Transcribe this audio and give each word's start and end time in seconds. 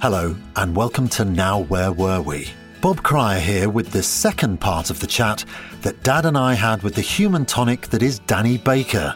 Hello, 0.00 0.36
and 0.54 0.76
welcome 0.76 1.08
to 1.08 1.24
Now 1.24 1.58
Where 1.62 1.90
Were 1.90 2.20
We? 2.20 2.48
Bob 2.80 3.02
Cryer 3.02 3.40
here 3.40 3.68
with 3.68 3.90
the 3.90 4.04
second 4.04 4.60
part 4.60 4.90
of 4.90 5.00
the 5.00 5.08
chat 5.08 5.44
that 5.82 6.04
Dad 6.04 6.24
and 6.24 6.38
I 6.38 6.54
had 6.54 6.84
with 6.84 6.94
the 6.94 7.00
human 7.00 7.44
tonic 7.44 7.88
that 7.88 8.00
is 8.00 8.20
Danny 8.20 8.58
Baker. 8.58 9.12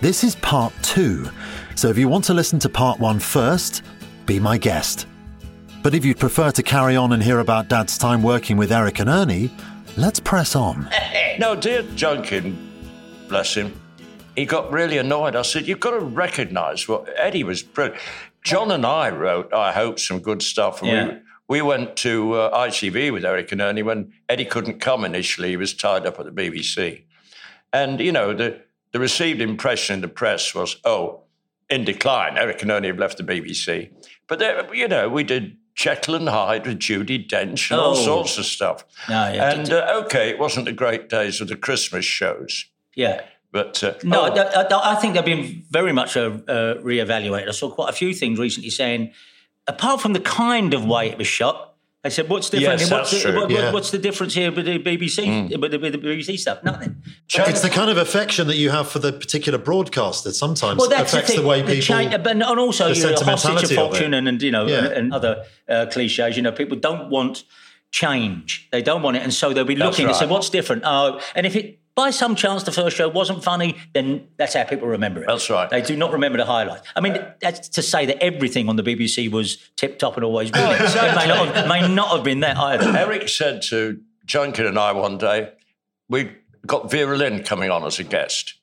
This 0.00 0.22
is 0.22 0.36
part 0.36 0.72
two, 0.82 1.28
so 1.74 1.88
if 1.88 1.98
you 1.98 2.06
want 2.06 2.24
to 2.26 2.32
listen 2.32 2.60
to 2.60 2.68
part 2.68 3.00
one 3.00 3.18
first, 3.18 3.82
be 4.24 4.38
my 4.38 4.56
guest. 4.56 5.08
But 5.82 5.96
if 5.96 6.04
you'd 6.04 6.20
prefer 6.20 6.52
to 6.52 6.62
carry 6.62 6.94
on 6.94 7.12
and 7.12 7.20
hear 7.20 7.40
about 7.40 7.66
Dad's 7.66 7.98
time 7.98 8.22
working 8.22 8.56
with 8.56 8.70
Eric 8.70 9.00
and 9.00 9.10
Ernie, 9.10 9.50
let's 9.96 10.20
press 10.20 10.54
on. 10.54 10.88
now, 11.40 11.56
dear 11.56 11.82
Junkin, 11.96 12.56
bless 13.26 13.52
him, 13.52 13.74
he 14.36 14.46
got 14.46 14.70
really 14.70 14.98
annoyed. 14.98 15.34
I 15.34 15.42
said, 15.42 15.66
You've 15.66 15.80
got 15.80 15.90
to 15.90 15.98
recognise 15.98 16.86
what 16.86 17.08
Eddie 17.16 17.42
was 17.42 17.64
brilliant. 17.64 18.00
John 18.42 18.70
and 18.70 18.86
I 18.86 19.10
wrote, 19.10 19.52
I 19.52 19.72
hope, 19.72 19.98
some 19.98 20.20
good 20.20 20.42
stuff. 20.42 20.82
And 20.82 20.90
yeah. 20.90 21.18
we, 21.48 21.60
we 21.60 21.62
went 21.62 21.96
to 21.98 22.34
uh, 22.34 22.70
with 23.12 23.24
Eric 23.24 23.52
and 23.52 23.60
Ernie 23.60 23.82
when 23.82 24.12
Eddie 24.28 24.44
couldn't 24.44 24.80
come 24.80 25.04
initially. 25.04 25.50
He 25.50 25.56
was 25.56 25.74
tied 25.74 26.06
up 26.06 26.18
at 26.18 26.26
the 26.26 26.32
BBC. 26.32 27.04
And, 27.72 28.00
you 28.00 28.12
know, 28.12 28.32
the, 28.34 28.60
the 28.92 29.00
received 29.00 29.40
impression 29.40 29.94
in 29.94 30.00
the 30.00 30.08
press 30.08 30.54
was, 30.54 30.76
oh, 30.84 31.22
in 31.68 31.84
decline. 31.84 32.38
Eric 32.38 32.62
and 32.62 32.70
Ernie 32.70 32.88
have 32.88 32.98
left 32.98 33.18
the 33.18 33.24
BBC. 33.24 33.90
But, 34.26 34.38
there, 34.38 34.74
you 34.74 34.88
know, 34.88 35.08
we 35.08 35.24
did 35.24 35.56
Jekyll 35.74 36.16
and 36.16 36.28
Hyde 36.28 36.66
with 36.66 36.78
Judi 36.78 37.28
Dench 37.28 37.70
and 37.70 37.80
oh. 37.80 37.84
all 37.84 37.94
sorts 37.94 38.38
of 38.38 38.44
stuff. 38.44 38.84
No, 39.08 39.32
yeah, 39.32 39.52
and, 39.52 39.72
uh, 39.72 40.02
okay, 40.04 40.30
it 40.30 40.38
wasn't 40.38 40.66
the 40.66 40.72
great 40.72 41.08
days 41.08 41.40
of 41.40 41.48
the 41.48 41.56
Christmas 41.56 42.04
shows. 42.04 42.64
Yeah. 42.94 43.22
But 43.50 43.82
uh, 43.82 43.94
no, 44.02 44.26
oh. 44.26 44.34
I, 44.34 44.92
I, 44.92 44.94
think 44.96 45.14
they've 45.14 45.24
been 45.24 45.64
very 45.70 45.92
much 45.92 46.16
re-evaluated. 46.16 46.84
reevaluated. 46.84 47.48
I 47.48 47.52
saw 47.52 47.70
quite 47.70 47.88
a 47.88 47.94
few 47.94 48.12
things 48.12 48.38
recently 48.38 48.68
saying, 48.68 49.12
apart 49.66 50.00
from 50.02 50.12
the 50.12 50.20
kind 50.20 50.74
of 50.74 50.84
way 50.84 51.08
it 51.08 51.16
was 51.16 51.26
shot, 51.26 51.68
I 52.04 52.10
said, 52.10 52.28
"What's 52.28 52.48
different? 52.48 52.80
Yes, 52.80 52.90
what's, 52.90 53.22
the, 53.22 53.32
what, 53.32 53.50
yeah. 53.50 53.72
what's, 53.72 53.90
the, 53.90 53.98
difference 53.98 54.32
here 54.32 54.52
with 54.52 54.66
the 54.66 54.78
BBC 54.78 55.26
mm. 55.26 55.60
with, 55.60 55.72
the, 55.72 55.78
with, 55.78 55.92
the, 55.92 55.98
BBC 55.98 56.38
stuff? 56.38 56.62
Nothing." 56.62 57.02
It's 57.28 57.60
the 57.60 57.68
kind 57.68 57.90
of 57.90 57.96
affection 57.96 58.46
that 58.46 58.56
you 58.56 58.70
have 58.70 58.88
for 58.88 59.00
the 59.00 59.12
particular 59.12 59.58
broadcaster. 59.58 60.32
Sometimes 60.32 60.78
well, 60.78 60.88
that's 60.88 61.12
affects 61.12 61.30
the, 61.30 61.36
thing, 61.36 61.42
the 61.42 61.48
way 61.48 61.62
people. 61.62 62.18
But, 62.18 62.28
and 62.28 62.42
also, 62.44 62.94
the 62.94 63.00
know, 63.00 63.86
of 63.86 63.94
it 63.94 64.14
and, 64.14 64.28
and, 64.28 64.42
you 64.42 64.52
know 64.52 64.66
yeah. 64.66 64.84
and, 64.84 64.86
and, 64.86 65.12
other 65.12 65.44
uh, 65.68 65.86
cliches. 65.90 66.36
You 66.36 66.42
know, 66.42 66.52
people 66.52 66.78
don't 66.78 67.10
want 67.10 67.42
change. 67.90 68.68
They 68.70 68.82
don't 68.82 69.02
want 69.02 69.16
it, 69.16 69.24
and 69.24 69.34
so 69.34 69.52
they'll 69.52 69.64
be 69.64 69.74
looking 69.74 70.06
right. 70.06 70.12
and 70.12 70.18
say, 70.18 70.26
"What's 70.26 70.50
different?" 70.50 70.84
Oh, 70.86 71.20
and 71.34 71.46
if 71.46 71.56
it 71.56 71.77
by 71.98 72.10
some 72.10 72.36
chance 72.36 72.62
the 72.62 72.70
first 72.70 72.96
show 72.96 73.08
wasn't 73.08 73.42
funny, 73.42 73.76
then 73.92 74.28
that's 74.36 74.54
how 74.54 74.62
people 74.62 74.86
remember 74.86 75.20
it. 75.20 75.26
That's 75.26 75.50
right. 75.50 75.68
They 75.68 75.82
do 75.82 75.96
not 75.96 76.12
remember 76.12 76.38
the 76.38 76.44
highlights. 76.44 76.86
I 76.94 77.00
mean, 77.00 77.18
that's 77.40 77.70
to 77.70 77.82
say 77.82 78.06
that 78.06 78.22
everything 78.22 78.68
on 78.68 78.76
the 78.76 78.84
BBC 78.84 79.28
was 79.28 79.58
tip 79.74 79.98
top 79.98 80.14
and 80.14 80.22
always 80.24 80.52
brilliant. 80.52 80.80
it 80.80 81.16
may 81.16 81.26
not, 81.26 81.56
have, 81.56 81.66
may 81.66 81.88
not 81.92 82.14
have 82.14 82.22
been 82.22 82.38
that 82.40 82.56
either. 82.56 82.84
Eric 82.96 83.28
said 83.28 83.62
to 83.62 84.00
Junkin 84.26 84.66
and 84.66 84.78
I 84.78 84.92
one 84.92 85.18
day, 85.18 85.52
we 86.08 86.30
got 86.64 86.88
Vera 86.88 87.16
Lynn 87.16 87.42
coming 87.42 87.72
on 87.72 87.82
as 87.82 87.98
a 87.98 88.04
guest. 88.04 88.54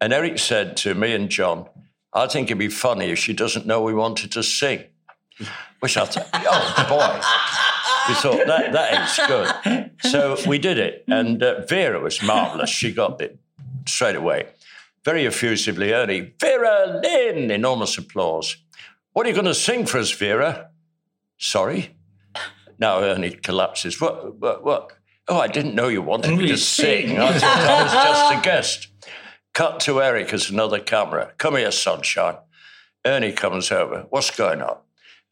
And 0.00 0.12
Eric 0.12 0.40
said 0.40 0.76
to 0.78 0.96
me 0.96 1.14
and 1.14 1.28
John, 1.28 1.68
I 2.12 2.26
think 2.26 2.48
it'd 2.48 2.58
be 2.58 2.66
funny 2.66 3.04
if 3.04 3.20
she 3.20 3.34
doesn't 3.34 3.66
know 3.66 3.82
we 3.82 3.94
wanted 3.94 4.32
to 4.32 4.42
sing. 4.42 4.82
Which 5.78 5.96
I 5.96 6.06
thought, 6.06 6.28
oh 6.32 6.86
boy 6.88 7.73
we 8.08 8.14
thought 8.14 8.46
that 8.46 8.72
that 8.72 9.08
is 9.08 9.26
good. 9.26 9.90
So 10.10 10.36
we 10.46 10.58
did 10.58 10.78
it, 10.78 11.04
and 11.08 11.42
uh, 11.42 11.64
Vera 11.66 12.00
was 12.00 12.22
marvelous. 12.22 12.70
She 12.70 12.92
got 12.92 13.20
it 13.20 13.38
straight 13.86 14.16
away, 14.16 14.48
very 15.04 15.24
effusively 15.24 15.92
early. 15.92 16.34
Vera 16.40 17.00
Lynn, 17.02 17.50
enormous 17.50 17.96
applause. 17.98 18.56
What 19.12 19.26
are 19.26 19.28
you 19.28 19.34
going 19.34 19.46
to 19.46 19.54
sing 19.54 19.86
for 19.86 19.98
us, 19.98 20.10
Vera? 20.10 20.70
Sorry. 21.38 21.90
Now 22.78 23.00
Ernie 23.00 23.30
collapses. 23.30 24.00
What? 24.00 24.36
What? 24.40 24.64
What? 24.64 24.92
Oh, 25.28 25.38
I 25.38 25.46
didn't 25.48 25.74
know 25.74 25.88
you 25.88 26.02
wanted 26.02 26.32
Only 26.32 26.44
me 26.44 26.48
to 26.50 26.58
sing. 26.58 27.08
sing. 27.08 27.18
I 27.18 27.32
thought 27.38 27.58
I 27.58 27.82
was 27.82 27.92
just 27.92 28.34
a 28.34 28.40
guest. 28.42 28.88
Cut 29.54 29.80
to 29.80 30.02
Eric 30.02 30.32
as 30.34 30.50
another 30.50 30.80
camera. 30.80 31.32
Come 31.38 31.56
here, 31.56 31.70
sunshine. 31.70 32.36
Ernie 33.06 33.32
comes 33.32 33.70
over. 33.70 34.06
What's 34.10 34.30
going 34.36 34.60
on? 34.60 34.76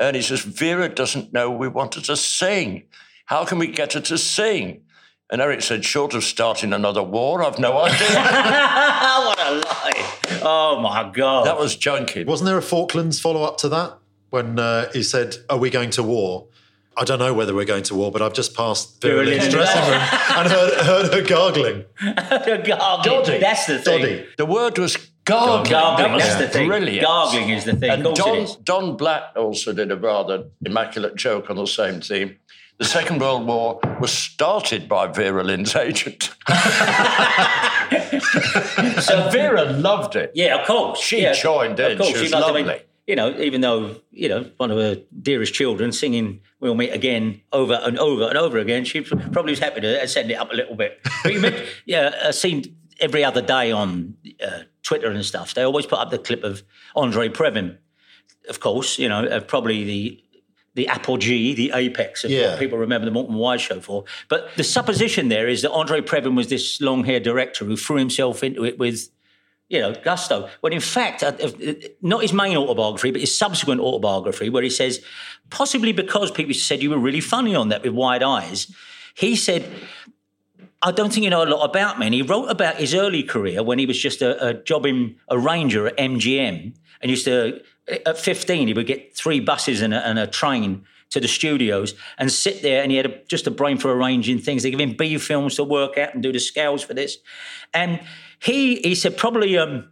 And 0.03 0.17
he 0.17 0.23
says, 0.23 0.41
Vera 0.41 0.89
doesn't 0.89 1.33
know 1.33 1.49
we 1.49 1.69
want 1.69 1.95
her 1.95 2.01
to 2.01 2.17
sing. 2.17 2.83
How 3.27 3.45
can 3.45 3.59
we 3.59 3.69
get 3.69 3.93
her 3.93 4.01
to 4.01 4.19
sing? 4.19 4.83
And 5.31 5.41
Eric 5.41 5.63
said, 5.63 5.85
short 5.85 6.13
of 6.13 6.25
starting 6.25 6.73
another 6.73 7.05
war, 7.05 7.43
I've 7.45 7.61
no 7.61 7.79
idea. 7.79 8.09
what 8.09 9.39
a 9.39 9.53
lie. 9.53 10.41
Oh 10.43 10.81
my 10.81 11.09
God. 11.15 11.47
That 11.47 11.57
was 11.57 11.77
Junkin. 11.77 12.27
Wasn't 12.27 12.47
there 12.47 12.59
a 12.59 12.63
Falklands 12.63 13.21
follow 13.21 13.45
up 13.45 13.59
to 13.59 13.69
that 13.69 13.99
when 14.31 14.59
uh, 14.59 14.91
he 14.93 15.05
said, 15.05 15.37
Are 15.49 15.57
we 15.57 15.71
going 15.71 15.91
to 15.91 16.03
war? 16.03 16.49
I 16.97 17.05
don't 17.05 17.21
know 17.21 17.33
whether 17.33 17.55
we're 17.55 17.65
going 17.65 17.85
to 17.85 17.95
war, 17.95 18.11
but 18.11 18.21
I've 18.21 18.35
just 18.35 18.55
passed 18.55 19.01
Vera 19.01 19.25
Lynn's 19.25 19.49
dressing 19.49 19.83
room 19.83 20.03
and 20.37 20.53
heard, 20.53 20.75
heard 20.85 21.15
her 21.15 21.23
gargling. 21.23 21.85
her 21.97 22.63
gargling. 22.63 23.05
Doddy. 23.05 23.39
That's 23.39 23.67
the 23.67 23.79
thing. 23.79 24.03
Doddy. 24.03 24.27
The 24.37 24.47
word 24.47 24.77
was 24.79 24.99
Gargling, 25.25 25.71
gargling 25.71 26.19
that's 26.19 26.37
the 26.37 26.49
thing. 26.49 26.67
Brilliant. 26.69 27.07
Gargling 27.07 27.51
is 27.51 27.65
the 27.65 27.77
thing. 27.77 27.91
And 27.91 28.15
Don, 28.15 28.47
Don 28.65 28.97
Black 28.97 29.33
also 29.37 29.73
did 29.73 29.93
a 29.93 29.97
rather 29.97 30.45
immaculate 30.65 31.15
joke 31.15 31.49
on 31.49 31.57
the 31.57 31.67
same 31.67 32.01
theme. 32.01 32.39
The 32.79 32.85
Second 32.85 33.21
World 33.21 33.47
War 33.47 33.79
was 34.01 34.11
started 34.13 34.89
by 34.89 35.07
Vera 35.07 35.45
Lynn's 35.45 35.77
agent. 35.77 36.35
so 39.01 39.31
Vera 39.31 39.65
loved 39.65 40.17
it. 40.17 40.33
Yeah, 40.35 40.57
of 40.57 40.67
course. 40.67 40.99
She 40.99 41.23
yeah, 41.23 41.33
joined 41.35 41.79
in. 41.79 41.93
Of 41.93 41.99
course, 41.99 42.11
she 42.11 42.21
was 42.21 42.31
she 42.31 42.35
lovely. 42.35 42.83
You 43.07 43.15
know, 43.15 43.39
even 43.39 43.61
though 43.61 43.97
you 44.11 44.29
know 44.29 44.51
one 44.57 44.73
of 44.73 44.79
her 44.79 44.97
dearest 45.21 45.55
children 45.55 45.93
singing 45.93 46.41
"We'll 46.59 46.75
Meet 46.75 46.91
Again" 46.91 47.43
over 47.53 47.75
and 47.75 47.99
over 47.99 48.25
and 48.25 48.37
over 48.37 48.59
again, 48.59 48.85
she 48.85 49.03
probably 49.03 49.53
was 49.53 49.61
happy 49.61 49.81
to 49.83 50.09
send 50.09 50.33
it 50.33 50.35
up 50.35 50.51
a 50.51 50.57
little 50.57 50.75
bit. 50.75 50.99
But 51.23 51.33
you 51.33 51.41
meant, 51.41 51.65
yeah, 51.87 52.13
a 52.21 52.33
scene 52.33 52.77
every 53.01 53.25
other 53.25 53.43
day 53.43 53.73
on 53.73 54.17
uh, 54.45 54.61
Twitter 54.83 55.11
and 55.11 55.25
stuff, 55.25 55.55
they 55.55 55.63
always 55.63 55.87
put 55.87 55.99
up 55.99 56.11
the 56.11 56.19
clip 56.19 56.45
of 56.45 56.63
Andre 56.95 57.29
Previn. 57.29 57.79
Of 58.49 58.61
course, 58.61 58.99
you 58.99 59.09
know, 59.09 59.25
uh, 59.25 59.41
probably 59.41 59.85
the 59.85 60.25
the 60.75 60.89
apogee, 60.89 61.55
the 61.55 61.71
apex 61.75 62.25
of 62.25 62.31
yeah. 62.31 62.51
what 62.51 62.59
people 62.59 62.79
remember 62.79 63.05
the 63.05 63.11
Morecambe 63.11 63.37
Wise 63.37 63.61
show 63.61 63.81
for. 63.81 64.05
But 64.29 64.49
the 64.57 64.65
supposition 64.65 65.29
there 65.29 65.47
is 65.47 65.63
that 65.63 65.71
Andre 65.71 66.01
Previn 66.01 66.35
was 66.35 66.49
this 66.49 66.81
long 66.81 67.05
haired 67.05 67.23
director 67.23 67.65
who 67.65 67.77
threw 67.77 67.97
himself 67.97 68.43
into 68.43 68.65
it 68.65 68.79
with, 68.79 69.11
you 69.69 69.81
know, 69.81 69.95
gusto. 70.03 70.49
When 70.63 70.73
in 70.73 70.81
fact, 70.81 71.23
uh, 71.23 71.33
uh, 71.43 71.75
not 72.01 72.23
his 72.23 72.33
main 72.33 72.57
autobiography, 72.57 73.11
but 73.11 73.21
his 73.21 73.37
subsequent 73.37 73.83
autobiography, 73.83 74.49
where 74.49 74.63
he 74.63 74.71
says, 74.71 75.05
possibly 75.51 75.93
because 75.93 76.31
people 76.31 76.55
said 76.55 76.83
you 76.83 76.91
were 76.91 76.99
really 76.99 77.21
funny 77.21 77.55
on 77.55 77.69
that 77.69 77.83
with 77.83 77.93
wide 77.93 78.23
eyes, 78.23 78.75
he 79.15 79.37
said, 79.37 79.71
I 80.83 80.91
don't 80.91 81.13
think 81.13 81.25
you 81.25 81.31
know 81.31 81.45
a 81.45 81.47
lot 81.47 81.65
about 81.65 81.99
me. 81.99 82.07
And 82.07 82.15
He 82.15 82.23
wrote 82.23 82.47
about 82.47 82.77
his 82.77 82.95
early 82.95 83.23
career 83.23 83.63
when 83.63 83.79
he 83.79 83.87
was 83.87 83.99
just 83.99 84.21
a, 84.21 84.49
a 84.49 84.55
jobbing 84.55 85.17
arranger 85.31 85.87
at 85.87 85.97
MGM 85.97 86.75
and 87.01 87.11
used 87.11 87.25
to, 87.25 87.63
at 88.07 88.19
15, 88.19 88.69
he 88.69 88.75
would 88.75 88.87
get 88.87 89.17
three 89.17 89.41
buses 89.41 89.81
and 89.81 89.95
a, 89.95 90.07
and 90.07 90.19
a 90.19 90.27
train 90.27 90.85
to 91.11 91.21
the 91.21 91.29
studios 91.29 91.95
and 92.19 92.33
sit 92.33 92.63
there 92.63 92.83
and 92.83 92.91
he 92.91 92.97
had 92.97 93.07
a, 93.07 93.25
just 93.27 93.47
a 93.47 93.51
brain 93.51 93.79
for 93.79 93.93
arranging 93.93 94.39
things. 94.39 94.63
They 94.63 94.71
give 94.71 94.81
him 94.81 94.97
B 94.97 95.19
films 95.19 95.57
to 95.57 95.65
work 95.65 95.99
out 95.99 96.15
and 96.15 96.23
do 96.23 96.33
the 96.33 96.41
scales 96.41 96.83
for 96.83 96.95
this. 96.95 97.19
And 97.75 98.01
he, 98.41 98.77
he 98.77 98.95
said, 98.95 99.17
probably 99.17 99.59
um, 99.59 99.89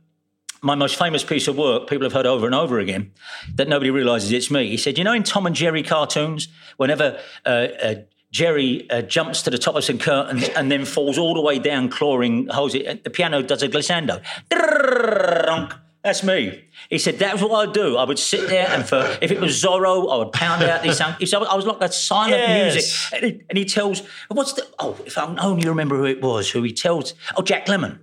my 0.62 0.74
most 0.74 0.96
famous 0.96 1.22
piece 1.22 1.46
of 1.46 1.56
work, 1.56 1.88
people 1.88 2.04
have 2.04 2.12
heard 2.12 2.26
over 2.26 2.46
and 2.46 2.54
over 2.54 2.78
again, 2.78 3.12
that 3.54 3.68
nobody 3.68 3.90
realizes 3.90 4.32
it's 4.32 4.50
me. 4.50 4.68
He 4.70 4.76
said, 4.76 4.98
you 4.98 5.04
know, 5.04 5.12
in 5.12 5.22
Tom 5.22 5.46
and 5.46 5.54
Jerry 5.54 5.82
cartoons, 5.82 6.48
whenever 6.76 7.18
uh, 7.46 7.48
uh, 7.48 7.94
Jerry 8.30 8.88
uh, 8.90 9.02
jumps 9.02 9.42
to 9.42 9.50
the 9.50 9.58
top 9.58 9.74
of 9.74 9.84
some 9.84 9.98
curtains 9.98 10.48
and 10.50 10.70
then 10.70 10.84
falls 10.84 11.18
all 11.18 11.34
the 11.34 11.40
way 11.40 11.58
down, 11.58 11.88
clawing 11.88 12.46
holds 12.48 12.74
it. 12.74 13.02
The 13.02 13.10
piano 13.10 13.42
does 13.42 13.62
a 13.62 13.68
glissando. 13.68 14.22
That's 16.02 16.22
me. 16.22 16.64
He 16.88 16.96
said 16.96 17.18
that's 17.18 17.42
what 17.42 17.68
I'd 17.68 17.74
do. 17.74 17.98
I 17.98 18.04
would 18.04 18.18
sit 18.18 18.48
there 18.48 18.68
and 18.70 18.88
for 18.88 19.18
if 19.20 19.30
it 19.30 19.38
was 19.38 19.62
Zorro, 19.62 20.10
I 20.10 20.16
would 20.16 20.32
pound 20.32 20.62
out 20.62 20.82
these 20.82 20.96
sound. 20.96 21.16
If 21.20 21.32
I 21.34 21.54
was 21.54 21.66
like 21.66 21.80
that 21.80 21.92
silent 21.92 22.36
yes. 22.36 22.74
music, 22.74 23.12
and 23.12 23.24
he, 23.24 23.42
and 23.50 23.58
he 23.58 23.64
tells, 23.66 24.02
"What's 24.28 24.54
the? 24.54 24.66
Oh, 24.78 24.96
if 25.04 25.18
I 25.18 25.24
only 25.36 25.68
remember 25.68 25.98
who 25.98 26.04
it 26.04 26.22
was. 26.22 26.50
Who 26.50 26.62
he 26.62 26.72
tells? 26.72 27.12
Oh, 27.36 27.42
Jack 27.42 27.66
Lemmon." 27.66 27.98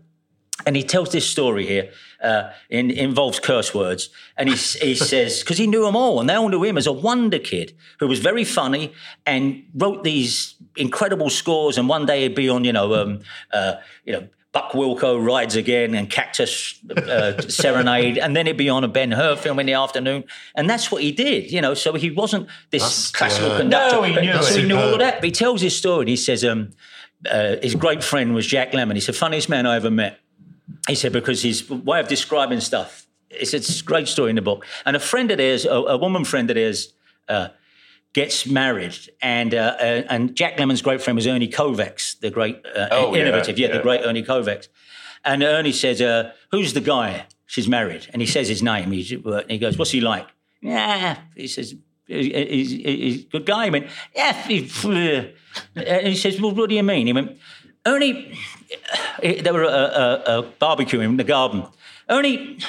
And 0.66 0.76
he 0.76 0.84
tells 0.84 1.12
this 1.12 1.30
story 1.30 1.66
here. 1.66 1.92
Uh, 2.20 2.52
in, 2.72 2.90
involves 2.90 3.40
curse 3.40 3.76
words, 3.76 4.10
and 4.38 4.50
he 4.50 4.56
he 4.56 4.96
says 5.12 5.42
because 5.42 5.60
he 5.60 5.68
knew 5.68 5.86
them 5.86 5.96
all, 5.96 6.20
and 6.20 6.28
they 6.28 6.34
all 6.34 6.50
knew 6.50 6.64
him 6.64 6.76
as 6.76 6.88
a 6.88 6.92
wonder 6.92 7.38
kid 7.38 7.78
who 8.00 8.08
was 8.08 8.18
very 8.18 8.44
funny 8.44 8.92
and 9.28 9.64
wrote 9.76 10.04
these 10.04 10.56
incredible 10.76 11.30
scores. 11.30 11.78
And 11.78 11.88
one 11.88 12.08
day 12.08 12.24
he'd 12.24 12.34
be 12.34 12.50
on, 12.50 12.64
you 12.64 12.74
know, 12.74 12.96
um, 12.96 13.20
uh, 13.54 13.76
you 14.04 14.14
know. 14.14 14.28
Buck 14.54 14.72
Wilco 14.72 15.24
rides 15.24 15.56
again 15.56 15.94
and 15.94 16.10
Cactus 16.10 16.80
uh, 16.90 17.40
Serenade, 17.48 18.18
and 18.18 18.36
then 18.36 18.48
he'd 18.48 18.58
be 18.58 18.70
on 18.70 18.84
a 18.84 18.88
Ben 18.88 19.12
Hur 19.12 19.36
film 19.36 19.60
in 19.60 19.68
the 19.68 19.74
afternoon, 19.74 20.24
and 20.56 20.68
that's 20.68 20.92
what 20.92 21.04
he 21.04 21.12
did, 21.12 21.52
you 21.52 21.62
know. 21.62 21.76
So 21.76 21.94
he 21.94 22.10
wasn't 22.10 22.48
this 22.72 22.82
That's- 22.82 23.12
classical 23.12 23.50
yeah. 23.50 23.58
conductor. 23.58 23.98
No, 23.98 24.04
he 24.04 24.16
knew 24.16 24.42
so 24.42 24.60
he 24.60 24.66
knew 24.66 24.78
all 24.78 24.98
that. 24.98 25.16
But 25.16 25.26
he 25.26 25.32
tells 25.32 25.62
his 25.62 25.76
story, 25.76 26.04
and 26.04 26.10
he 26.10 26.16
says, 26.16 26.44
um, 26.44 26.72
uh, 27.30 27.58
his 27.62 27.76
great 27.76 28.04
friend 28.04 28.34
was 28.34 28.48
Jack 28.48 28.72
Lemmon. 28.72 28.96
He's 28.96 29.06
the 29.06 29.14
funniest 29.14 29.50
man 29.50 29.68
I 29.68 29.76
ever 29.76 29.92
met. 29.92 30.20
He 30.88 30.96
said 30.96 31.14
because 31.14 31.42
his 31.44 31.70
way 31.70 32.00
of 32.00 32.08
describing 32.08 32.60
stuff. 32.60 33.06
It's, 33.30 33.54
it's 33.54 33.82
a 33.82 33.84
great 33.84 34.08
story 34.08 34.30
in 34.30 34.36
the 34.38 34.42
book. 34.42 34.66
And 34.86 34.96
a 34.96 35.00
friend 35.00 35.30
of 35.32 35.38
theirs, 35.38 35.66
a, 35.66 35.72
a 35.72 35.98
woman 35.98 36.24
friend 36.26 36.50
of 36.50 36.56
theirs, 36.56 36.94
uh, 37.28 37.50
gets 38.14 38.48
married, 38.48 38.98
and 39.22 39.54
uh, 39.54 39.76
uh, 39.80 40.04
and 40.10 40.34
Jack 40.36 40.58
Lemmon's 40.58 40.82
great 40.82 41.02
friend 41.02 41.16
was 41.16 41.28
Ernie 41.28 41.48
Kovacs, 41.50 42.20
the 42.20 42.30
great 42.32 42.66
uh, 42.76 42.88
Oh, 42.92 43.14
yeah, 43.14 43.22
innovative, 43.22 43.60
yeah, 43.60 43.68
the 43.72 43.80
great 43.82 44.02
Ernie 44.04 44.24
Kovacs. 44.24 44.70
And 45.26 45.44
Ernie 45.44 45.74
says, 45.74 46.02
uh, 46.02 46.32
"Who's 46.52 46.74
the 46.74 46.82
guy 46.82 47.26
she's 47.46 47.68
married?" 47.68 48.08
And 48.14 48.22
he 48.22 48.28
says 48.28 48.48
his 48.48 48.64
name. 48.64 48.90
Uh, 48.92 49.42
he 49.50 49.58
goes, 49.58 49.78
"What's 49.78 49.92
he 49.92 50.02
like?" 50.02 50.28
Yeah, 50.62 51.20
he 51.36 51.48
says. 51.48 51.76
He's, 52.08 52.28
he's, 52.34 52.72
he's 52.72 53.22
a 53.26 53.28
good 53.28 53.46
guy. 53.46 53.66
He 53.66 53.70
went, 53.72 53.88
yeah. 54.16 54.32
he- 54.48 54.70
And 55.76 56.08
he 56.08 56.16
says, 56.16 56.40
well, 56.40 56.52
what 56.56 56.70
do 56.70 56.76
you 56.76 56.82
mean? 56.84 57.06
He 57.06 57.12
went, 57.12 57.38
Ernie, 57.86 58.34
they 59.22 59.52
were 59.52 59.66
uh, 59.66 60.44
barbecuing 60.60 61.04
in 61.04 61.18
the 61.18 61.24
garden. 61.24 61.66
Ernie, 62.10 62.60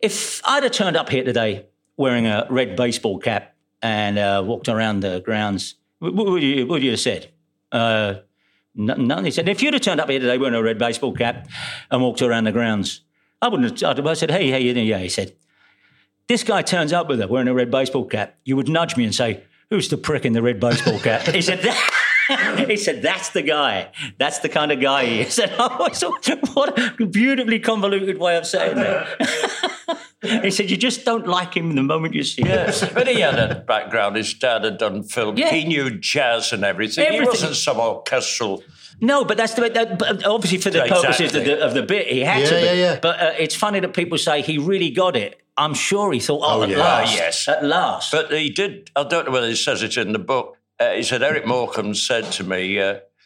if 0.00 0.40
I'd 0.44 0.62
have 0.62 0.72
turned 0.72 0.96
up 0.96 1.08
here 1.08 1.24
today 1.24 1.66
wearing 1.96 2.26
a 2.26 2.46
red 2.50 2.76
baseball 2.76 3.18
cap 3.18 3.54
and 3.82 4.18
uh, 4.18 4.42
walked 4.44 4.68
around 4.68 5.00
the 5.00 5.20
grounds, 5.20 5.76
what 5.98 6.14
would 6.14 6.42
you, 6.42 6.66
what 6.66 6.74
would 6.74 6.82
you 6.82 6.90
have 6.90 7.00
said? 7.00 7.30
Uh, 7.72 8.14
nothing. 8.74 9.24
He 9.24 9.30
said, 9.30 9.48
if 9.48 9.62
you'd 9.62 9.74
have 9.74 9.82
turned 9.82 10.00
up 10.00 10.10
here 10.10 10.20
today 10.20 10.38
wearing 10.38 10.54
a 10.54 10.62
red 10.62 10.78
baseball 10.78 11.12
cap 11.12 11.48
and 11.90 12.02
walked 12.02 12.22
around 12.22 12.44
the 12.44 12.52
grounds, 12.52 13.02
I 13.40 13.48
wouldn't 13.48 13.80
have. 13.80 13.98
I'd 13.98 14.04
have 14.04 14.18
said, 14.18 14.30
hey, 14.30 14.50
hey? 14.50 14.62
Yeah, 14.62 14.98
he 14.98 15.08
said, 15.08 15.34
this 16.28 16.42
guy 16.42 16.62
turns 16.62 16.92
up 16.92 17.08
with 17.08 17.20
it 17.20 17.28
wearing 17.28 17.48
a 17.48 17.54
red 17.54 17.70
baseball 17.70 18.04
cap. 18.04 18.36
You 18.44 18.56
would 18.56 18.68
nudge 18.68 18.96
me 18.96 19.04
and 19.04 19.14
say, 19.14 19.44
who's 19.70 19.88
the 19.88 19.96
prick 19.96 20.24
in 20.24 20.32
the 20.32 20.42
red 20.42 20.60
baseball 20.60 20.98
cap? 20.98 21.22
he 21.22 21.42
said, 21.42 21.60
he 22.68 22.76
said, 22.76 23.02
that's 23.02 23.30
the 23.30 23.42
guy. 23.42 23.90
That's 24.18 24.38
the 24.40 24.48
kind 24.48 24.72
of 24.72 24.80
guy 24.80 25.04
he 25.06 25.20
is. 25.20 25.38
And 25.44 25.52
I 25.52 25.76
was 25.76 26.02
what 26.54 26.78
a 27.00 27.06
beautifully 27.06 27.58
convoluted 27.60 28.18
way 28.18 28.36
of 28.36 28.46
saying 28.46 28.76
that. 28.76 29.98
he 30.42 30.50
said, 30.50 30.70
you 30.70 30.76
just 30.76 31.04
don't 31.04 31.26
like 31.26 31.54
him 31.56 31.74
the 31.74 31.82
moment 31.82 32.14
you 32.14 32.22
see 32.24 32.42
him. 32.42 32.48
Yes, 32.48 32.88
but 32.92 33.06
he 33.06 33.20
had 33.20 33.38
a 33.38 33.56
background. 33.60 34.16
His 34.16 34.32
dad 34.34 34.64
had 34.64 34.78
done 34.78 35.02
film. 35.02 35.36
Yeah. 35.36 35.50
He 35.50 35.64
knew 35.64 35.98
jazz 35.98 36.52
and 36.52 36.64
everything. 36.64 37.04
Everything. 37.04 37.22
He 37.22 37.28
wasn't 37.28 37.56
some 37.56 37.78
orchestral. 37.78 38.62
No, 39.00 39.24
but 39.24 39.36
that's 39.36 39.54
the 39.54 39.68
that, 39.70 39.98
but 39.98 40.24
obviously 40.24 40.58
for 40.58 40.70
the 40.70 40.82
Exactly. 40.84 41.02
purposes 41.06 41.34
of 41.34 41.44
the, 41.44 41.60
of 41.66 41.74
the 41.74 41.82
bit, 41.82 42.06
he 42.06 42.20
had 42.20 42.42
Yeah, 42.42 42.48
to. 42.48 42.54
Be. 42.54 42.60
yeah, 42.64 42.72
yeah. 42.72 42.98
But 43.02 43.20
uh, 43.20 43.32
it's 43.38 43.54
funny 43.56 43.80
that 43.80 43.92
people 43.92 44.18
say 44.18 44.40
he 44.40 44.56
really 44.58 44.90
got 44.90 45.16
it. 45.16 45.40
I'm 45.56 45.74
sure 45.74 46.12
he 46.12 46.20
thought, 46.20 46.40
oh, 46.42 46.60
Oh, 46.60 46.62
at 46.62 46.68
yeah. 46.70 46.78
last, 46.78 47.12
Ah, 47.12 47.16
yes. 47.16 47.48
at 47.48 47.64
last. 47.64 48.12
But 48.12 48.30
he 48.32 48.50
did. 48.50 48.90
I 48.96 49.04
don't 49.04 49.26
know 49.26 49.32
whether 49.32 49.48
he 49.48 49.56
says 49.56 49.82
it 49.82 49.96
in 49.96 50.12
the 50.12 50.18
book. 50.18 50.56
Uh, 50.80 50.90
he 50.92 51.02
said 51.02 51.22
Eric 51.22 51.46
Morecambe 51.46 51.94
said 51.94 52.24
to 52.32 52.44
me 52.44 52.76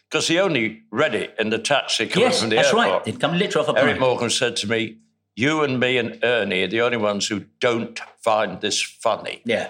because 0.09 0.27
he 0.27 0.39
only 0.39 0.83
read 0.91 1.15
it 1.15 1.35
in 1.39 1.49
the 1.49 1.57
taxi 1.59 2.05
coming 2.07 2.29
yes, 2.29 2.39
from 2.41 2.49
the 2.49 2.55
that's 2.57 2.69
airport. 2.69 2.87
right. 2.87 3.03
They'd 3.05 3.19
come 3.19 3.37
literally 3.37 3.67
off 3.67 3.75
a 3.75 3.79
Eric 3.79 3.97
plane. 3.97 3.99
Morecambe 4.09 4.29
said 4.29 4.55
to 4.57 4.67
me, 4.69 4.97
"You 5.35 5.63
and 5.63 5.79
me 5.79 5.97
and 5.97 6.19
Ernie 6.23 6.63
are 6.63 6.67
the 6.67 6.81
only 6.81 6.97
ones 6.97 7.27
who 7.27 7.45
don't 7.59 7.99
find 8.21 8.61
this 8.61 8.81
funny," 8.81 9.41
Yeah. 9.45 9.69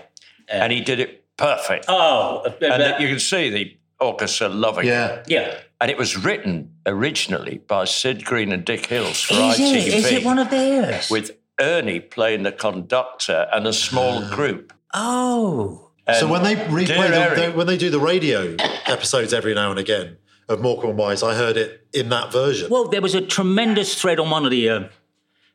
and 0.50 0.72
he 0.74 0.82
did 0.82 1.00
it 1.00 1.24
perfect. 1.38 1.86
Oh, 1.88 2.44
uh, 2.46 2.52
and 2.62 2.84
uh, 2.84 2.98
you 3.00 3.08
can 3.08 3.20
see 3.20 3.50
the 3.50 3.78
orchestra 4.00 4.50
loving 4.50 4.86
it. 4.86 4.90
Yeah. 4.90 5.24
yeah. 5.28 5.56
And 5.82 5.90
it 5.90 5.98
was 5.98 6.18
written 6.18 6.74
originally 6.86 7.60
by 7.68 7.86
Sid 7.86 8.26
Green 8.26 8.52
and 8.52 8.66
Dick 8.66 8.86
Hills 8.88 9.22
for 9.22 9.34
Is 9.36 9.58
ITV, 9.58 9.76
it? 9.76 9.94
Is 9.94 10.12
it 10.12 10.26
one 10.26 10.38
of 10.40 10.50
theirs? 10.50 11.10
with 11.10 11.32
Ernie 11.62 12.02
playing 12.02 12.44
the 12.44 12.52
conductor 12.52 13.48
and 13.54 13.66
a 13.66 13.72
small 13.74 14.22
group. 14.36 14.74
oh. 14.94 15.86
So 16.14 16.28
when 16.28 16.44
they 16.44 16.56
replay 16.56 16.88
the, 16.88 17.16
Eric- 17.20 17.36
they- 17.38 17.50
when 17.52 17.68
they 17.68 17.78
do 17.78 17.90
the 17.90 18.00
radio 18.00 18.56
episodes 18.86 19.34
every 19.34 19.54
now 19.54 19.70
and 19.72 19.80
again 19.80 20.18
of 20.48 20.62
Morecambe 20.62 20.92
and 20.92 21.00
Wise, 21.00 21.22
I 21.24 21.36
heard 21.36 21.58
it 21.58 21.88
in 21.94 22.10
that 22.10 22.32
version. 22.32 22.70
Well, 22.70 22.88
there 22.88 23.02
was 23.02 23.16
a 23.16 23.22
tremendous 23.22 24.00
thread 24.00 24.20
on 24.20 24.30
one 24.30 24.46
of 24.46 24.52
the 24.52 24.70
uh, 24.70 24.84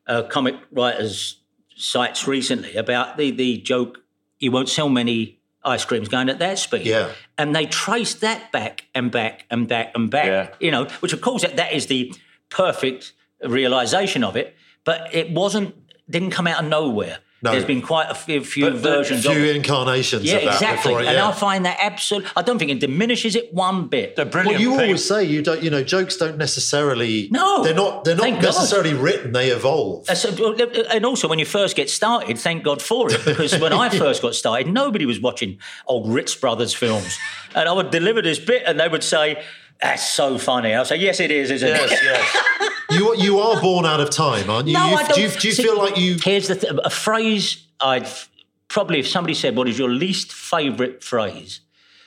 uh, 0.07 0.23
comic 0.25 0.55
writers' 0.71 1.41
sites 1.77 2.27
recently 2.29 2.77
about 2.77 3.17
the, 3.17 3.31
the 3.33 3.59
joke, 3.59 3.99
you 4.39 4.53
won't 4.53 4.69
sell 4.69 4.89
many 4.89 5.41
ice 5.65 5.85
creams 5.85 6.09
going 6.09 6.29
at 6.29 6.39
that 6.39 6.59
speed. 6.59 6.87
Yeah. 6.87 7.11
And 7.39 7.57
they 7.57 7.67
traced 7.67 8.21
that 8.21 8.53
back 8.53 8.85
and 8.95 9.11
back 9.11 9.47
and 9.51 9.67
back 9.67 9.93
and 9.95 10.11
back, 10.11 10.27
Yeah. 10.27 10.55
you 10.61 10.71
know, 10.71 10.85
which 11.01 11.13
of 11.13 11.21
course 11.21 11.43
that, 11.43 11.57
that 11.57 11.73
is 11.73 11.87
the 11.87 12.15
perfect 12.51 13.13
realization 13.45 14.23
of 14.23 14.37
it, 14.37 14.55
but 14.85 15.13
it 15.15 15.31
wasn't, 15.31 15.75
didn't 16.09 16.31
come 16.31 16.47
out 16.47 16.63
of 16.63 16.69
nowhere. 16.69 17.19
No. 17.45 17.51
There's 17.53 17.67
been 17.67 17.83
quite 17.83 18.09
a 18.11 18.15
few, 18.15 18.43
few 18.43 18.65
But 18.71 18.77
versions 18.77 19.27
a 19.27 19.29
of 19.29 19.37
few 19.37 19.45
it. 19.45 19.57
incarnations 19.57 20.25
Yeah, 20.25 20.37
of 20.37 20.45
that 20.45 20.53
exactly. 20.55 20.89
before 20.93 21.03
it. 21.03 21.09
And 21.09 21.17
yeah. 21.19 21.29
I 21.29 21.33
find 21.33 21.67
that 21.67 21.77
absolute. 21.79 22.25
I 22.35 22.41
don't 22.41 22.59
think 22.59 22.71
it 22.71 22.81
diminishes 22.81 23.37
it 23.37 23.53
one 23.53 23.89
bit. 23.89 24.17
the 24.17 24.25
brilliant 24.25 24.55
Well, 24.55 24.61
you 24.63 24.71
thing- 24.79 24.87
always 24.89 25.05
say 25.07 25.25
you 25.25 25.43
don't. 25.43 25.63
You 25.63 25.69
know, 25.69 25.83
jokes 25.85 26.17
don't 26.17 26.39
necessarily. 26.39 27.29
No. 27.31 27.63
they're 27.63 27.75
not. 27.75 28.05
They're 28.05 28.17
not 28.17 28.23
Thank 28.23 28.37
God. 28.37 28.47
necessarily 28.55 28.95
written. 28.95 29.33
They 29.33 29.51
evolve. 29.51 30.09
Uh, 30.09 30.15
so- 30.15 30.55
and 30.91 31.05
also, 31.05 31.29
when 31.29 31.39
you 31.39 31.45
first 31.45 31.77
get 31.77 31.91
started, 31.91 32.39
thank 32.39 32.63
God 32.65 32.81
for 32.81 33.13
it, 33.13 33.23
because 33.27 33.59
when 33.59 33.75
I 33.75 33.89
first 34.05 34.23
got 34.23 34.35
started, 34.35 34.67
nobody 34.73 35.05
was 35.05 35.21
watching 35.21 35.59
old 35.87 36.09
Ritz 36.11 36.35
Brothers 36.35 36.73
films. 36.73 37.19
And 37.55 37.69
I 37.69 37.73
would 37.73 37.91
deliver 37.91 38.23
this 38.23 38.39
bit, 38.39 38.63
and 38.67 38.81
they 38.81 38.89
would 38.89 39.05
say, 39.05 39.43
That's 39.83 40.09
so 40.13 40.39
funny. 40.39 40.73
I'll 40.75 40.85
say, 40.85 40.97
Yes, 40.97 41.21
it 41.21 41.31
is, 41.31 41.51
isn't 41.51 41.69
Yes, 41.69 41.93
it? 41.93 41.99
yes. 42.03 42.73
you 42.91 43.15
you 43.17 43.39
are 43.41 43.61
born 43.61 43.85
out 43.85 44.01
of 44.01 44.11
time, 44.11 44.49
aren't 44.49 44.69
you? 44.69 44.75
No, 44.75 44.89
you 44.91 44.97
I 44.97 45.03
don't. 45.05 45.15
Do 45.15 45.21
you, 45.23 45.29
do 45.29 45.49
you 45.49 45.55
See, 45.55 45.63
feel 45.63 45.77
like 45.79 45.97
you? 45.99 46.17
Here's 46.23 46.49
the 46.49 46.57
th- 46.57 46.73
a 46.85 46.91
phrase 46.91 47.67
I'd 47.81 48.09
probably, 48.69 49.01
if 49.01 49.09
somebody 49.09 49.35
said, 49.35 49.57
What 49.57 49.69
is 49.69 49.79
your 49.79 49.91
least 49.91 50.33
favourite 50.33 51.03
phrase? 51.03 51.61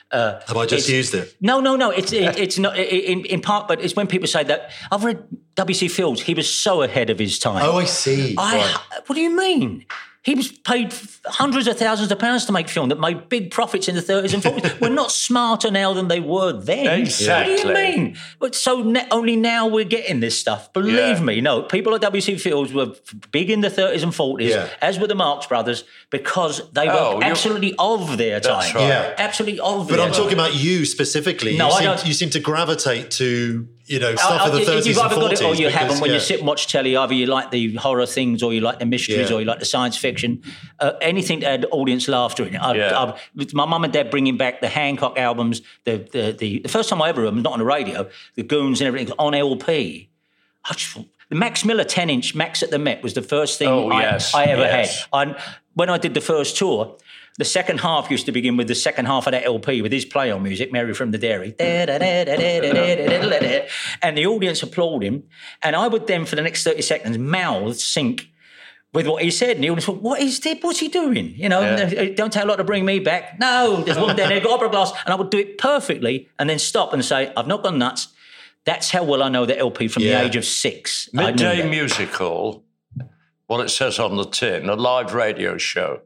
Uh, 0.10 0.40
Have 0.48 0.56
I 0.56 0.66
just 0.66 0.88
used 0.88 1.14
it? 1.14 1.36
No, 1.42 1.60
no, 1.60 1.76
no. 1.76 1.90
It's 1.92 2.14
it, 2.14 2.40
it's 2.40 2.58
not 2.58 2.78
in, 2.78 3.26
in 3.26 3.42
part, 3.42 3.68
but 3.68 3.82
it's 3.82 3.96
when 3.96 4.08
people 4.08 4.28
say 4.28 4.44
that. 4.46 4.72
I've 4.92 5.04
read 5.04 5.22
W.C. 5.56 5.90
Fields. 5.90 6.22
He 6.22 6.34
was 6.34 6.50
so 6.54 6.82
ahead 6.82 7.10
of 7.10 7.20
his 7.20 7.38
time. 7.40 7.62
Oh, 7.64 7.78
I 7.78 7.84
see. 7.86 8.34
I, 8.38 8.56
Right. 8.58 9.02
What 9.08 9.16
do 9.16 9.22
you 9.22 9.36
mean? 9.36 9.86
He 10.28 10.36
was 10.36 10.52
paid 10.52 10.94
hundreds 11.26 11.68
of 11.68 11.78
thousands 11.78 12.12
of 12.12 12.20
pounds 12.20 12.46
to 12.48 12.52
make 12.52 12.68
film 12.68 12.90
that 12.90 13.00
made 13.00 13.30
big 13.30 13.50
profits 13.50 13.88
in 13.88 13.96
the 13.96 14.02
30s 14.02 14.34
and 14.34 14.44
40s. 14.44 14.82
we're 14.82 14.90
not 14.90 15.10
smarter 15.10 15.72
now 15.72 15.94
than 15.94 16.10
they 16.10 16.20
were 16.20 16.52
then. 16.52 17.00
Exactly. 17.08 17.56
What 17.56 17.62
do 17.64 17.68
you 17.70 17.74
mean? 17.74 18.18
But 18.38 18.54
so 18.54 18.82
ne- 18.84 19.08
only 19.10 19.38
now 19.38 19.68
we're 19.68 19.86
getting 19.86 20.20
this 20.20 20.38
stuff. 20.38 20.74
Believe 20.74 20.96
Yeah. 21.20 21.22
me, 21.22 21.40
no. 21.40 21.62
People 21.64 21.96
at 21.96 22.02
W.C. 22.02 22.38
Fields 22.40 22.74
were 22.74 22.94
big 23.32 23.50
in 23.50 23.62
the 23.62 23.70
30s 23.70 24.04
and 24.04 24.12
40s, 24.12 24.50
Yeah. 24.50 24.68
as 24.82 25.00
were 25.00 25.08
the 25.08 25.16
Marx 25.16 25.48
Brothers, 25.48 25.86
because 26.10 26.62
they 26.74 26.88
were 26.88 26.94
Oh, 26.94 27.12
you're- 27.14 27.24
absolutely 27.26 27.74
of 27.80 28.18
their 28.18 28.42
time. 28.42 28.60
That's 28.60 28.76
right. 28.76 28.82
Yeah. 28.88 29.14
Absolutely 29.18 29.62
of 29.62 29.88
their 29.88 29.96
time. 29.96 29.98
But 29.98 30.00
I'm 30.04 30.12
time. 30.12 30.22
talking 30.24 30.34
about 30.38 30.56
you 30.56 30.86
specifically. 30.86 31.56
No, 31.56 31.68
you, 31.70 31.74
I 31.74 31.78
seem, 31.78 31.86
don't- 31.86 32.06
you 32.06 32.14
seem 32.14 32.30
to 32.32 32.42
gravitate 32.42 33.12
to 33.12 33.66
you 33.88 34.00
know 34.00 34.16
stuff 34.16 34.42
Uh, 34.42 34.46
of 34.48 34.52
the 34.54 34.62
uh, 34.62 34.76
30s 34.76 34.86
You've 34.86 34.98
either 35.00 35.16
got 35.16 35.34
it 35.34 35.42
or 35.42 35.56
you 35.56 35.68
because, 35.68 35.74
haven't. 35.74 36.00
When 36.02 36.10
yeah. 36.12 36.16
you 36.16 36.20
sit 36.22 36.40
and 36.40 36.48
watch 36.48 36.68
telly, 36.68 36.96
either 36.96 37.14
you 37.14 37.26
like 37.26 37.52
the 37.52 37.76
horror 37.76 38.06
things, 38.06 38.44
or 38.44 38.54
you 38.54 38.62
like 38.62 38.80
the 38.80 38.86
mysteries, 38.86 39.30
Yeah. 39.30 39.36
or 39.36 39.40
you 39.40 39.46
like 39.46 39.60
the 39.60 39.66
science 39.66 39.98
fiction. 39.98 40.44
Uh, 40.80 40.92
anything 41.02 41.40
that 41.42 41.50
had 41.52 41.66
audience 41.72 42.08
laughter 42.08 42.44
in 42.46 42.56
it. 42.56 42.60
I, 42.62 42.76
Yeah. 42.76 43.14
I, 43.36 43.46
my 43.54 43.66
mum 43.66 43.84
and 43.84 43.94
dad 43.94 44.10
bringing 44.12 44.38
back 44.38 44.62
the 44.62 44.68
Hancock 44.70 45.18
albums, 45.18 45.62
the, 45.86 45.98
the 46.12 46.36
the 46.38 46.60
the 46.60 46.70
first 46.70 46.90
time 46.90 47.02
I 47.02 47.10
ever 47.10 47.22
heard 47.22 47.34
them, 47.34 47.42
not 47.42 47.54
on 47.54 47.60
the 47.60 47.66
radio, 47.66 48.10
the 48.36 48.44
Goons 48.44 48.82
and 48.82 48.88
everything 48.88 49.14
on 49.18 49.34
LP. 49.34 50.10
I 50.70 50.74
just, 50.74 50.98
the 51.30 51.36
Max 51.36 51.64
Miller 51.66 51.84
10 51.86 52.10
inch 52.10 52.36
Max 52.36 52.62
at 52.64 52.72
the 52.72 52.80
Met 52.80 53.02
was 53.04 53.14
the 53.14 53.22
first 53.22 53.58
thing 53.58 53.70
Oh, 53.70 53.90
I, 53.90 54.02
yes, 54.02 54.34
I 54.34 54.44
ever 54.46 54.62
yes. 54.64 55.02
had. 55.02 55.08
I, 55.14 55.42
when 55.76 55.90
I 55.90 55.98
did 55.98 56.14
the 56.14 56.22
first 56.22 56.58
tour, 56.58 56.98
the 57.38 57.46
second 57.46 57.80
half 57.82 58.10
used 58.10 58.26
to 58.26 58.32
begin 58.32 58.58
with 58.58 58.68
the 58.68 58.76
second 58.76 59.06
half 59.06 59.28
of 59.28 59.32
that 59.32 59.46
LP 59.46 59.82
with 59.82 59.92
his 59.92 60.06
play 60.06 60.32
on 60.32 60.44
music, 60.44 60.72
Mary 60.72 60.94
from 60.94 61.12
the 61.12 61.18
Dairy. 61.18 61.56
And 64.02 64.18
the 64.18 64.26
audience 64.26 64.64
applaud 64.64 65.04
him. 65.04 65.24
And 65.64 65.76
I 65.76 65.88
would 65.88 66.08
then, 66.08 66.26
for 66.26 66.36
the 66.36 66.42
next 66.42 66.64
30 66.64 66.82
seconds, 66.82 67.18
mouth 67.18 67.78
sync 67.78 68.30
with 68.94 69.08
what 69.08 69.24
he 69.24 69.32
said. 69.32 69.58
And 69.58 69.64
the 69.64 69.70
audience 69.70 69.86
thought, 69.86 70.02
what 70.02 70.22
is 70.22 70.40
this? 70.40 70.58
What's 70.62 70.80
he 70.80 70.88
doing? 70.88 71.34
You 71.36 71.50
know, 71.50 71.62
Yeah. 71.62 71.90
"It 71.90 72.16
don't 72.16 72.32
take 72.34 72.44
a 72.44 72.48
lot 72.48 72.58
to 72.58 72.64
bring 72.64 72.86
me 72.86 73.00
back. 73.00 73.40
No, 73.40 73.84
there's 73.84 73.98
one 73.98 74.16
there, 74.16 74.28
got 74.40 74.52
opera 74.52 74.70
glass. 74.70 74.92
And 75.06 75.14
I 75.14 75.16
would 75.16 75.30
do 75.30 75.38
it 75.40 75.58
perfectly 75.58 76.30
and 76.40 76.50
then 76.50 76.60
stop 76.60 76.94
and 76.94 77.04
say, 77.04 77.32
I've 77.38 77.48
not 77.48 77.64
gone 77.64 77.78
nuts. 77.78 78.08
That's 78.66 78.92
how 78.92 79.04
well 79.04 79.24
I 79.24 79.30
know 79.30 79.46
the 79.46 79.58
LP 79.58 79.88
from 79.88 80.04
Yeah. 80.04 80.20
the 80.22 80.26
age 80.26 80.36
of 80.36 80.46
six. 80.46 81.10
Midday 81.14 81.68
musical, 81.70 82.64
what 83.46 83.62
it 83.62 83.70
says 83.70 84.00
on 84.00 84.18
the 84.18 84.26
tin, 84.26 84.68
a 84.70 84.76
live 84.76 85.14
radio 85.14 85.58
show. 85.58 86.02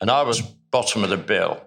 And 0.00 0.10
I 0.10 0.22
was 0.22 0.42
bottom 0.70 1.04
of 1.04 1.10
the 1.10 1.16
bill. 1.16 1.62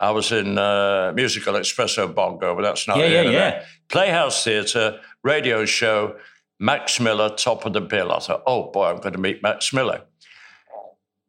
I 0.00 0.10
was 0.10 0.32
in 0.32 0.58
uh, 0.58 1.12
musical 1.14 1.54
espresso 1.54 2.12
bongo, 2.12 2.54
but 2.54 2.62
that's 2.62 2.86
not 2.88 2.98
Yeah, 2.98 3.06
here 3.08 3.22
yeah, 3.24 3.30
yeah. 3.30 3.64
Playhouse 3.88 4.42
Theatre, 4.44 5.00
radio 5.22 5.64
show, 5.64 6.16
Max 6.58 6.98
Miller, 7.00 7.30
top 7.30 7.64
of 7.64 7.72
the 7.72 7.80
bill. 7.80 8.12
I 8.12 8.18
thought, 8.18 8.42
oh 8.46 8.70
boy, 8.70 8.86
I'm 8.90 8.98
going 8.98 9.12
to 9.14 9.20
meet 9.20 9.42
Max 9.42 9.72
Miller. 9.72 10.02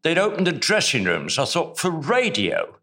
They'd 0.04 0.18
opened 0.18 0.48
the 0.48 0.52
dressing 0.52 1.04
rooms. 1.06 1.38
I 1.40 1.46
thought, 1.46 1.80
for 1.80 1.90
radio. 1.90 2.76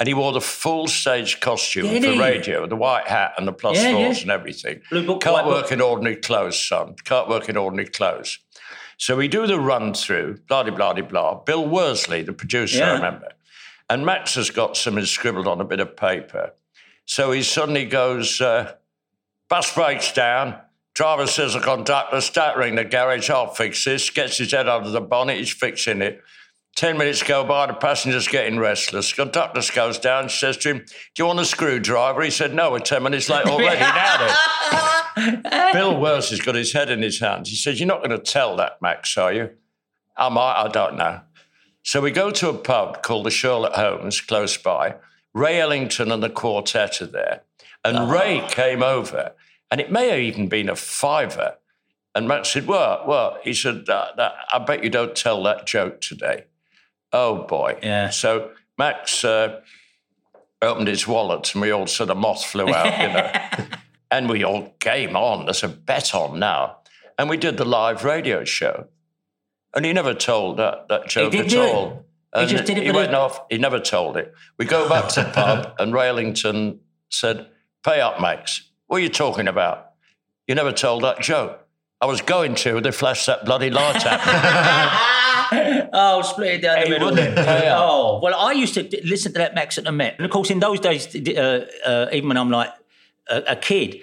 And 0.00 0.08
he 0.08 0.14
wore 0.14 0.32
the 0.32 0.40
full 0.40 0.88
stage 0.88 1.38
costume 1.40 1.84
Did 1.86 2.02
for 2.02 2.10
he? 2.10 2.18
radio, 2.20 2.66
the 2.66 2.74
white 2.74 3.06
hat 3.06 3.34
and 3.38 3.46
the 3.46 3.52
plus 3.52 3.76
Yeah, 3.76 3.92
fours 3.92 4.16
yeah. 4.16 4.22
and 4.22 4.30
everything. 4.32 4.80
Book, 4.90 5.22
Can't 5.22 5.46
work 5.46 5.64
book. 5.64 5.72
in 5.72 5.80
ordinary 5.80 6.16
clothes, 6.16 6.60
son. 6.60 6.96
Can't 7.04 7.28
work 7.28 7.48
in 7.48 7.56
ordinary 7.56 7.88
clothes. 7.88 8.40
So 8.98 9.16
we 9.16 9.28
do 9.28 9.46
the 9.46 9.60
run 9.60 9.94
through, 9.94 10.38
blah, 10.48 10.64
blah, 10.64 10.74
blah, 10.74 11.00
blah. 11.02 11.34
Bill 11.44 11.64
Worsley, 11.66 12.22
the 12.22 12.32
producer, 12.32 12.82
I 12.82 12.94
remember. 12.94 13.28
And 13.88 14.06
Max 14.06 14.34
has 14.34 14.50
got 14.50 14.76
something 14.76 15.04
scribbled 15.04 15.46
on 15.46 15.60
a 15.60 15.64
bit 15.64 15.80
of 15.80 15.96
paper. 15.96 16.52
So 17.06 17.32
he 17.32 17.42
suddenly 17.42 17.84
goes, 17.84 18.40
uh, 18.40 18.72
bus 19.48 19.74
breaks 19.74 20.12
down. 20.12 20.58
Driver 20.94 21.26
says 21.26 21.54
the 21.54 21.60
conductor, 21.60 22.20
start 22.20 22.56
ring 22.56 22.76
the 22.76 22.84
garage, 22.84 23.28
I'll 23.28 23.52
fix 23.52 23.84
this. 23.84 24.10
Gets 24.10 24.38
his 24.38 24.52
head 24.52 24.68
under 24.68 24.90
the 24.90 25.00
bonnet, 25.00 25.38
he's 25.38 25.52
fixing 25.52 26.00
it. 26.00 26.22
Ten 26.76 26.98
minutes 26.98 27.22
go 27.22 27.44
by, 27.44 27.66
the 27.66 27.74
passenger's 27.74 28.26
getting 28.26 28.58
restless. 28.58 29.12
Conductor 29.12 29.60
goes 29.74 29.98
down, 29.98 30.28
says 30.28 30.56
to 30.58 30.70
him, 30.70 30.78
Do 30.78 31.22
you 31.22 31.26
want 31.26 31.40
a 31.40 31.44
screwdriver? 31.44 32.22
He 32.22 32.30
said, 32.30 32.54
No, 32.54 32.72
we're 32.72 32.80
10 32.80 33.02
minutes 33.02 33.28
late 33.28 33.46
already. 33.46 33.80
now 33.80 34.34
then. 35.16 35.42
Bill 35.72 35.98
Wells 35.98 36.30
has 36.30 36.40
got 36.40 36.56
his 36.56 36.72
head 36.72 36.90
in 36.90 37.00
his 37.02 37.20
hands. 37.20 37.48
He 37.48 37.56
says, 37.56 37.78
You're 37.78 37.86
not 37.86 37.98
going 37.98 38.10
to 38.10 38.18
tell 38.18 38.56
that, 38.56 38.82
Max, 38.82 39.16
are 39.16 39.32
you? 39.32 39.50
I 40.16 40.28
might, 40.28 40.62
I 40.62 40.68
don't 40.68 40.96
know. 40.96 41.20
So 41.84 42.00
we 42.00 42.10
go 42.10 42.30
to 42.30 42.48
a 42.48 42.54
pub 42.54 43.02
called 43.02 43.26
the 43.26 43.30
Sherlock 43.30 43.74
Holmes, 43.74 44.20
close 44.20 44.56
by. 44.56 44.96
Ray 45.34 45.60
Ellington 45.60 46.10
and 46.10 46.22
the 46.22 46.30
quartet 46.30 47.02
are 47.02 47.06
there. 47.06 47.42
And 47.84 48.10
Ray 48.10 48.42
came 48.48 48.82
over, 48.82 49.32
and 49.70 49.80
it 49.80 49.92
may 49.92 50.08
have 50.08 50.18
even 50.20 50.48
been 50.48 50.70
a 50.70 50.76
fiver. 50.76 51.56
And 52.14 52.26
Max 52.26 52.48
said, 52.50 52.66
Well, 52.66 53.04
well, 53.06 53.38
he 53.42 53.52
said, 53.52 53.84
"That- 53.86 54.16
that- 54.16 54.34
I 54.52 54.60
bet 54.60 54.82
you 54.82 54.88
don't 54.88 55.14
tell 55.14 55.42
that 55.42 55.66
joke 55.66 56.00
today. 56.00 56.44
Oh, 57.12 57.42
boy. 57.42 57.78
Yeah. 57.82 58.08
So 58.08 58.52
Max 58.78 59.22
uh, 59.22 59.60
opened 60.62 60.88
his 60.88 61.06
wallet, 61.06 61.52
and 61.52 61.60
we 61.60 61.70
all 61.70 61.86
said 61.86 62.08
a 62.08 62.14
moth 62.14 62.44
flew 62.46 62.72
out, 62.72 63.00
you 63.00 63.08
know. 63.12 63.66
and 64.10 64.28
we 64.30 64.42
all 64.42 64.74
came 64.80 65.16
on. 65.16 65.44
There's 65.44 65.62
a 65.62 65.68
bet 65.68 66.14
on 66.14 66.38
now. 66.38 66.78
And 67.18 67.28
we 67.28 67.36
did 67.36 67.58
the 67.58 67.64
live 67.66 68.04
radio 68.04 68.44
show. 68.44 68.86
And 69.74 69.84
he 69.84 69.92
never 69.92 70.14
told 70.14 70.58
that, 70.58 70.88
that 70.88 71.08
joke 71.08 71.34
at 71.34 71.52
it? 71.52 71.56
all. 71.56 72.04
He 72.36 72.46
just 72.46 72.64
did 72.64 72.78
it 72.78 72.84
he 72.84 72.90
went 72.90 73.12
the- 73.12 73.18
off. 73.18 73.40
He 73.50 73.58
never 73.58 73.78
told 73.78 74.16
it. 74.16 74.32
We 74.58 74.64
go 74.64 74.88
back 74.88 75.08
to 75.10 75.22
the 75.22 75.30
pub, 75.34 75.74
and 75.78 75.92
Ray 75.92 76.08
Ellington 76.08 76.80
said, 77.10 77.46
Pay 77.84 78.00
up, 78.00 78.20
Max. 78.20 78.70
What 78.86 78.98
are 78.98 79.00
you 79.00 79.08
talking 79.08 79.46
about? 79.48 79.90
You 80.46 80.54
never 80.54 80.72
told 80.72 81.02
that 81.04 81.20
joke. 81.20 81.60
I 82.00 82.06
was 82.06 82.20
going 82.20 82.54
to, 82.56 82.80
they 82.80 82.90
flashed 82.90 83.26
that 83.26 83.44
bloody 83.44 83.70
light 83.70 84.04
at 84.04 84.20
me. 85.52 85.88
oh, 85.92 86.22
split 86.22 86.54
it 86.54 86.62
down 86.62 86.82
the 86.84 86.90
middle. 86.90 87.10
wouldn't 87.10 87.28
it 87.28 87.34
pay 87.36 87.68
out? 87.68 87.78
Oh, 87.88 88.20
well, 88.22 88.34
I 88.38 88.52
used 88.52 88.74
to 88.74 88.82
listen 89.04 89.32
to 89.32 89.38
that 89.38 89.54
Max 89.54 89.78
at 89.78 89.84
the 89.84 89.92
Met. 89.92 90.16
And 90.16 90.24
of 90.24 90.30
course, 90.30 90.50
in 90.50 90.58
those 90.60 90.80
days, 90.80 91.14
uh, 91.14 91.66
uh, 91.86 92.06
even 92.12 92.28
when 92.28 92.36
I'm 92.36 92.50
like 92.50 92.70
a, 93.28 93.42
a 93.48 93.56
kid, 93.56 94.00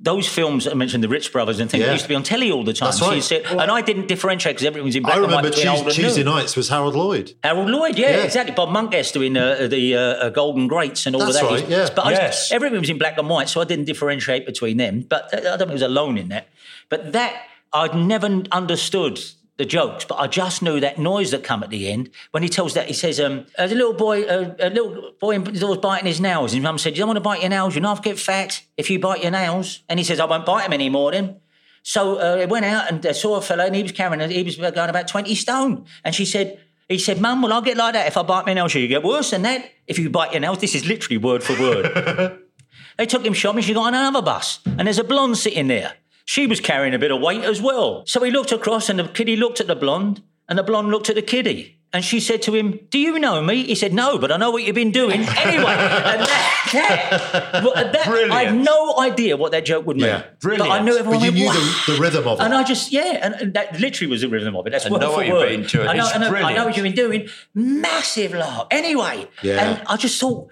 those 0.00 0.28
films 0.28 0.66
I 0.66 0.74
mentioned, 0.74 1.04
the 1.04 1.08
Ritz 1.08 1.28
Brothers 1.28 1.60
and 1.60 1.70
things, 1.70 1.84
Yeah. 1.84 1.92
used 1.92 2.02
to 2.04 2.08
be 2.08 2.14
on 2.16 2.24
telly 2.24 2.50
all 2.50 2.64
the 2.64 2.72
time. 2.72 2.88
That's 2.88 2.98
So 2.98 3.06
you 3.06 3.12
right. 3.12 3.22
said- 3.22 3.44
and 3.46 3.70
I 3.70 3.80
didn't 3.80 4.08
differentiate 4.08 4.56
because 4.56 4.66
everything 4.66 4.84
was 4.86 4.96
in 4.96 5.02
black 5.04 5.14
I 5.14 5.18
and 5.18 5.26
white 5.26 5.32
I 5.34 5.36
remember 5.36 5.56
between 5.56 5.68
old 5.68 5.86
and 5.86 5.94
Tuesday 5.94 6.24
new. 6.24 6.30
nights 6.30 6.56
was 6.56 6.68
Harold 6.68 6.94
Lloyd. 6.96 7.32
Harold 7.44 7.70
Lloyd, 7.70 7.96
yeah, 7.96 8.10
Yeah. 8.10 8.24
exactly. 8.24 8.54
Bob 8.54 8.70
Monkhouse 8.70 9.12
doing 9.12 9.36
uh, 9.36 9.68
the 9.70 9.94
uh, 9.96 10.00
uh, 10.00 10.28
Golden 10.30 10.66
Greats 10.66 11.06
and 11.06 11.14
all 11.14 11.24
That's 11.24 11.36
of 11.40 11.48
that. 11.48 11.60
right, 11.60 11.68
yeah. 11.68 11.88
But 11.94 12.06
I, 12.06 12.10
Yes. 12.10 12.50
everything 12.50 12.80
was 12.80 12.90
in 12.90 12.98
black 12.98 13.16
and 13.18 13.28
white, 13.28 13.48
so 13.48 13.60
I 13.60 13.64
didn't 13.64 13.84
differentiate 13.84 14.44
between 14.46 14.76
them. 14.78 15.06
But 15.08 15.32
uh, 15.32 15.38
I 15.38 15.40
don't 15.42 15.58
think 15.58 15.70
I 15.70 15.74
was 15.74 15.82
alone 15.82 16.18
in 16.18 16.28
that. 16.28 16.48
But 16.88 17.12
that, 17.12 17.32
I'd 17.72 17.94
never 17.94 18.42
understood 18.50 19.20
the 19.56 19.64
jokes, 19.64 20.04
but 20.04 20.16
I 20.16 20.26
just 20.26 20.62
knew 20.62 20.80
that 20.80 20.98
noise 20.98 21.30
that 21.30 21.44
come 21.44 21.62
at 21.62 21.70
the 21.70 21.88
end 21.88 22.10
when 22.32 22.42
he 22.42 22.48
tells 22.48 22.74
that 22.74 22.88
he 22.88 22.92
says, 22.92 23.20
um, 23.20 23.46
"There's 23.56 23.72
a 23.72 23.76
little 23.76 23.92
boy, 23.92 24.24
uh, 24.24 24.54
a 24.58 24.70
little 24.70 25.12
boy 25.20 25.34
indoors 25.36 25.78
biting 25.78 26.06
his 26.06 26.20
nails." 26.20 26.52
And 26.52 26.58
his 26.58 26.64
mum 26.64 26.78
said, 26.78 26.94
"You 26.94 27.00
don't 27.00 27.08
want 27.08 27.16
to 27.18 27.20
bite 27.20 27.40
your 27.40 27.50
nails. 27.50 27.74
You're 27.74 27.82
not 27.82 28.02
get 28.02 28.18
fat 28.18 28.62
if 28.76 28.90
you 28.90 28.98
bite 28.98 29.22
your 29.22 29.30
nails." 29.30 29.82
And 29.88 30.00
he 30.00 30.04
says, 30.04 30.18
"I 30.18 30.24
won't 30.24 30.44
bite 30.44 30.66
him 30.66 30.72
anymore 30.72 31.12
then." 31.12 31.36
So 31.82 32.16
uh, 32.16 32.36
they 32.36 32.46
went 32.46 32.64
out 32.64 32.90
and 32.90 33.16
saw 33.16 33.36
a 33.36 33.40
fellow, 33.40 33.64
and 33.64 33.76
he 33.76 33.82
was 33.82 33.92
carrying, 33.92 34.28
he 34.30 34.42
was 34.42 34.56
going 34.56 34.90
about 34.90 35.06
twenty 35.06 35.34
stone. 35.36 35.84
And 36.02 36.14
she 36.14 36.24
said, 36.24 36.58
"He 36.88 36.98
said, 36.98 37.20
Mum, 37.20 37.42
will 37.42 37.52
I 37.52 37.60
get 37.60 37.76
like 37.76 37.92
that 37.92 38.08
if 38.08 38.16
I 38.16 38.22
bite 38.22 38.46
my 38.46 38.54
nails? 38.54 38.72
She'll 38.72 38.88
get 38.88 39.04
worse 39.04 39.30
than 39.30 39.42
that 39.42 39.70
if 39.86 39.98
you 39.98 40.10
bite 40.10 40.32
your 40.32 40.40
nails." 40.40 40.58
This 40.58 40.74
is 40.74 40.86
literally 40.86 41.18
word 41.18 41.44
for 41.44 41.52
word. 41.60 42.40
they 42.98 43.06
took 43.06 43.24
him 43.24 43.34
shopping. 43.34 43.62
She 43.62 43.74
got 43.74 43.86
on 43.86 43.94
another 43.94 44.22
bus, 44.22 44.58
and 44.66 44.80
there's 44.80 44.98
a 44.98 45.04
blonde 45.04 45.38
sitting 45.38 45.68
there. 45.68 45.94
She 46.24 46.46
was 46.46 46.60
carrying 46.60 46.94
a 46.94 46.98
bit 46.98 47.10
of 47.10 47.20
weight 47.20 47.42
as 47.44 47.60
well. 47.60 48.04
So 48.06 48.22
he 48.22 48.30
looked 48.30 48.52
across, 48.52 48.88
and 48.88 48.98
the 48.98 49.04
kiddie 49.04 49.36
looked 49.36 49.60
at 49.60 49.66
the 49.66 49.76
blonde, 49.76 50.22
and 50.48 50.58
the 50.58 50.62
blonde 50.62 50.88
looked 50.88 51.08
at 51.10 51.14
the 51.16 51.22
kiddie. 51.22 51.78
And 51.92 52.04
she 52.04 52.18
said 52.18 52.42
to 52.42 52.54
him, 52.54 52.80
Do 52.90 52.98
you 52.98 53.20
know 53.20 53.40
me? 53.40 53.62
He 53.64 53.76
said, 53.76 53.92
No, 53.94 54.18
but 54.18 54.32
I 54.32 54.36
know 54.36 54.50
what 54.50 54.64
you've 54.64 54.74
been 54.74 54.90
doing. 54.90 55.20
Anyway, 55.44 55.70
and 55.70 56.20
that, 56.22 57.50
that, 57.52 57.92
that- 57.92 58.08
I 58.32 58.44
had 58.44 58.56
no 58.56 58.98
idea 58.98 59.36
what 59.36 59.52
that 59.52 59.64
joke 59.64 59.86
would 59.86 59.96
mean. 59.96 60.06
Yeah. 60.06 60.24
But 60.42 60.62
I 60.62 60.80
knew 60.80 60.96
everyone 60.96 61.20
But 61.20 61.32
you 61.34 61.46
went, 61.46 61.56
knew 61.58 61.64
the, 61.86 61.92
the 61.92 61.98
rhythm 62.00 62.26
of 62.26 62.40
it. 62.40 62.42
And 62.42 62.52
I 62.54 62.64
just, 62.64 62.90
yeah, 62.90 63.30
and, 63.40 63.54
that 63.54 63.78
literally 63.78 64.10
was 64.10 64.22
the 64.22 64.28
rhythm 64.28 64.56
of 64.56 64.66
it. 64.66 64.70
That's 64.70 64.86
I 64.86 64.90
word 64.90 65.02
know 65.02 65.10
for 65.10 65.16
what 65.18 65.26
you've 65.26 65.36
word. 65.36 65.48
been 65.50 65.62
doing. 65.66 65.86
I 65.88 65.92
know, 65.94 66.06
I 66.06 66.18
know, 66.18 66.34
I 66.34 66.52
know 66.54 66.64
what 66.64 66.76
you've 66.76 66.82
been 66.84 66.94
doing. 66.94 67.28
Massive 67.54 68.32
laugh. 68.32 68.66
Anyway, 68.72 69.28
Yeah. 69.42 69.60
and 69.76 69.82
I 69.86 69.96
just 69.96 70.18
thought? 70.20 70.48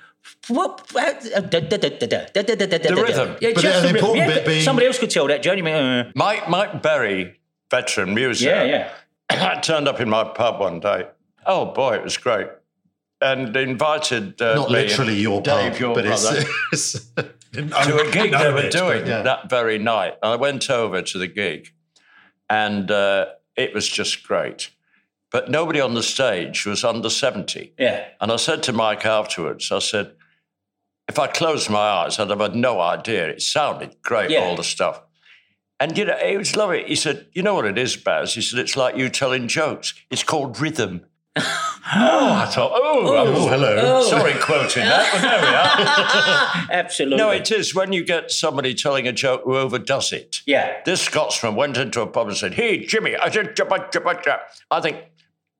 The 0.49 0.55
rhythm. 2.95 3.37
Yeah, 3.41 3.51
But 3.55 3.63
just 3.63 3.85
an 3.85 3.93
the 3.93 3.99
important 3.99 4.29
Yeah, 4.29 4.35
bit 4.35 4.47
being- 4.47 4.63
somebody 4.63 4.87
else 4.87 4.99
could 4.99 5.11
tell 5.11 5.27
that. 5.29 5.43
Johnny, 5.43 5.63
uh, 5.71 6.05
Mike, 6.15 6.49
Mike 6.49 6.83
Berry, 6.83 7.41
veteran 7.71 8.15
music. 8.15 8.47
yeah, 8.47 8.91
yeah. 9.31 9.61
turned 9.61 9.89
up 9.89 10.01
in 10.01 10.09
my 10.09 10.25
pub 10.25 10.61
one 10.61 10.81
day. 10.81 11.07
Oh 11.47 11.67
boy, 11.67 11.95
it 11.95 12.03
was 12.03 12.17
great. 12.17 12.49
And 13.21 13.57
invited 13.57 14.41
uh, 14.43 14.55
Not 14.57 14.71
Lee 14.71 14.83
literally 14.83 15.15
your 15.15 15.41
Dave, 15.43 15.73
pub, 15.73 15.81
your 15.81 15.95
but 15.95 16.07
it's, 16.07 16.23
brother, 16.23 16.45
it's 16.73 17.07
to 17.15 18.01
a 18.01 18.11
gig 18.11 18.33
they 18.33 18.53
were 18.53 18.69
doing 18.69 19.07
yeah. 19.07 19.23
that 19.23 19.49
very 19.49 19.79
night. 19.79 20.15
And 20.23 20.33
I 20.33 20.37
went 20.37 20.69
over 20.71 21.03
to 21.03 21.19
the 21.19 21.29
gig, 21.29 21.73
and 22.51 22.91
uh, 22.91 23.27
it 23.57 23.75
was 23.75 23.89
just 23.89 24.27
great. 24.27 24.71
But 25.33 25.51
nobody 25.51 25.81
on 25.81 25.95
the 25.95 26.03
stage 26.03 26.67
was 26.67 26.85
under 26.85 27.09
70. 27.09 27.73
Yeah. 27.79 28.05
And 28.21 28.31
I 28.31 28.37
said 28.37 28.63
to 28.65 28.73
Mike 28.73 29.07
afterwards, 29.07 29.73
I 29.73 29.79
said, 29.79 30.13
if 31.09 31.19
I 31.19 31.27
closed 31.27 31.71
my 31.71 31.79
eyes, 31.79 32.19
I'd 32.19 32.31
have 32.31 32.41
had 32.41 32.55
no 32.55 32.81
idea. 32.81 33.29
It 33.29 33.43
sounded 33.43 33.97
great, 34.03 34.31
Yeah. 34.31 34.41
all 34.41 34.57
the 34.57 34.63
stuff. 34.65 35.01
And, 35.81 35.97
you 35.99 36.05
know, 36.05 36.17
it 36.17 36.37
was 36.39 36.55
lovely. 36.55 36.85
He 36.87 36.95
said, 36.95 37.27
you 37.33 37.43
know 37.43 37.55
what 37.55 37.65
it 37.67 37.77
is, 37.77 37.97
Baz? 37.97 38.35
He 38.35 38.41
said, 38.43 38.61
it's 38.61 38.77
like 38.77 38.97
you 38.97 39.09
telling 39.09 39.49
jokes. 39.49 39.95
It's 40.11 40.23
called 40.23 40.61
rhythm. 40.61 41.07
oh, 41.37 41.43
I 41.95 42.47
thought, 42.47 42.71
oh, 42.75 43.15
I 43.17 43.23
was 43.29 43.41
Oh, 43.41 43.49
hello. 43.49 43.77
Oh, 43.79 43.99
oh. 43.99 44.03
sorry 44.09 44.35
quoting 44.35 44.85
that, 44.85 45.11
but 45.13 45.23
there 45.23 45.41
we 45.41 45.49
are. 45.49 46.69
Absolutely. 46.83 47.17
No, 47.17 47.31
it 47.31 47.51
is 47.51 47.75
when 47.75 47.93
you 47.93 48.05
get 48.05 48.31
somebody 48.31 48.75
telling 48.75 49.09
a 49.09 49.13
joke 49.13 49.43
who 49.45 49.57
overdoes 49.57 50.13
it. 50.13 50.37
Yeah. 50.47 50.77
This 50.85 51.01
Scotsman 51.01 51.55
went 51.57 51.79
into 51.79 52.01
a 52.03 52.07
pub 52.07 52.29
and 52.29 52.37
said, 52.37 52.55
hey, 52.55 52.85
Jimmy, 52.85 53.17
I 53.17 53.31
said, 53.31 53.57
jabba, 53.57 53.91
jabba, 53.91 54.23
jabba." 54.23 54.41
I 54.71 54.81
think, 54.83 54.99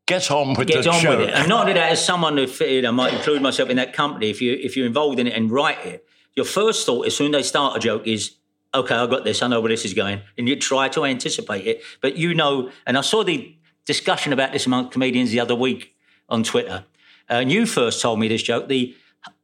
get 0.07 0.31
on 0.31 0.55
with 0.55 0.69
Get 0.69 0.85
the 0.85 0.91
on 0.91 1.01
joke. 1.01 1.19
with 1.21 1.29
it. 1.29 1.35
And 1.35 1.49
not 1.49 1.63
only 1.63 1.75
that, 1.75 1.93
as 1.93 2.05
someone 2.05 2.37
who 2.37 2.47
you 2.65 2.83
know, 2.83 2.93
might 2.93 3.15
include 3.15 3.43
myself 3.43 3.71
in 3.71 3.77
that 3.77 3.93
company, 3.93 4.31
if 4.31 4.41
you 4.43 4.53
if 4.61 4.77
you're 4.77 4.87
involved 4.87 5.19
in 5.19 5.27
it 5.27 5.35
and 5.35 5.51
write 5.51 5.85
it, 5.85 6.05
your 6.35 6.47
first 6.47 6.87
thought 6.87 7.07
as 7.07 7.17
soon 7.17 7.35
as 7.35 7.39
they 7.39 7.43
start 7.49 7.77
a 7.77 7.81
joke 7.81 8.07
is, 8.07 8.37
okay, 8.75 8.95
I 8.95 9.07
got 9.07 9.25
this, 9.25 9.43
I 9.43 9.49
know 9.49 9.61
where 9.61 9.69
this 9.71 9.85
is 9.85 9.95
going. 9.95 10.21
And 10.39 10.49
you 10.49 10.57
try 10.57 10.89
to 10.91 11.05
anticipate 11.05 11.67
it. 11.67 11.83
But 12.01 12.17
you 12.17 12.35
know, 12.35 12.71
and 12.87 12.97
I 12.99 13.03
saw 13.03 13.23
the 13.25 13.55
discussion 13.87 14.33
about 14.33 14.53
this 14.53 14.67
among 14.67 14.91
comedians 14.91 15.31
the 15.31 15.41
other 15.41 15.55
week 15.55 15.95
on 16.29 16.43
Twitter. 16.43 16.85
And 17.29 17.51
you 17.51 17.67
first 17.67 18.01
told 18.03 18.19
me 18.19 18.29
this 18.29 18.43
joke, 18.43 18.69
the 18.69 18.95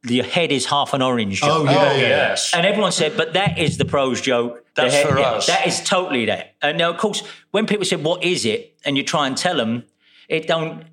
the 0.03 0.21
head 0.23 0.51
is 0.51 0.65
half 0.65 0.93
an 0.93 1.01
orange 1.01 1.39
joke. 1.39 1.49
Oh, 1.49 1.63
yeah, 1.63 1.71
Oh, 1.71 1.95
yeah. 1.95 2.01
yes. 2.01 2.53
And 2.53 2.65
everyone 2.65 2.91
said, 2.91 3.15
but 3.15 3.31
that 3.33 3.57
is 3.57 3.77
the 3.77 3.85
pros 3.85 4.19
joke. 4.19 4.65
That's 4.75 4.93
head- 4.93 5.07
for 5.07 5.17
yeah, 5.17 5.31
us. 5.31 5.47
That 5.47 5.65
is 5.67 5.81
totally 5.81 6.25
that. 6.25 6.55
And 6.61 6.77
now, 6.77 6.89
of 6.89 6.97
course, 6.97 7.23
when 7.51 7.65
people 7.65 7.85
said, 7.85 8.03
what 8.03 8.21
is 8.21 8.43
it? 8.45 8.75
And 8.83 8.97
you 8.97 9.03
try 9.03 9.25
and 9.25 9.37
tell 9.37 9.55
them, 9.55 9.85
it 10.29 10.47
don't. 10.47 10.85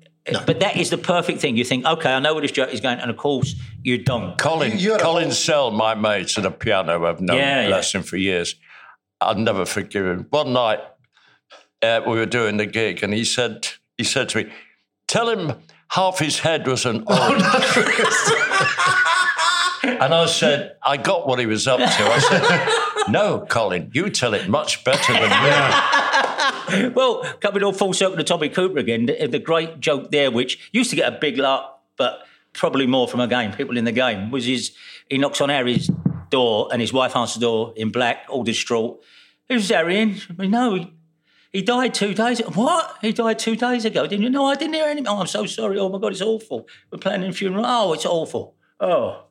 But 0.45 0.59
that 0.59 0.75
is 0.75 0.89
the 0.89 0.97
perfect 0.97 1.39
thing. 1.39 1.55
You 1.55 1.63
think, 1.63 1.85
okay, 1.85 2.11
I 2.13 2.19
know 2.19 2.33
where 2.33 2.41
this 2.41 2.51
joke 2.51 2.73
is 2.73 2.81
going. 2.81 2.99
And 2.99 3.09
of 3.09 3.15
course, 3.15 3.55
you 3.81 3.97
don't. 3.97 4.37
Colin, 4.37 4.73
You- 4.73 4.77
you 4.77 4.95
a 4.95 4.99
Colin 4.99 5.31
Sell, 5.31 5.71
my 5.71 5.95
mate 5.95 6.37
at 6.37 6.43
the 6.43 6.51
piano, 6.51 7.05
I've 7.05 7.21
known 7.21 7.37
Yeah, 7.37 7.61
yeah. 7.61 7.67
bless 7.69 7.95
him 7.95 8.03
for 8.03 8.17
years. 8.17 8.55
I'll 9.21 9.35
never 9.35 9.65
forgive 9.65 10.05
him. 10.05 10.27
One 10.29 10.51
night 10.51 10.79
uh, 11.81 12.01
we 12.05 12.17
were 12.17 12.25
doing 12.25 12.57
the 12.57 12.65
gig, 12.65 13.03
and 13.03 13.13
he 13.13 13.23
said, 13.23 13.69
he 13.97 14.03
said 14.03 14.27
to 14.29 14.43
me, 14.43 14.51
"Tell 15.07 15.29
him 15.29 15.53
half 15.89 16.19
his 16.19 16.39
head 16.39 16.67
was 16.67 16.85
an 16.85 17.05
orange." 17.07 17.41
and 19.83 20.13
I 20.13 20.25
said, 20.27 20.75
I 20.85 20.97
got 20.97 21.27
what 21.27 21.39
he 21.39 21.45
was 21.45 21.67
up 21.67 21.79
to. 21.79 21.85
I 21.87 22.19
said, 22.19 23.09
"No, 23.11 23.45
Colin, 23.47 23.91
you 23.93 24.09
tell 24.09 24.33
it 24.33 24.49
much 24.49 24.83
better 24.83 25.13
than 25.13 25.29
me." 25.29 25.49
Well, 26.95 27.23
coming 27.39 27.63
all 27.63 27.73
full 27.73 27.93
circle 27.93 28.17
to 28.17 28.23
Tommy 28.23 28.49
Cooper 28.49 28.79
again, 28.79 29.05
the, 29.05 29.27
the 29.27 29.39
great 29.39 29.79
joke 29.79 30.11
there, 30.11 30.31
which 30.31 30.69
used 30.71 30.89
to 30.89 30.95
get 30.95 31.11
a 31.13 31.17
big 31.17 31.37
laugh, 31.37 31.65
but 31.97 32.25
probably 32.53 32.87
more 32.87 33.07
from 33.07 33.19
a 33.19 33.27
game, 33.27 33.51
people 33.51 33.77
in 33.77 33.85
the 33.85 33.91
game, 33.91 34.31
was 34.31 34.45
his, 34.45 34.73
he 35.09 35.17
knocks 35.17 35.41
on 35.41 35.49
Harry's 35.49 35.89
door 36.29 36.69
and 36.71 36.81
his 36.81 36.91
wife 36.91 37.15
answers 37.15 37.35
the 37.35 37.41
door 37.41 37.73
in 37.75 37.91
black, 37.91 38.25
all 38.29 38.43
distraught. 38.43 39.01
Who's 39.47 39.71
Arian? 39.71 40.17
I 40.29 40.41
mean, 40.41 40.51
no, 40.51 40.75
he, 40.75 40.93
he 41.51 41.61
died 41.61 41.93
two 41.93 42.13
days. 42.13 42.39
What? 42.39 42.97
He 43.01 43.13
died 43.13 43.39
two 43.39 43.55
days 43.55 43.85
ago. 43.85 44.05
Didn't 44.05 44.23
you? 44.23 44.29
No, 44.29 44.45
I 44.45 44.55
didn't 44.55 44.73
hear 44.73 44.85
anything. 44.85 45.07
Oh, 45.07 45.19
I'm 45.19 45.27
so 45.27 45.45
sorry. 45.45 45.79
Oh 45.79 45.89
my 45.89 45.99
God, 45.99 46.11
it's 46.11 46.21
awful. 46.21 46.67
We're 46.91 46.99
planning 46.99 47.29
a 47.29 47.33
funeral. 47.33 47.65
Oh, 47.65 47.93
it's 47.93 48.05
awful. 48.05 48.55
Oh. 48.79 49.23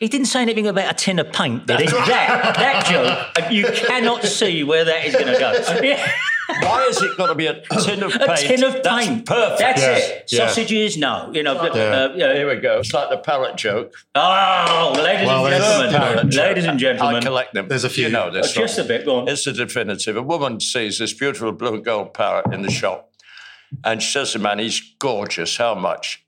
He 0.00 0.08
didn't 0.08 0.26
say 0.26 0.42
anything 0.42 0.66
about 0.66 0.90
a 0.90 0.94
tin 0.94 1.18
of 1.18 1.32
paint, 1.32 1.66
did 1.66 1.80
he? 1.80 1.86
that, 1.86 2.54
that 2.56 2.86
joke, 2.86 3.52
you 3.52 3.64
cannot 3.66 4.24
see 4.24 4.64
where 4.64 4.84
that 4.84 5.04
is 5.04 5.14
going 5.14 5.32
to 5.32 5.38
go. 5.38 5.80
Yeah. 5.86 6.10
Why 6.48 6.82
has 6.82 7.02
it 7.02 7.16
got 7.16 7.26
to 7.26 7.34
be 7.34 7.46
a 7.48 7.54
tin 7.82 8.02
of 8.02 8.12
paint? 8.12 8.30
A 8.30 8.36
tin 8.36 8.62
of 8.64 8.82
That's 8.82 9.06
paint. 9.06 9.26
perfect. 9.26 9.58
That's 9.60 9.80
Yeah, 9.82 9.96
it. 9.96 10.24
yeah. 10.32 10.46
Sausages, 10.46 10.96
no. 10.96 11.30
You 11.32 11.42
know, 11.42 11.56
uh, 11.58 12.12
you 12.12 12.18
know, 12.18 12.34
Here 12.34 12.48
we 12.48 12.60
go. 12.60 12.78
It's 12.78 12.92
like 12.94 13.10
the 13.10 13.18
parrot 13.18 13.56
joke. 13.56 13.94
Oh, 14.14 14.94
ladies 15.02 15.26
Well, 15.26 15.46
and 15.46 15.90
gentlemen, 15.92 16.30
ladies 16.30 16.64
and 16.64 16.78
gentlemen. 16.78 17.16
I 17.16 17.20
collect 17.20 17.54
them. 17.54 17.68
There's 17.68 17.84
a 17.84 17.90
few. 17.90 18.04
You 18.06 18.12
know 18.12 18.28
Oh, 18.28 18.30
this. 18.30 18.52
just 18.52 18.78
a 18.78 18.84
bit. 18.84 19.04
Go 19.04 19.20
on. 19.20 19.28
It's 19.28 19.44
the 19.44 19.52
definitive. 19.52 20.16
A 20.16 20.22
woman 20.22 20.60
sees 20.60 20.98
this 20.98 21.12
beautiful 21.12 21.52
blue 21.52 21.74
and 21.74 21.84
gold 21.84 22.14
parrot 22.14 22.52
in 22.54 22.62
the 22.62 22.70
shop, 22.70 23.12
and 23.84 24.00
she 24.02 24.10
says 24.12 24.32
to 24.32 24.38
the 24.38 24.42
man, 24.44 24.58
"He's 24.60 24.80
gorgeous. 24.98 25.56
How 25.56 25.74
much?" 25.74 26.24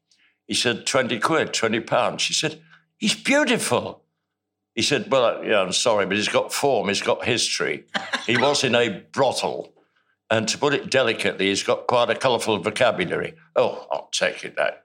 He 0.46 0.54
said, 0.54 0.86
20 0.86 1.18
quid, 1.20 1.52
20 1.52 1.80
pounds." 1.80 2.22
She 2.22 2.32
said, 2.34 2.60
"He's 2.96 3.14
beautiful." 3.14 4.02
He 4.74 4.82
said, 4.82 5.10
"Well, 5.10 5.44
yeah, 5.44 5.60
I'm 5.60 5.72
sorry, 5.72 6.06
but 6.06 6.16
he's 6.16 6.28
got 6.28 6.52
form. 6.52 6.88
He's 6.88 7.02
got 7.02 7.24
history. 7.24 7.84
He 8.26 8.36
was 8.36 8.64
in 8.64 8.74
a 8.74 8.88
brothel." 9.12 9.72
And 10.30 10.46
to 10.48 10.58
put 10.58 10.74
it 10.74 10.90
delicately, 10.90 11.46
he's 11.48 11.62
got 11.62 11.86
quite 11.86 12.10
a 12.10 12.14
colourful 12.14 12.58
vocabulary. 12.58 13.34
Oh, 13.56 13.86
I'll 13.90 14.08
take 14.12 14.44
it 14.44 14.56
that. 14.56 14.84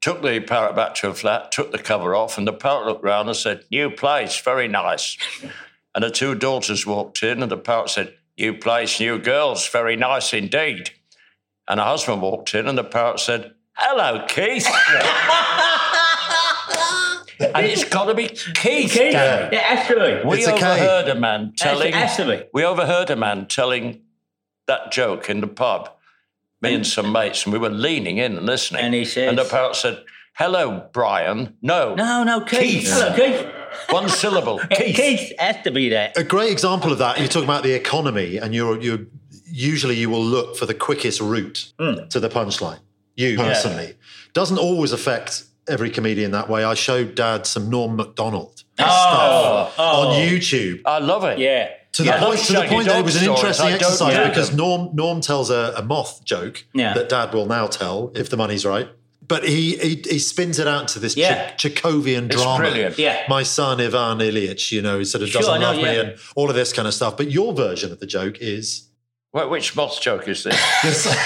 Took 0.00 0.22
the 0.22 0.40
parrot 0.40 0.76
back 0.76 0.94
to 0.96 1.08
her 1.08 1.14
flat, 1.14 1.50
took 1.50 1.72
the 1.72 1.78
cover 1.78 2.14
off, 2.14 2.38
and 2.38 2.46
the 2.46 2.52
parrot 2.52 2.86
looked 2.86 3.02
round 3.02 3.28
and 3.28 3.36
said, 3.36 3.64
New 3.70 3.90
place, 3.90 4.38
very 4.40 4.68
nice. 4.68 5.16
and 5.94 6.04
the 6.04 6.10
two 6.10 6.34
daughters 6.34 6.86
walked 6.86 7.22
in, 7.22 7.42
and 7.42 7.50
the 7.50 7.56
parrot 7.56 7.90
said, 7.90 8.14
New 8.38 8.54
place, 8.54 9.00
new 9.00 9.18
girls, 9.18 9.66
very 9.68 9.96
nice 9.96 10.32
indeed. 10.32 10.90
And 11.66 11.80
her 11.80 11.86
husband 11.86 12.22
walked 12.22 12.54
in, 12.54 12.68
and 12.68 12.78
the 12.78 12.84
parrot 12.84 13.20
said, 13.20 13.54
Hello, 13.74 14.24
Keith. 14.28 14.66
and 17.40 17.66
it's 17.66 17.84
got 17.84 18.04
to 18.06 18.14
be 18.14 18.28
Keith. 18.28 18.54
Keith, 18.54 18.92
Gary. 18.94 19.56
it 19.56 19.60
has. 19.60 20.24
We 20.24 20.38
It's 20.38 20.48
overheard 20.48 21.08
a 21.08 21.14
man 21.14 21.52
telling. 21.56 21.92
has 21.92 22.16
to. 22.16 22.46
We 22.52 22.64
overheard 22.64 23.10
a 23.10 23.16
man 23.16 23.46
telling 23.46 24.02
that 24.68 24.92
joke 24.92 25.28
in 25.28 25.40
the 25.40 25.48
pub. 25.48 25.90
Me 26.60 26.74
and 26.74 26.86
some 26.86 27.12
mates, 27.12 27.44
and 27.44 27.52
we 27.52 27.58
were 27.58 27.68
leaning 27.68 28.18
in 28.18 28.36
and 28.36 28.46
listening. 28.46 28.82
And 28.82 28.94
he 28.94 29.04
says- 29.04 29.28
and 29.28 29.38
the 29.38 29.44
parrot 29.44 29.76
said, 29.76 30.02
"Hello, 30.34 30.88
Brian." 30.92 31.54
No, 31.62 31.94
No, 31.94 32.24
no, 32.24 32.40
Keith. 32.40 32.60
Keith. 32.60 32.92
Hello, 32.92 33.14
Keith. 33.14 33.46
one 33.90 34.08
syllable. 34.08 34.58
Keith. 34.70 34.96
Keith. 34.96 35.32
has 35.38 35.62
to 35.62 35.70
be 35.70 35.90
that. 35.90 36.16
A 36.18 36.24
great 36.24 36.50
example 36.50 36.90
of 36.90 36.98
that. 36.98 37.18
You're 37.18 37.28
talking 37.28 37.48
about 37.48 37.62
the 37.62 37.74
economy, 37.74 38.38
and 38.38 38.54
you're 38.54 38.80
you're 38.80 39.06
usually 39.50 39.96
you 39.96 40.10
will 40.10 40.24
look 40.24 40.56
for 40.56 40.66
the 40.66 40.74
quickest 40.74 41.20
route 41.20 41.72
hmm. 41.78 42.08
to 42.08 42.18
the 42.18 42.28
punchline. 42.28 42.80
You 43.16 43.36
personally 43.36 43.94
doesn't 44.32 44.58
always 44.58 44.92
affect 44.92 45.44
every 45.68 45.90
comedian 45.90 46.30
that 46.32 46.48
way. 46.48 46.64
I 46.64 46.74
showed 46.74 47.14
Dad 47.14 47.46
some 47.46 47.68
Norm 47.68 47.96
Macdonald 47.96 48.64
oh. 48.78 48.84
stuff 48.84 49.74
oh. 49.78 50.08
on 50.08 50.28
YouTube. 50.28 50.82
I 50.86 50.98
love 50.98 51.24
it. 51.24 51.38
Yeah. 51.38 51.70
To 51.98 52.04
the 52.04 52.10
Yeah, 52.10 52.20
point, 52.24 52.38
to 52.40 52.52
the 52.52 52.62
point 52.68 52.86
that 52.86 52.98
it 53.00 53.04
was 53.04 53.16
an 53.20 53.28
interesting 53.28 53.66
exercise 53.70 54.14
know 54.14 54.28
because. 54.28 54.54
Norm 54.54 54.90
Norm 54.94 55.20
tells 55.20 55.50
a, 55.50 55.74
a 55.76 55.82
moth 55.82 56.24
joke 56.24 56.64
Yeah. 56.72 56.94
that 56.94 57.08
Dad 57.08 57.34
will 57.34 57.46
now 57.46 57.66
tell 57.66 58.12
if 58.14 58.30
the 58.30 58.36
money's 58.36 58.64
right. 58.64 58.88
But 59.26 59.42
he 59.42 59.76
he, 59.78 59.94
he 60.08 60.18
spins 60.20 60.60
it 60.60 60.68
out 60.68 60.86
to 60.88 61.00
this 61.00 61.16
Yeah. 61.16 61.50
Ch- 61.56 61.64
Chekhovian 61.64 62.26
It's 62.26 62.36
drama. 62.36 62.58
brilliant. 62.58 62.98
Yeah. 62.98 63.24
My 63.28 63.42
son 63.42 63.80
Ivan 63.80 64.18
Ilyich, 64.18 64.70
you 64.70 64.80
know, 64.80 65.00
he 65.00 65.04
sort 65.04 65.22
of 65.24 65.28
Sure, 65.30 65.40
doesn't 65.42 65.60
know, 65.60 65.66
love 65.72 65.76
me 65.76 65.82
yeah. 65.96 66.00
and 66.02 66.14
all 66.36 66.48
of 66.48 66.54
this 66.54 66.72
kind 66.72 66.86
of 66.86 66.94
stuff. 66.94 67.16
But 67.16 67.32
your 67.32 67.52
version 67.52 67.90
of 67.90 67.98
the 67.98 68.06
joke 68.06 68.36
is 68.40 68.88
which 69.32 69.74
moth 69.76 70.00
joke 70.00 70.28
is 70.28 70.44
this? 70.44 70.54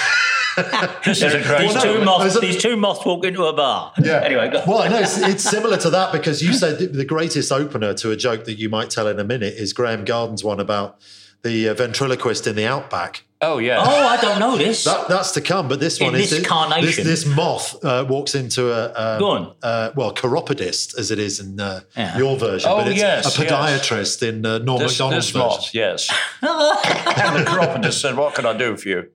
this. 0.55 0.95
this 1.05 1.21
is 1.23 1.33
a 1.33 1.41
great 1.41 1.61
These 1.67 1.73
Well, 1.75 1.83
two 1.99 2.03
moths. 2.05 2.39
These 2.39 2.61
two 2.61 2.77
moths 2.77 3.05
walk 3.05 3.25
into 3.25 3.43
a 3.45 3.53
bar. 3.53 3.93
Yeah. 4.01 4.21
Anyway, 4.23 4.49
go. 4.51 4.63
well, 4.67 4.89
no, 4.89 4.99
it's, 4.99 5.17
it's 5.17 5.43
similar 5.43 5.77
to 5.77 5.89
that 5.91 6.11
because 6.11 6.41
you 6.43 6.53
said 6.53 6.79
the- 6.79 6.87
the 6.87 7.05
greatest 7.05 7.51
opener 7.51 7.93
to 7.95 8.11
a 8.11 8.15
joke 8.15 8.45
that 8.45 8.55
you 8.59 8.69
might 8.69 8.89
tell 8.89 9.07
in 9.07 9.19
a 9.19 9.23
minute 9.23 9.53
is 9.55 9.73
Graham 9.73 10.05
Garden's 10.05 10.43
one 10.43 10.59
about 10.59 10.99
the 11.43 11.67
uh, 11.69 11.73
ventriloquist 11.73 12.47
in 12.47 12.55
the 12.55 12.65
outback. 12.65 13.23
Oh 13.41 13.57
yeah. 13.57 13.83
Oh, 13.85 14.07
I 14.07 14.15
don't 14.21 14.39
know 14.39 14.55
this. 14.55 14.85
That, 14.85 15.09
that's 15.09 15.31
to 15.31 15.41
come, 15.41 15.67
but 15.67 15.81
this 15.81 15.99
In 15.99 16.05
one 16.05 16.15
is 16.15 16.29
this 16.29 16.39
this, 16.39 16.47
carnation. 16.47 17.03
this 17.03 17.25
moth 17.25 17.83
uh, 17.83 18.05
walks 18.07 18.35
into 18.35 18.71
a, 18.71 19.15
a 19.15 19.19
Go 19.19 19.27
on. 19.31 19.53
Uh, 19.61 19.91
well, 19.97 20.13
chiropodist 20.13 20.97
as 20.97 21.11
it 21.11 21.19
is 21.19 21.41
in 21.41 21.59
uh, 21.59 21.81
Yeah. 21.97 22.17
your 22.17 22.37
version, 22.37 22.71
Oh, 22.71 22.77
but 22.77 22.87
it's 22.87 22.97
yes, 23.01 23.37
a 23.37 23.41
yes. 23.43 23.51
podiatrist 23.51 24.25
in 24.25 24.45
uh, 24.45 24.59
Norm 24.59 24.79
this, 24.79 24.93
Macdonald's 24.93 25.25
this 25.27 25.33
version. 25.33 25.47
moth, 25.49 25.73
yes. 25.73 26.09
and 26.41 27.35
the 27.35 27.43
chiropodist 27.49 27.99
said, 28.01 28.15
"What 28.15 28.33
can 28.35 28.45
I 28.45 28.55
do 28.57 28.77
for 28.77 28.87
you?" 28.87 29.09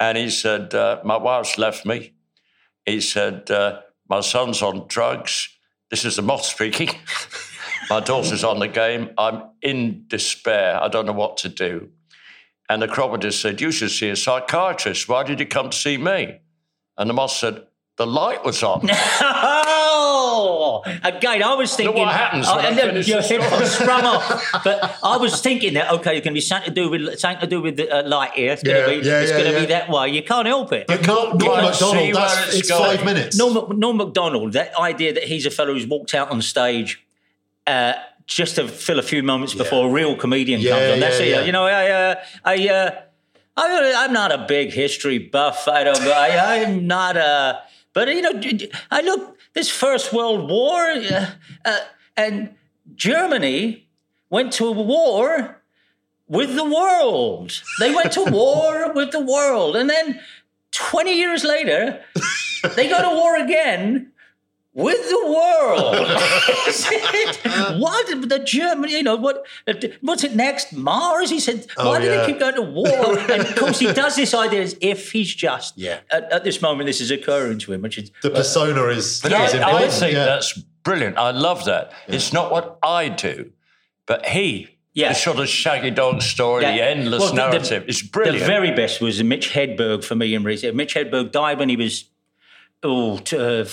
And 0.00 0.16
he 0.18 0.30
said, 0.30 0.74
uh, 0.74 1.00
"My 1.04 1.18
wife's 1.18 1.58
left 1.58 1.86
me." 1.86 2.14
He 2.86 3.00
said, 3.00 3.50
uh, 3.50 3.82
"My 4.08 4.20
son's 4.20 4.62
on 4.62 4.88
drugs." 4.88 5.48
This 5.90 6.04
is 6.04 6.16
the 6.16 6.22
moth 6.22 6.44
speaking. 6.44 6.90
My 7.90 8.00
daughter's 8.00 8.44
on 8.44 8.60
the 8.60 8.68
game. 8.68 9.10
I'm 9.18 9.42
in 9.62 10.04
despair. 10.06 10.80
I 10.80 10.88
don't 10.88 11.06
know 11.06 11.12
what 11.12 11.36
to 11.38 11.48
do. 11.48 11.90
And 12.68 12.80
the 12.80 12.88
chiropodist 12.88 13.40
said, 13.40 13.60
"You 13.60 13.70
should 13.72 13.90
see 13.90 14.08
a 14.08 14.16
psychiatrist. 14.16 15.08
Why 15.08 15.22
did 15.22 15.40
you 15.40 15.46
come 15.46 15.70
to 15.70 15.76
see 15.76 15.98
me?" 15.98 16.38
And 16.96 17.10
the 17.10 17.14
moth 17.14 17.32
said, 17.32 17.66
"The 17.96 18.06
light 18.06 18.44
was 18.44 18.62
on." 18.62 18.88
Oh, 20.40 20.82
again, 21.02 21.42
I 21.42 21.54
was 21.54 21.74
thinking. 21.74 21.96
what 21.96 22.12
happens 22.14 22.46
when 22.46 22.58
I 22.58 22.68
and 22.68 22.78
then 22.78 22.94
your 23.04 23.20
the 23.22 23.28
head 23.28 23.66
sprung 23.68 24.04
off. 24.04 24.62
But 24.64 24.98
I 25.02 25.16
was 25.16 25.40
thinking 25.40 25.74
that 25.74 25.92
okay, 25.94 26.16
it's 26.16 26.24
going 26.24 26.32
to 26.34 26.38
be 26.38 26.40
something 26.40 26.74
to 26.74 26.80
do 26.80 26.88
with 26.90 27.18
something 27.18 27.40
to 27.40 27.46
do 27.46 27.60
with 27.60 27.76
the 27.76 27.90
uh, 27.90 28.08
light 28.08 28.32
here. 28.32 28.52
It's 28.52 28.62
going 28.62 28.76
Yeah, 28.76 28.86
to 28.86 29.00
be. 29.02 29.06
yeah, 29.06 29.20
it's 29.20 29.30
yeah, 29.30 29.38
going 29.38 29.50
to 29.50 29.52
yeah. 29.58 29.60
be 29.60 29.66
that 29.66 29.88
way. 29.90 30.08
You 30.08 30.22
can't 30.22 30.46
help 30.46 30.72
it. 30.72 30.86
But 30.86 31.06
Norm, 31.06 31.36
Norm 31.38 31.50
Right, 31.58 31.70
Macdonald, 31.70 31.96
see 31.98 32.12
that's, 32.12 32.46
it's 32.48 32.56
it's 32.60 32.68
going. 32.70 32.96
five 32.96 33.04
minutes. 33.04 33.36
Norm, 33.38 33.54
Mac- 33.54 33.76
Norm 33.78 33.96
Macdonald, 33.98 34.52
that 34.54 34.74
idea 34.78 35.12
that 35.12 35.24
he's 35.24 35.46
a 35.46 35.50
fellow 35.50 35.74
who's 35.74 35.86
walked 35.86 36.14
out 36.14 36.30
on 36.30 36.40
stage 36.42 37.04
uh, 37.66 37.92
just 38.26 38.56
to 38.56 38.68
fill 38.68 38.98
a 38.98 39.02
few 39.02 39.22
moments 39.22 39.54
before 39.54 39.88
a 39.88 39.90
real 39.92 40.16
comedian 40.16 40.60
Yeah, 40.60 40.70
comes 40.78 40.92
on. 40.92 41.00
That's 41.00 41.18
yeah, 41.20 41.26
it. 41.26 41.30
yeah. 41.30 41.40
You 41.42 41.52
know, 41.52 41.64
I, 41.64 41.90
uh, 41.90 42.14
I, 42.44 42.68
uh, 42.68 42.90
I, 43.56 43.92
I'm 44.04 44.12
not 44.12 44.32
a 44.32 44.44
big 44.48 44.72
history 44.72 45.18
buff. 45.18 45.66
I 45.68 45.84
don't. 45.84 46.00
I, 46.00 46.62
I'm 46.64 46.86
not 46.86 47.16
a. 47.16 47.60
But 47.92 48.08
you 48.08 48.22
know, 48.22 48.40
I 48.90 49.00
look 49.02 49.36
this 49.54 49.70
First 49.70 50.12
World 50.12 50.48
War, 50.48 50.80
uh, 50.80 51.26
uh, 51.64 51.78
and 52.16 52.54
Germany 52.94 53.88
went 54.28 54.52
to 54.54 54.70
war 54.70 55.62
with 56.28 56.54
the 56.54 56.64
world. 56.64 57.62
They 57.78 57.94
went 57.94 58.12
to 58.12 58.24
war 58.24 58.92
with 58.94 59.10
the 59.10 59.20
world, 59.20 59.76
and 59.76 59.90
then 59.90 60.20
20 60.72 61.12
years 61.12 61.44
later, 61.44 62.00
they 62.76 62.88
go 62.88 63.02
to 63.02 63.16
war 63.16 63.36
again 63.36 64.12
with 64.72 65.08
the 65.08 65.26
world. 65.26 65.96
what 67.80 68.28
the 68.28 68.38
Germany? 68.44 68.92
You 68.92 69.02
know 69.02 69.16
what? 69.16 69.44
What's 70.00 70.24
it 70.24 70.34
next? 70.34 70.72
Mars? 70.72 71.30
He 71.30 71.40
said. 71.40 71.66
Oh, 71.76 71.88
why 71.90 71.96
Oh, 71.96 72.00
do 72.00 72.06
yeah. 72.06 72.20
they 72.20 72.26
keep 72.26 72.38
going 72.38 72.54
to 72.54 72.62
war? 72.62 73.18
and 73.30 73.42
of 73.42 73.56
course, 73.56 73.78
he 73.80 73.92
does 73.92 74.16
this 74.16 74.34
idea 74.34 74.62
as 74.62 74.76
if 74.80 75.12
he's 75.12 75.34
just. 75.34 75.76
Yeah. 75.76 76.00
At, 76.10 76.30
at 76.32 76.44
this 76.44 76.62
moment, 76.62 76.86
this 76.86 77.00
is 77.00 77.10
occurring 77.10 77.58
to 77.60 77.72
him, 77.72 77.82
which 77.82 77.98
is 77.98 78.10
the 78.22 78.30
persona 78.30 78.84
is, 78.86 79.20
But 79.22 79.32
is 79.32 79.54
I, 79.54 79.58
I 79.58 79.70
important. 79.70 79.92
think 79.92 80.12
yeah. 80.14 80.24
that's 80.26 80.52
brilliant. 80.84 81.18
I 81.18 81.30
love 81.32 81.64
that. 81.64 81.92
It's 82.08 82.32
not 82.32 82.50
what 82.52 82.78
I 82.82 83.08
do, 83.08 83.52
but 84.06 84.26
he. 84.26 84.68
Yeah. 84.92 85.10
The 85.10 85.14
sort 85.14 85.38
of 85.38 85.48
shaggy 85.48 85.90
dog 85.92 86.20
story, 86.20 86.64
the 86.64 86.68
endless 86.70 87.20
Well, 87.20 87.28
the- 87.30 87.36
the- 87.36 87.50
narrative. 87.50 87.84
it's 87.86 88.02
brilliant. 88.02 88.40
The 88.40 88.44
very 88.44 88.72
best 88.72 89.00
was 89.00 89.22
Mitch 89.22 89.50
Hedberg 89.52 90.02
for 90.02 90.16
me 90.16 90.34
in 90.34 90.42
recent. 90.42 90.74
Mitch 90.74 90.94
Hedberg 90.94 91.30
died 91.30 91.60
when 91.60 91.68
he 91.68 91.76
was, 91.76 92.06
oh, 92.82 93.18
t- 93.18 93.36
uh, 93.36 93.64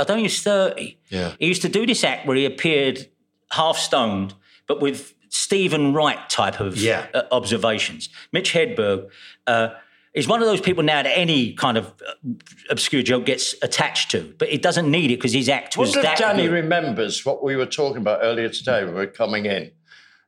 I 0.00 0.04
don't 0.04 0.22
was 0.22 0.40
30. 0.42 0.98
Yeah. 1.08 1.34
He 1.38 1.46
used 1.46 1.62
to 1.62 1.68
do 1.68 1.86
this 1.86 2.04
act 2.04 2.26
where 2.26 2.36
he 2.36 2.44
appeared 2.44 3.08
half 3.52 3.78
stoned, 3.78 4.34
but 4.66 4.80
with 4.80 5.14
Steven 5.30 5.92
Wright 5.94 6.28
type 6.28 6.60
of 6.60 6.76
Yeah. 6.76 7.06
uh, 7.14 7.22
observations. 7.30 8.08
Mitch 8.32 8.52
Hedberg 8.52 9.08
uh, 9.46 9.68
is 10.14 10.26
one 10.26 10.40
of 10.40 10.46
those 10.48 10.60
people 10.60 10.82
now 10.82 11.02
that 11.02 11.16
any 11.16 11.52
kind 11.52 11.76
of 11.78 11.86
uh, 12.06 12.30
obscure 12.70 13.02
joke 13.02 13.26
gets 13.26 13.54
attached 13.62 14.10
to, 14.12 14.34
but 14.38 14.48
it 14.48 14.62
doesn't 14.62 14.90
need 14.90 15.10
it 15.10 15.16
because 15.18 15.32
his 15.32 15.48
act 15.48 15.76
was 15.76 15.94
wonder 15.94 16.10
if 16.10 16.18
Danny 16.18 16.44
good. 16.44 16.52
remembers 16.52 17.24
what 17.24 17.42
we 17.44 17.56
were 17.56 17.66
talking 17.66 17.98
about 17.98 18.20
earlier 18.22 18.48
today 18.48 18.84
when 18.84 18.94
we 18.94 19.00
were 19.00 19.06
coming 19.06 19.46
in. 19.46 19.70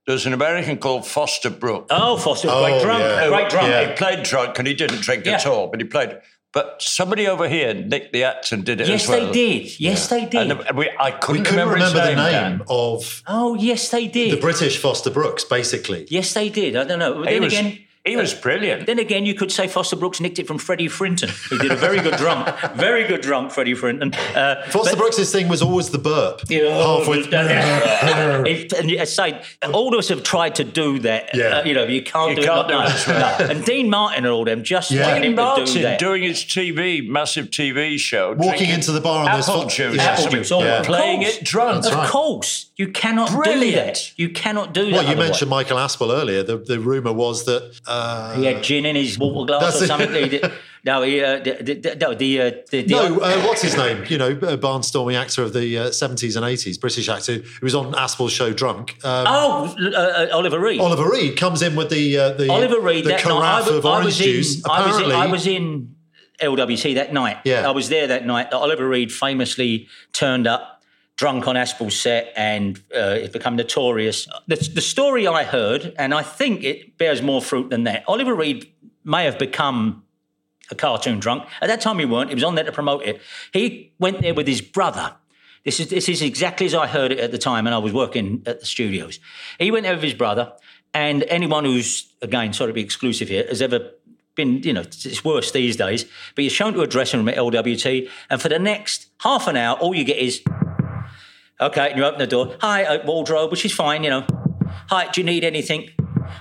There's 0.07 0.27
an 0.27 0.33
American 0.33 0.79
called 0.79 1.07
Foster 1.07 1.51
Brook. 1.51 1.87
Oh, 1.91 2.17
Foster, 2.17 2.49
Oh, 2.51 2.65
great 2.65 2.83
drunk, 2.83 3.01
yeah. 3.03 3.29
great 3.29 3.51
drunk. 3.51 3.69
Yeah. 3.69 3.89
He 3.91 3.95
played 3.97 4.23
drunk 4.25 4.59
and 4.59 4.67
he 4.67 4.75
didn't 4.75 5.01
drink 5.03 5.27
at 5.27 5.47
all, 5.47 5.69
but 5.69 5.81
he 5.81 5.87
played. 5.87 6.19
But 6.53 6.83
somebody 6.83 7.29
over 7.29 7.49
here, 7.49 7.73
Nick 7.75 8.13
the 8.13 8.25
actor, 8.25 8.57
did 8.57 8.81
it 8.81 8.89
Yes, 8.89 9.05
as 9.05 9.09
well. 9.09 9.27
they 9.27 9.33
did. 9.33 9.81
Yes, 9.81 10.09
they 10.09 10.27
did. 10.27 10.51
And 10.51 10.77
we, 10.77 10.91
I 10.99 11.13
couldn't, 11.13 11.43
we 11.43 11.45
couldn't 11.49 11.69
remember, 11.69 11.75
remember, 11.75 12.01
his 12.01 12.09
the 12.17 12.23
name 12.23 12.59
Dan. 12.59 12.63
of 12.69 13.23
oh, 13.29 13.55
yes, 13.55 13.89
they 13.91 14.09
did. 14.09 14.33
the 14.37 14.41
British 14.41 14.77
Foster 14.79 15.11
Brooks, 15.11 15.45
basically. 15.45 16.07
Yes, 16.11 16.35
they 16.35 16.49
did. 16.49 16.75
I 16.75 16.83
don't 16.85 16.99
know. 16.99 17.15
But 17.23 17.27
then 17.27 17.43
was- 17.43 17.53
again, 17.53 17.79
He 18.05 18.17
was 18.17 18.33
brilliant. 18.33 18.87
Then 18.87 18.99
again, 18.99 19.27
you 19.27 19.35
could 19.35 19.53
say 19.53 19.69
Foster 19.69 19.95
Brooks 19.95 20.21
nicked 20.21 20.39
it 20.39 20.47
from 20.47 20.57
Freddie 20.57 20.89
Frinton, 20.89 21.29
who 21.51 21.59
did 21.59 21.71
a 21.71 21.77
very 21.77 22.01
good 22.01 22.17
drunk, 22.17 22.49
very 22.75 23.05
good 23.07 23.21
drunk 23.21 23.53
Freddie 23.53 23.75
Frinton. 23.75 24.15
Uh, 24.15 24.65
Foster 24.71 24.93
but- 24.97 24.99
Brooks's 24.99 25.31
thing 25.31 25.49
was 25.49 25.61
always 25.61 25.91
the 25.91 25.99
burp. 25.99 26.41
Yeah, 26.49 26.71
Halfway. 26.79 27.19
It- 27.21 28.73
and 28.73 28.91
I 29.01 29.05
say, 29.05 29.43
all 29.73 29.93
of 29.93 29.99
us 29.99 30.09
have 30.09 30.23
tried 30.23 30.55
to 30.57 30.65
do 30.65 30.99
that. 31.01 31.31
Yeah. 31.35 31.59
Uh, 31.59 31.65
you 31.65 31.75
know, 31.75 31.85
you 31.85 32.03
can't 32.03 32.31
You 32.31 32.37
do 32.37 32.43
can't 32.49 32.67
it. 32.71 32.73
do 32.73 32.79
like 32.79 32.95
it. 32.95 33.07
that. 33.07 33.41
No. 33.41 33.47
And 33.49 33.65
Dean 33.65 33.91
Martin 33.91 34.25
and 34.25 34.33
all 34.33 34.45
them 34.45 34.63
just 34.65 34.91
Yeah. 34.91 35.07
wanted 35.07 35.21
Dean 35.23 35.31
him 35.33 35.37
to 35.37 35.43
do 35.43 35.43
Martin 35.43 35.83
that. 35.83 35.99
doing 35.99 36.23
his 36.23 36.39
TV, 36.45 37.07
massive 37.07 37.51
TV 37.51 37.99
show. 37.99 38.35
Walking 38.37 38.71
into 38.71 38.93
the 38.93 39.01
bar 39.01 39.29
on 39.29 39.37
those 39.37 39.49
apple 39.49 39.63
fo- 39.63 39.69
juice. 39.69 39.97
Yeah. 39.97 40.03
Apple 40.05 40.29
juice, 40.31 40.53
oh, 40.53 40.63
Yeah. 40.63 40.83
Playing 40.83 41.23
it 41.23 41.45
drunk. 41.45 41.85
Of 41.87 41.93
right. 41.95 42.09
course, 42.09 42.71
you 42.77 42.89
cannot 42.89 43.31
do 43.31 43.37
Brilliant. 43.37 43.87
that. 43.95 44.19
You 44.19 44.31
cannot 44.31 44.73
do 44.73 44.85
that. 44.87 44.93
Well, 44.93 45.03
you 45.03 45.09
otherwise. 45.11 45.29
mentioned 45.31 45.51
Michael 45.51 45.77
Aspel 45.77 46.11
earlier. 46.19 46.43
The, 46.43 46.57
the 46.57 46.81
rumor 46.81 47.13
was 47.13 47.45
that 47.45 47.79
uh, 47.91 48.35
he 48.37 48.45
had 48.45 48.63
gin 48.63 48.87
in 48.87 48.97
his 48.97 49.19
water 49.19 49.47
glass 49.47 49.83
or 49.83 49.87
something. 49.87 50.13
He 50.13 50.29
did- 50.29 50.53
no, 50.85 51.03
he, 51.03 51.23
uh, 51.23 51.41
the, 51.41 51.53
the, 51.83 51.97
no, 52.01 52.15
the, 52.15 52.41
uh, 52.41 52.51
the, 52.71 52.83
the 52.83 52.95
no, 52.95 53.17
uh, 53.21 53.43
what's 53.43 53.63
his 53.63 53.77
name? 53.77 54.05
You 54.09 54.19
know, 54.19 54.29
a 54.31 54.57
barnstorming 54.57 55.21
actor 55.21 55.43
of 55.43 55.53
the 55.53 55.77
uh, 55.77 55.91
seventies 55.91 56.37
and 56.37 56.47
eighties, 56.47 56.79
British 56.79 57.09
actor 57.09 57.35
who 57.39 57.43
was 57.63 57.75
on 57.75 57.95
Aspel's 57.95 58.33
show 58.33 58.53
Drunk. 58.53 58.93
Um, 59.05 59.27
oh, 59.29 59.77
uh, 59.95 60.29
Oliver 60.33 60.59
Reed. 60.59 60.81
Oliver 60.81 61.11
Reed 61.11 61.37
comes 61.37 61.63
in 61.63 61.77
with 61.77 61.91
the 61.91 62.17
uh, 62.17 62.31
the 62.33 62.49
Oliver 62.51 62.81
Reed. 62.81 63.05
the 63.05 63.11
that 63.11 63.21
carafe 63.21 63.41
night, 63.41 63.73
I, 63.73 63.77
of 63.77 63.85
I 63.87 63.91
orange 63.91 64.05
was 64.07 64.19
juice. 64.19 64.57
in. 64.59 64.63
I 64.71 64.87
was 64.87 64.97
in. 64.97 65.05
Apparently, 65.05 65.15
I 65.15 65.27
was 65.27 65.47
in 65.47 65.95
LWT 66.41 66.95
that 66.95 67.13
night. 67.13 67.39
Yeah. 67.45 67.69
I 67.69 67.73
was 67.73 67.89
there 67.89 68.07
that 68.07 68.25
night. 68.27 68.53
Oliver 68.53 68.89
Reed 68.89 69.13
famously 69.13 69.89
turned 70.13 70.47
up 70.47 70.70
drunk 71.21 71.47
on 71.47 71.55
Aspel's 71.55 72.01
set, 72.01 72.33
and 72.35 72.79
uh, 72.97 73.21
it's 73.21 73.31
become 73.31 73.55
notorious. 73.55 74.27
The, 74.47 74.57
the 74.57 74.81
story 74.81 75.27
I 75.27 75.45
heard, 75.45 75.93
and 75.99 76.15
I 76.15 76.23
think 76.23 76.65
it 76.65 76.97
bears 76.97 77.21
more 77.21 77.43
fruit 77.43 77.69
than 77.69 77.85
that. 77.85 78.05
Oliver 78.09 78.35
Reed 78.35 78.73
may 79.05 79.27
have 79.27 79.39
become 79.39 80.03
a 80.71 80.75
cartoon 80.75 81.21
drunk. 81.21 81.47
At 81.61 81.67
that 81.67 81.83
time, 81.83 81.99
he 81.99 82.07
weren't. 82.07 82.31
He 82.31 82.35
was 82.35 82.43
on 82.43 82.55
there 82.55 82.65
to 82.65 82.73
promote 82.73 83.05
it. 83.05 83.21
He 83.53 83.93
went 83.99 84.23
there 84.23 84.33
with 84.33 84.47
his 84.47 84.63
brother. 84.63 85.15
This 85.63 85.79
is 85.79 85.91
this 85.91 86.09
is 86.09 86.23
exactly 86.23 86.65
as 86.65 86.75
I 86.75 86.87
heard 86.87 87.13
it 87.13 87.19
at 87.19 87.33
the 87.33 87.39
time, 87.39 87.67
and 87.67 87.75
I 87.75 87.79
was 87.79 87.93
working 87.93 88.43
at 88.47 88.61
the 88.61 88.67
studios. 88.67 89.21
He 89.59 89.71
went 89.71 89.83
there 89.83 89.93
with 89.93 90.03
his 90.03 90.15
brother, 90.15 90.55
and 90.95 91.23
anyone 91.25 91.67
who's 91.67 92.15
again 92.23 92.55
sorry 92.55 92.71
to 92.71 92.75
be 92.75 92.81
exclusive 92.81 93.29
here 93.29 93.45
has 93.47 93.61
ever 93.61 93.91
been, 94.37 94.63
you 94.63 94.73
know, 94.73 94.81
it's 94.81 95.23
worse 95.23 95.51
these 95.51 95.77
days. 95.77 96.07
But 96.35 96.45
you're 96.45 96.51
shown 96.51 96.73
to 96.73 96.81
a 96.81 96.87
dressing 96.87 97.21
room 97.21 97.29
at 97.29 97.37
LWT, 97.37 98.09
and 98.31 98.41
for 98.41 98.49
the 98.49 98.59
next 98.59 99.09
half 99.19 99.47
an 99.49 99.57
hour, 99.59 99.77
all 99.77 99.95
you 99.95 100.05
get 100.05 100.17
is, 100.17 100.43
okay, 101.61 101.91
and 101.91 101.99
you 101.99 102.05
open 102.05 102.19
the 102.19 102.27
door, 102.27 102.57
hi, 102.61 102.85
uh, 102.85 103.05
wardrobe, 103.07 103.51
which 103.51 103.65
is 103.65 103.73
fine, 103.73 104.05
you 104.05 104.11
know. 104.11 104.27
Hi, 104.89 105.09
do 105.11 105.21
you 105.21 105.25
need 105.25 105.45
anything? 105.45 105.91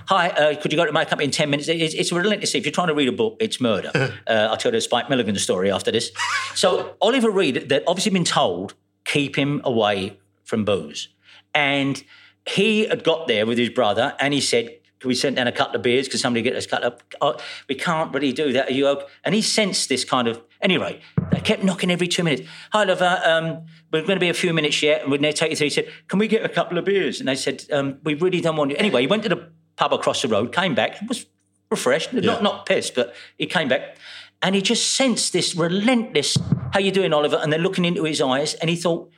Hi, 0.06 0.28
uh, 0.30 0.60
could 0.60 0.72
you 0.72 0.78
go 0.78 0.84
to 0.84 0.92
makeup 0.92 1.20
in 1.20 1.30
10 1.30 1.50
minutes? 1.50 1.68
It's, 1.68 1.94
it's 1.94 2.12
relentless. 2.12 2.54
If 2.54 2.64
you're 2.64 2.72
trying 2.72 2.88
to 2.88 2.94
read 2.94 3.08
a 3.08 3.12
book, 3.12 3.36
it's 3.40 3.60
murder. 3.60 3.90
uh, 4.26 4.48
I'll 4.50 4.56
tell 4.56 4.72
you 4.72 4.78
the 4.78 4.80
Spike 4.80 5.08
Milligan 5.08 5.36
story 5.36 5.70
after 5.70 5.90
this. 5.90 6.10
So, 6.54 6.96
Oliver 7.00 7.30
Reed, 7.30 7.68
they'd 7.68 7.82
obviously 7.86 8.12
been 8.12 8.24
told, 8.24 8.74
keep 9.04 9.36
him 9.36 9.60
away 9.64 10.18
from 10.44 10.64
booze. 10.64 11.08
And 11.54 12.02
he 12.46 12.86
had 12.86 13.04
got 13.04 13.28
there 13.28 13.46
with 13.46 13.58
his 13.58 13.70
brother 13.70 14.14
and 14.18 14.32
he 14.32 14.40
said, 14.40 14.76
can 15.00 15.08
we 15.08 15.14
send 15.14 15.36
down 15.36 15.46
a 15.46 15.52
couple 15.52 15.76
of 15.76 15.82
beers? 15.82 16.06
Because 16.06 16.20
somebody 16.20 16.42
get 16.42 16.54
us 16.54 16.66
cut 16.66 16.84
up. 16.84 17.02
Oh, 17.20 17.36
we 17.68 17.74
can't 17.74 18.12
really 18.12 18.32
do 18.32 18.52
that. 18.52 18.68
Are 18.68 18.72
you 18.72 18.86
okay? 18.88 19.06
And 19.24 19.34
he 19.34 19.40
sensed 19.40 19.88
this 19.88 20.04
kind 20.04 20.28
of. 20.28 20.42
Anyway, 20.60 21.00
they 21.30 21.40
kept 21.40 21.62
knocking 21.62 21.90
every 21.90 22.08
two 22.08 22.24
minutes. 22.24 22.48
Hi, 22.72 22.84
lover. 22.84 23.20
Um, 23.24 23.66
we're 23.92 24.02
going 24.02 24.16
to 24.16 24.20
be 24.20 24.28
a 24.28 24.34
few 24.34 24.52
minutes 24.52 24.82
yet, 24.82 25.02
and 25.02 25.10
we're 25.10 25.18
going 25.18 25.32
to 25.32 25.36
take 25.38 25.50
you 25.50 25.56
through. 25.56 25.66
He 25.66 25.70
said, 25.70 25.88
"Can 26.08 26.18
we 26.18 26.28
get 26.28 26.44
a 26.44 26.48
couple 26.48 26.78
of 26.78 26.84
beers?" 26.84 27.20
And 27.20 27.28
they 27.28 27.34
said, 27.34 27.64
um, 27.72 27.98
"We 28.04 28.14
really 28.14 28.40
don't 28.40 28.56
want 28.56 28.70
you." 28.70 28.76
Anyway, 28.76 29.02
he 29.02 29.06
went 29.06 29.22
to 29.24 29.28
the 29.28 29.48
pub 29.76 29.92
across 29.92 30.22
the 30.22 30.28
road, 30.28 30.54
came 30.54 30.74
back, 30.74 30.98
was 31.08 31.26
refreshed, 31.70 32.12
not 32.12 32.42
not 32.42 32.66
pissed, 32.66 32.94
but 32.94 33.14
he 33.38 33.46
came 33.46 33.68
back, 33.68 33.96
and 34.42 34.54
he 34.54 34.62
just 34.62 34.94
sensed 34.94 35.32
this 35.32 35.54
relentless. 35.54 36.36
How 36.72 36.80
you 36.80 36.90
doing, 36.90 37.12
Oliver? 37.12 37.36
And 37.36 37.52
they're 37.52 37.60
looking 37.60 37.84
into 37.84 38.04
his 38.04 38.20
eyes, 38.20 38.54
and 38.54 38.68
he 38.68 38.76
thought, 38.76 39.10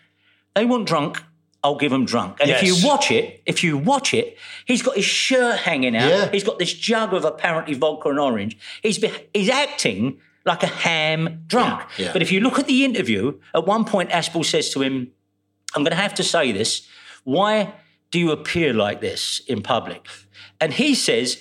"They 0.55 0.65
want 0.65 0.87
drunk." 0.87 1.23
I'll 1.65 1.77
give 1.77 1.93
them 1.93 2.05
drunk. 2.05 2.39
And 2.41 2.51
if 2.51 2.63
you 2.65 2.75
watch 2.85 3.13
it, 3.13 3.41
if 3.47 3.63
you 3.63 3.79
watch 3.79 4.13
it, 4.15 4.37
he's 4.67 4.83
got 4.83 4.97
his 4.97 5.05
shirt 5.05 5.61
hanging 5.61 5.95
out. 5.95 6.09
Yeah. 6.09 6.29
He's 6.29 6.43
got 6.43 6.59
this 6.59 6.73
jug 6.73 7.15
of 7.15 7.25
apparently 7.25 7.75
vodka 7.75 8.09
and 8.09 8.19
orange. 8.19 8.59
He's 8.83 8.99
be, 8.99 9.13
he's 9.33 9.49
acting 9.49 10.19
like 10.45 10.63
a 10.63 10.67
ham 10.67 11.45
drunk. 11.47 11.83
Yeah. 11.99 12.13
But 12.13 12.23
if 12.23 12.33
you 12.33 12.41
look 12.41 12.59
at 12.59 12.67
the 12.67 12.85
interview, 12.85 13.39
at 13.55 13.67
one 13.67 13.85
point 13.85 14.11
Aspel 14.11 14.45
says 14.45 14.71
to 14.75 14.83
him, 14.83 15.13
"I'm 15.75 15.83
going 15.83 15.97
to 15.97 16.03
have 16.03 16.15
to 16.15 16.23
say 16.25 16.53
this. 16.53 16.87
Why 17.25 17.73
do 18.11 18.19
you 18.19 18.31
appear 18.33 18.73
like 18.73 19.01
this 19.01 19.41
in 19.47 19.63
public?" 19.63 20.07
And 20.61 20.73
he 20.73 20.95
says, 20.95 21.41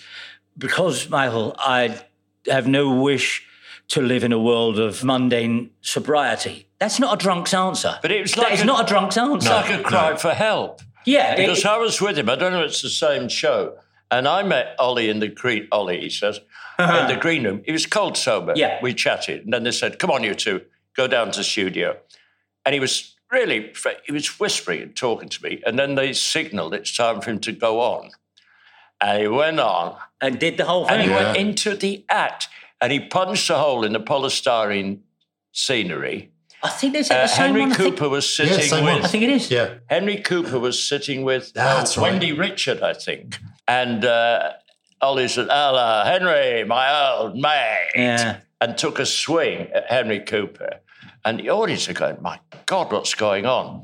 "Because 0.57 1.09
Michael, 1.09 1.55
I 1.57 1.99
have 2.47 2.67
no 2.67 2.89
wish." 3.01 3.47
To 3.95 4.01
live 4.01 4.23
in 4.23 4.31
a 4.31 4.39
world 4.39 4.79
of 4.79 5.03
mundane 5.03 5.71
sobriety. 5.81 6.65
That's 6.79 6.97
not 6.97 7.13
a 7.15 7.17
drunk's 7.17 7.53
answer. 7.53 7.99
But 8.01 8.09
it 8.11 8.21
was 8.21 8.37
like 8.37 8.53
is 8.53 8.61
a- 8.61 8.65
not 8.65 8.85
a 8.85 8.87
drunk's 8.87 9.17
answer. 9.17 9.35
It's 9.35 9.69
like 9.69 9.79
a 9.79 9.83
cry 9.83 10.15
for 10.15 10.31
help. 10.33 10.79
Yeah, 11.05 11.33
it- 11.33 11.37
Because 11.45 11.65
I 11.65 11.75
was 11.75 11.99
with 11.99 12.17
him. 12.17 12.29
I 12.29 12.37
don't 12.37 12.53
know 12.53 12.61
if 12.63 12.67
it's 12.71 12.81
the 12.81 12.89
same 12.89 13.27
show. 13.27 13.73
And 14.09 14.29
I 14.29 14.43
met 14.43 14.75
Ollie 14.79 15.09
in 15.09 15.19
the 15.19 15.27
Crete. 15.29 15.67
Ollie, 15.73 15.99
he 15.99 16.09
says, 16.09 16.39
in 16.79 17.07
the 17.07 17.17
green 17.19 17.43
room. 17.43 17.61
He 17.65 17.71
was 17.71 17.85
cold 17.85 18.17
sober. 18.17 18.53
Yeah. 18.55 18.79
We 18.81 18.93
chatted. 18.93 19.43
And 19.43 19.53
then 19.53 19.63
they 19.63 19.71
said, 19.71 19.99
come 19.99 20.09
on, 20.11 20.23
you 20.23 20.33
two, 20.33 20.61
go 20.95 21.07
down 21.07 21.31
to 21.31 21.39
the 21.39 21.43
studio. 21.43 21.97
And 22.65 22.73
he 22.73 22.79
was 22.79 23.15
really, 23.31 23.71
he 24.05 24.11
was 24.11 24.39
whispering 24.39 24.81
and 24.81 24.95
talking 24.95 25.29
to 25.29 25.43
me. 25.43 25.61
And 25.65 25.77
then 25.79 25.95
they 25.95 26.13
signaled 26.13 26.73
it's 26.73 26.95
time 26.95 27.21
for 27.21 27.31
him 27.31 27.39
to 27.39 27.51
go 27.51 27.79
on. 27.81 28.09
And 28.99 29.21
he 29.21 29.27
went 29.27 29.59
on. 29.59 29.95
and 30.21 30.37
did 30.39 30.57
the 30.57 30.65
whole 30.65 30.85
thing. 30.85 30.93
And 30.99 31.01
thing. 31.01 31.09
he 31.17 31.23
went 31.23 31.37
into 31.37 31.75
the 31.75 32.05
act. 32.09 32.47
And 32.79 32.91
he 32.91 32.99
punched 32.99 33.49
a 33.49 33.57
hole 33.57 33.83
in 33.83 33.93
the 33.93 33.99
polystyrene 33.99 34.99
scenery. 35.51 36.31
I 36.63 36.69
think 36.69 36.93
there's 36.93 37.09
the 37.09 37.17
Uh, 37.17 37.27
same 37.27 37.45
Henry 37.47 37.61
one. 37.61 37.71
I 37.71 37.75
think- 37.75 37.95
Cooper 37.97 38.09
was 38.09 38.35
sitting 38.35 38.59
same 38.61 38.85
with. 38.85 38.93
one. 38.95 39.03
I 39.03 39.07
think 39.07 39.23
it 39.23 39.29
is. 39.31 39.49
yeah, 39.49 39.75
Henry 39.89 40.17
Cooper 40.17 40.59
was 40.59 40.81
sitting 40.87 41.23
with 41.23 41.53
That's 41.53 41.97
well, 41.97 42.05
right. 42.05 42.11
Wendy 42.13 42.31
Richard, 42.33 42.81
I 42.83 42.93
think. 42.93 43.39
And 43.67 44.05
uh, 44.05 44.53
Ollie 45.01 45.27
said, 45.27 45.47
Ella, 45.49 46.03
Henry, 46.05 46.63
my 46.63 47.11
old 47.17 47.35
mate. 47.35 47.91
Yeah. 47.95 48.37
And 48.59 48.77
took 48.77 48.99
a 48.99 49.05
swing 49.05 49.67
at 49.73 49.87
Henry 49.89 50.19
Cooper. 50.19 50.79
And 51.25 51.39
the 51.39 51.49
audience 51.49 51.89
are 51.89 51.93
going, 51.93 52.17
my 52.21 52.39
God, 52.67 52.91
what's 52.91 53.15
going 53.15 53.45
on? 53.45 53.83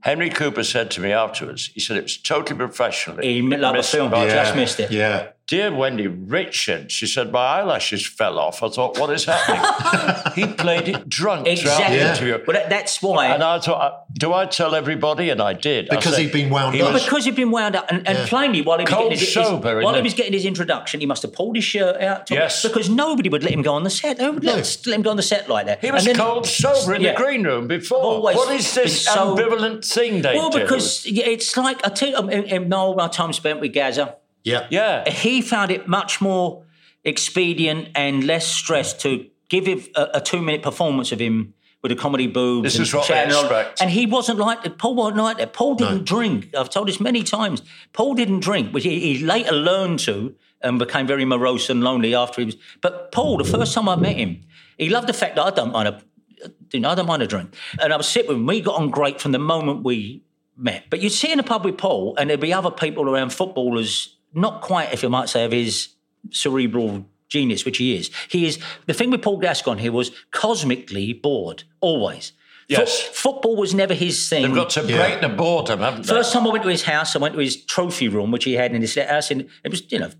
Henry 0.00 0.30
Cooper 0.30 0.64
said 0.64 0.90
to 0.92 1.00
me 1.00 1.12
afterwards, 1.12 1.66
he 1.74 1.80
said 1.80 1.98
it 1.98 2.02
was 2.04 2.16
totally 2.16 2.56
professional. 2.56 3.18
He 3.18 3.42
like 3.42 3.60
the 3.60 3.72
missed 3.74 3.92
film. 3.92 4.10
by- 4.10 4.26
Just 4.28 4.56
missed 4.56 4.80
it. 4.80 4.90
yeah. 4.90 5.28
Dear 5.46 5.74
Wendy 5.74 6.06
Richard, 6.06 6.90
she 6.90 7.06
said, 7.06 7.30
my 7.30 7.38
eyelashes 7.58 8.06
fell 8.06 8.38
off. 8.38 8.62
I 8.62 8.70
thought, 8.70 8.98
what 8.98 9.10
is 9.10 9.26
happening? 9.26 10.32
he 10.34 10.50
played 10.50 10.88
it 10.88 11.06
drunk 11.06 11.42
throughout 11.44 11.58
Exactly. 11.58 11.98
the 11.98 12.08
interview. 12.10 12.44
Well, 12.46 12.66
that's 12.70 13.02
why. 13.02 13.26
And 13.26 13.42
I 13.42 13.58
thought, 13.58 13.92
uh, 13.92 13.94
do 14.14 14.32
I 14.32 14.46
tell 14.46 14.74
everybody? 14.74 15.28
And 15.28 15.42
I 15.42 15.52
did. 15.52 15.90
I 15.90 15.96
Because 15.96 16.14
said, 16.14 16.22
he'd 16.22 16.32
been 16.32 16.48
wound 16.48 16.74
he 16.74 16.80
up. 16.80 16.94
was- 16.94 17.04
because 17.04 17.26
he'd 17.26 17.36
been 17.36 17.50
wound 17.50 17.76
up, 17.76 17.90
and, 17.90 18.08
and 18.08 18.16
Yeah. 18.16 18.26
plainly 18.26 18.62
while 18.62 18.78
he 18.78 18.84
was 18.84 18.90
Cold 18.94 19.10
getting 19.10 19.18
his, 19.18 19.34
sober, 19.34 19.76
his 19.80 19.84
while 19.84 19.94
he 19.94 20.00
was 20.00 20.14
getting 20.14 20.32
his 20.32 20.46
introduction, 20.46 21.00
he 21.00 21.06
must 21.06 21.20
have 21.20 21.34
pulled 21.34 21.56
his 21.56 21.64
shirt 21.64 22.00
out. 22.00 22.26
to- 22.28 22.34
Yes. 22.34 22.62
because 22.66 22.88
nobody 22.88 23.28
would 23.28 23.42
let 23.42 23.52
him 23.52 23.60
go 23.60 23.74
on 23.74 23.84
the 23.84 23.90
set. 23.90 24.16
They 24.16 24.30
would 24.30 24.42
No. 24.42 24.54
let, 24.54 24.78
let 24.86 24.96
him 24.96 25.02
go 25.02 25.10
on 25.10 25.16
the 25.18 25.22
set 25.22 25.50
like 25.50 25.66
that. 25.66 25.84
He 25.84 25.90
was 25.90 26.06
then- 26.06 26.16
cold 26.16 26.46
sober 26.46 26.94
in 26.94 27.02
Yeah. 27.02 27.10
the 27.12 27.16
green 27.18 27.44
room 27.44 27.68
before. 27.68 27.98
always 27.98 28.34
What 28.34 28.54
is 28.54 28.72
this 28.74 29.02
so- 29.04 29.36
ambivalent 29.36 29.84
thing 29.84 30.22
they 30.22 30.36
Well, 30.36 30.48
do? 30.48 30.60
because 30.60 31.02
it's 31.06 31.54
like 31.58 31.86
I 31.86 31.90
tell 31.90 32.08
you, 32.08 32.16
in, 32.30 32.44
in 32.44 32.72
all 32.72 32.94
my 32.94 33.08
time 33.08 33.34
spent 33.34 33.60
with 33.60 33.74
Gaza, 33.74 34.14
Yeah. 34.44 34.66
yeah, 34.70 35.08
he 35.10 35.42
found 35.42 35.70
it 35.70 35.88
much 35.88 36.20
more 36.20 36.64
expedient 37.02 37.88
and 37.94 38.24
less 38.24 38.46
stress 38.46 38.92
to 39.02 39.26
give 39.48 39.66
him 39.66 39.82
a, 39.96 40.08
a 40.14 40.20
two-minute 40.20 40.62
performance 40.62 41.12
of 41.12 41.18
him 41.18 41.54
with 41.82 41.92
a 41.92 41.96
comedy 41.96 42.26
boobs. 42.26 42.64
This 42.64 42.76
and 42.76 42.86
is 42.86 42.94
what 42.94 43.06
chatting 43.06 43.30
expect. 43.30 43.80
And 43.82 43.90
he 43.90 44.06
wasn't 44.06 44.38
like 44.38 44.62
that. 44.62 44.78
Paul 44.78 44.94
wasn't 44.94 45.18
like 45.18 45.36
that. 45.36 45.52
Paul 45.52 45.74
didn't 45.74 46.04
drink. 46.04 46.54
I've 46.56 46.70
told 46.70 46.88
this 46.88 46.98
many 46.98 47.22
times. 47.22 47.60
Paul 47.92 48.14
didn't 48.14 48.40
drink, 48.40 48.72
which 48.72 48.84
he, 48.84 49.00
he 49.00 49.24
later 49.24 49.52
learned 49.52 49.98
to 50.00 50.34
and 50.62 50.78
became 50.78 51.06
very 51.06 51.26
morose 51.26 51.68
and 51.68 51.84
lonely 51.84 52.14
after 52.14 52.40
he 52.40 52.46
was. 52.46 52.56
But 52.80 53.12
Paul, 53.12 53.36
the 53.36 53.44
first 53.44 53.74
time 53.74 53.86
I 53.86 53.96
met 53.96 54.16
him, 54.16 54.40
he 54.78 54.88
loved 54.88 55.08
the 55.08 55.12
fact 55.12 55.36
that 55.36 55.44
I 55.44 55.50
don't 55.50 55.72
mind 55.72 55.88
a, 55.88 56.02
you 56.72 56.80
know, 56.80 56.88
I 56.88 56.94
don't 56.94 57.06
mind 57.06 57.22
a 57.22 57.26
drink. 57.26 57.54
And 57.78 57.92
I 57.92 57.96
was 57.98 58.08
sitting 58.08 58.28
with 58.28 58.38
him. 58.38 58.46
We 58.46 58.62
got 58.62 58.80
on 58.80 58.90
great 58.90 59.20
from 59.20 59.32
the 59.32 59.38
moment 59.38 59.84
we 59.84 60.22
met. 60.56 60.84
But 60.88 61.02
you'd 61.02 61.10
see 61.10 61.32
in 61.32 61.38
a 61.38 61.42
pub 61.42 61.66
with 61.66 61.76
Paul, 61.76 62.14
and 62.16 62.30
there'd 62.30 62.40
be 62.40 62.54
other 62.54 62.70
people 62.70 63.10
around 63.10 63.30
footballers, 63.30 64.16
not 64.34 64.60
quite, 64.62 64.92
if 64.92 65.02
you 65.02 65.08
might 65.10 65.28
say, 65.28 65.44
of 65.44 65.52
his 65.52 65.88
cerebral 66.30 67.06
genius, 67.28 67.64
which 67.64 67.78
he 67.78 67.96
is. 67.96 68.10
He 68.28 68.46
is 68.46 68.58
the 68.86 68.94
thing 68.94 69.10
with 69.10 69.22
Paul 69.22 69.38
Gascoigne 69.38 69.80
here 69.80 69.92
was 69.92 70.10
cosmically 70.30 71.12
bored, 71.12 71.64
always. 71.80 72.32
Yes. 72.66 73.02
football 73.02 73.56
was 73.56 73.74
never 73.74 73.92
his 73.92 74.26
thing. 74.28 74.42
they've 74.42 74.54
got 74.54 74.70
to 74.70 74.84
Yeah. 74.86 74.96
break 74.96 75.20
the 75.20 75.28
boredom, 75.28 75.80
haven't 75.80 76.06
they? 76.06 76.14
First 76.14 76.32
time 76.32 76.46
I 76.46 76.50
went 76.50 76.64
to 76.64 76.70
his 76.70 76.82
house, 76.84 77.14
I 77.14 77.18
went 77.18 77.34
to 77.34 77.40
his 77.40 77.62
trophy 77.62 78.08
room, 78.08 78.30
which 78.30 78.44
he 78.44 78.54
had 78.54 78.74
in 78.74 78.80
his 78.80 78.94
house, 78.94 79.30
and 79.30 79.42
it 79.62 79.70
was, 79.70 79.82
you 79.92 79.98
know, 79.98 80.10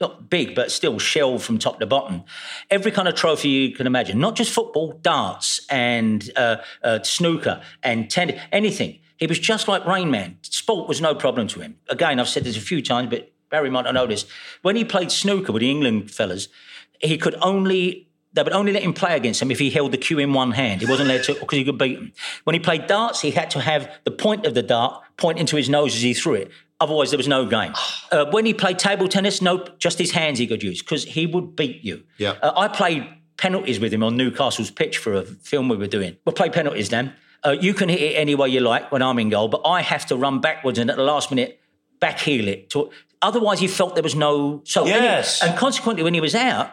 not 0.00 0.28
big, 0.28 0.56
but 0.56 0.72
still 0.72 0.98
shelved 0.98 1.44
from 1.44 1.58
top 1.58 1.78
to 1.78 1.86
bottom. 1.86 2.24
Every 2.70 2.90
kind 2.90 3.06
of 3.06 3.14
trophy 3.14 3.48
you 3.50 3.72
can 3.72 3.86
imagine, 3.86 4.18
not 4.18 4.34
just 4.34 4.50
football, 4.50 4.98
darts 5.00 5.64
and 5.70 6.28
uh, 6.34 6.56
uh, 6.82 7.04
snooker 7.04 7.62
and 7.84 8.10
tennis, 8.10 8.40
anything. 8.50 8.98
He 9.16 9.28
was 9.28 9.38
just 9.38 9.68
like 9.68 9.86
Rain 9.86 10.10
Man. 10.10 10.38
Sport 10.42 10.88
was 10.88 11.00
no 11.00 11.14
problem 11.14 11.46
to 11.48 11.60
him. 11.60 11.76
Again, 11.88 12.18
I've 12.18 12.28
said 12.28 12.42
this 12.42 12.56
a 12.56 12.60
few 12.60 12.82
times, 12.82 13.10
but 13.10 13.30
Barry 13.52 13.70
might 13.70 13.82
not 13.82 13.94
know 13.94 14.06
this. 14.06 14.24
When 14.62 14.74
he 14.74 14.84
played 14.84 15.12
snooker 15.12 15.52
with 15.52 15.60
the 15.60 15.70
England 15.70 16.10
fellas, 16.10 16.48
he 17.00 17.18
could 17.18 17.36
only 17.40 18.08
they 18.32 18.42
would 18.42 18.54
only 18.54 18.72
let 18.72 18.82
him 18.82 18.94
play 18.94 19.14
against 19.14 19.42
him 19.42 19.50
if 19.50 19.58
he 19.58 19.68
held 19.68 19.92
the 19.92 19.98
cue 19.98 20.18
in 20.18 20.32
one 20.32 20.52
hand. 20.52 20.80
He 20.80 20.86
wasn't 20.86 21.10
allowed 21.10 21.24
to 21.24 21.34
because 21.34 21.58
he 21.58 21.64
could 21.64 21.76
beat 21.76 21.98
him. 21.98 22.12
When 22.44 22.54
he 22.54 22.60
played 22.60 22.86
darts, 22.86 23.20
he 23.20 23.30
had 23.30 23.50
to 23.50 23.60
have 23.60 23.90
the 24.04 24.10
point 24.10 24.46
of 24.46 24.54
the 24.54 24.62
dart 24.62 25.02
point 25.18 25.38
into 25.38 25.56
his 25.56 25.68
nose 25.68 25.94
as 25.94 26.00
he 26.00 26.14
threw 26.14 26.32
it. 26.32 26.50
Otherwise, 26.80 27.10
there 27.10 27.18
was 27.18 27.28
no 27.28 27.44
game. 27.44 27.74
Uh, 28.10 28.24
when 28.30 28.46
he 28.46 28.54
played 28.54 28.78
table 28.78 29.06
tennis, 29.06 29.42
no, 29.42 29.66
just 29.78 29.98
his 29.98 30.12
hands 30.12 30.38
he 30.38 30.46
could 30.46 30.62
use 30.62 30.80
because 30.80 31.04
he 31.04 31.26
would 31.26 31.54
beat 31.54 31.84
you. 31.84 32.02
Yeah. 32.16 32.30
Uh, 32.42 32.52
I 32.56 32.68
played 32.68 33.06
penalties 33.36 33.78
with 33.78 33.92
him 33.92 34.02
on 34.02 34.16
Newcastle's 34.16 34.70
pitch 34.70 34.96
for 34.96 35.12
a 35.12 35.22
film 35.24 35.68
we 35.68 35.76
were 35.76 35.86
doing. 35.86 36.16
We'll 36.24 36.32
play 36.32 36.48
penalties 36.48 36.88
then. 36.88 37.12
Uh, 37.44 37.50
you 37.60 37.74
can 37.74 37.90
hit 37.90 38.00
it 38.00 38.14
any 38.14 38.34
way 38.34 38.48
you 38.48 38.60
like 38.60 38.90
when 38.90 39.02
I'm 39.02 39.18
in 39.18 39.28
goal, 39.28 39.48
but 39.48 39.60
I 39.66 39.82
have 39.82 40.06
to 40.06 40.16
run 40.16 40.40
backwards 40.40 40.78
and 40.78 40.90
at 40.90 40.96
the 40.96 41.02
last 41.02 41.30
minute 41.30 41.60
back 42.00 42.18
heel 42.18 42.48
it. 42.48 42.70
To, 42.70 42.90
otherwise, 43.22 43.60
he 43.60 43.68
felt 43.68 43.94
there 43.94 44.02
was 44.02 44.14
no. 44.16 44.60
So 44.64 44.84
Yes. 44.86 45.42
and 45.42 45.56
consequently, 45.56 46.02
when 46.02 46.14
he 46.14 46.20
was 46.20 46.34
out, 46.34 46.70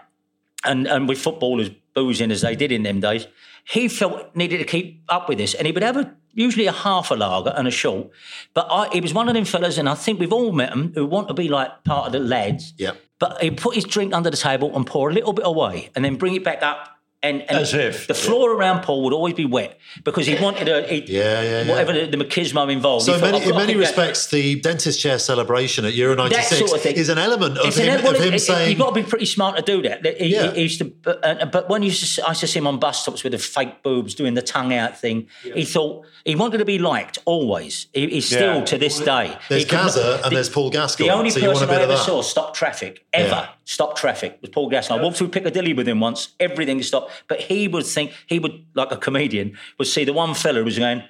and, 0.66 0.88
and 0.88 1.08
with 1.08 1.20
footballers 1.20 1.70
boozing 1.94 2.32
as 2.32 2.42
they 2.42 2.56
did 2.56 2.72
in 2.72 2.84
them 2.84 3.00
days, 3.00 3.28
he 3.66 3.88
felt 3.88 4.36
needed 4.36 4.58
to 4.58 4.66
keep 4.66 5.04
up 5.10 5.30
with 5.30 5.38
this, 5.38 5.54
and 5.54 5.66
he 5.66 5.72
would 5.72 5.84
have 5.84 5.96
a, 5.98 6.14
usually 6.34 6.66
a 6.66 6.72
half 6.72 7.12
a 7.12 7.16
lager 7.16 7.54
and 7.56 7.68
a 7.68 7.72
short. 7.72 8.10
But 8.54 8.68
I, 8.70 8.90
he 8.90 9.00
was 9.02 9.14
one 9.14 9.30
of 9.30 9.36
them 9.36 9.46
fellas, 9.46 9.78
and 9.78 9.88
I 9.88 9.96
think 9.96 10.20
we've 10.20 10.34
all 10.34 10.52
met 10.52 10.72
him 10.74 10.92
who 10.96 11.06
want 11.06 11.28
to 11.30 11.34
be 11.34 11.48
like 11.48 11.84
part 11.84 12.08
of 12.08 12.12
the 12.14 12.20
lads. 12.20 12.74
Yeah. 12.78 12.92
But 13.20 13.42
he 13.42 13.52
put 13.52 13.76
his 13.76 13.84
drink 13.84 14.14
under 14.14 14.30
the 14.30 14.38
table 14.38 14.76
and 14.76 14.86
pour 14.88 15.10
a 15.10 15.14
little 15.14 15.34
bit 15.34 15.46
away, 15.46 15.90
and 15.96 16.04
then 16.04 16.16
bring 16.16 16.36
it 16.36 16.44
back 16.44 16.62
up. 16.64 16.99
And, 17.22 17.42
and 17.42 17.52
As 17.60 17.74
if- 17.74 18.08
the 18.08 18.14
floor 18.14 18.54
around 18.54 18.82
Paul 18.84 19.04
would 19.04 19.12
always 19.12 19.34
be 19.34 19.44
wet 19.44 19.78
because 20.06 20.26
he 20.26 20.36
wanted 20.36 20.70
a 20.70 20.88
he, 20.88 21.04
Yeah, 21.06 21.42
yeah, 21.42 21.62
yeah. 21.64 21.70
whatever 21.70 21.92
the, 21.92 22.06
the 22.06 22.16
machismo 22.24 22.72
involved. 22.72 23.06
So 23.08 23.12
thought, 23.20 23.32
many, 23.34 23.44
in 23.44 23.52
many 23.58 23.66
keep 23.74 23.76
that." 23.76 23.80
respects, 23.88 24.28
the 24.28 24.56
dentist 24.62 25.02
chair 25.02 25.20
celebration 25.20 25.84
at 25.84 25.94
Euro 25.96 26.16
'96 26.16 26.70
sort 26.70 26.80
of 26.80 26.86
is 26.86 27.10
an 27.10 27.18
element 27.18 27.58
of 27.58 27.68
It's 27.68 27.76
him, 27.78 27.94
an- 27.98 28.04
well, 28.06 28.16
of 28.16 28.22
him 28.22 28.34
it- 28.34 28.36
it- 28.38 28.40
saying, 28.40 28.70
you've 28.70 28.80
got 28.80 28.96
to 28.96 29.04
be 29.04 29.04
pretty 29.04 29.26
smart 29.26 29.58
to 29.58 29.62
do 29.62 29.82
that. 29.82 30.06
He, 30.18 30.28
Yeah. 30.28 30.54
he 30.54 30.62
used 30.62 30.78
to, 30.80 30.86
but, 30.86 31.20
uh, 31.22 31.46
but 31.48 31.68
when 31.68 31.82
you 31.84 31.90
used 31.90 32.16
to, 32.16 32.26
I 32.26 32.30
used 32.30 32.40
to 32.40 32.48
see 32.48 32.60
him 32.60 32.68
on 32.68 32.80
bus 32.80 33.02
stops 33.02 33.22
with 33.24 33.34
the 33.34 33.38
fake 33.38 33.84
boobs 33.84 34.16
doing 34.16 34.36
the 34.36 34.42
tongue 34.42 34.74
out 34.74 34.98
thing. 34.98 35.28
He 35.44 35.66
thought 35.66 36.06
he 36.24 36.36
wanted 36.36 36.60
to 36.60 36.66
be 36.66 36.80
liked 36.80 37.18
always. 37.26 37.88
He, 37.94 38.08
he's 38.08 38.28
still 38.28 38.60
Yeah. 38.60 38.64
to 38.66 38.78
this 38.78 38.98
day. 38.98 39.38
There's 39.50 39.64
He 39.64 39.68
could 39.68 39.76
not- 39.76 39.86
Gaza 39.88 40.14
and 40.24 40.32
the- 40.32 40.36
there's 40.36 40.48
Paul 40.50 40.70
Gascoigne, 40.70 41.10
The 41.10 41.14
only 41.18 41.32
so 41.32 41.40
you 41.40 41.48
want 41.48 41.58
a 41.64 41.68
person 41.68 41.82
I 41.82 41.84
ever 41.84 41.98
saw 41.98 42.22
stop 42.22 42.54
traffic 42.56 43.04
ever 43.12 43.28
Yeah. 43.28 43.48
Stop 43.70 43.96
traffic 43.96 44.40
was 44.42 44.50
Paul 44.50 44.68
Gascoigne. 44.68 45.00
I 45.00 45.04
walked 45.04 45.18
through 45.18 45.28
Piccadilly 45.30 45.74
with 45.74 45.88
him 45.88 46.00
once. 46.00 46.34
Everything 46.40 46.82
stopped, 46.82 47.12
but 47.28 47.40
he 47.40 47.68
would 47.68 47.86
think 47.86 48.14
he 48.26 48.40
would 48.40 48.66
like 48.74 48.92
a 48.92 48.98
comedian 48.98 49.58
would 49.78 49.88
see 49.88 50.04
the 50.04 50.14
one 50.14 50.34
fella 50.34 50.60
who 50.60 50.66
was 50.66 50.80
going. 50.80 51.04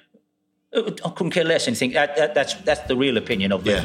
"Oh, 0.74 0.94
I 1.04 1.08
couldn't 1.10 1.30
care 1.30 1.44
less 1.44 1.66
and 1.66 1.76
think 1.76 1.94
that, 1.94 2.16
that, 2.16 2.34
that's 2.34 2.54
that's 2.54 2.82
the 2.82 2.96
real 2.96 3.16
opinion 3.16 3.50
of 3.52 3.66
yeah. 3.66 3.84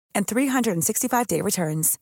and 0.13 0.27
365-day 0.27 1.41
returns. 1.41 1.97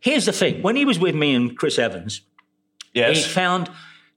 Here's 0.00 0.26
the 0.26 0.32
thing: 0.32 0.62
when 0.62 0.76
he 0.76 0.84
was 0.84 0.98
with 0.98 1.14
me 1.14 1.34
and 1.34 1.56
Chris 1.56 1.78
Evans, 1.78 2.20
yes. 2.94 3.16
he 3.16 3.22
found 3.22 3.68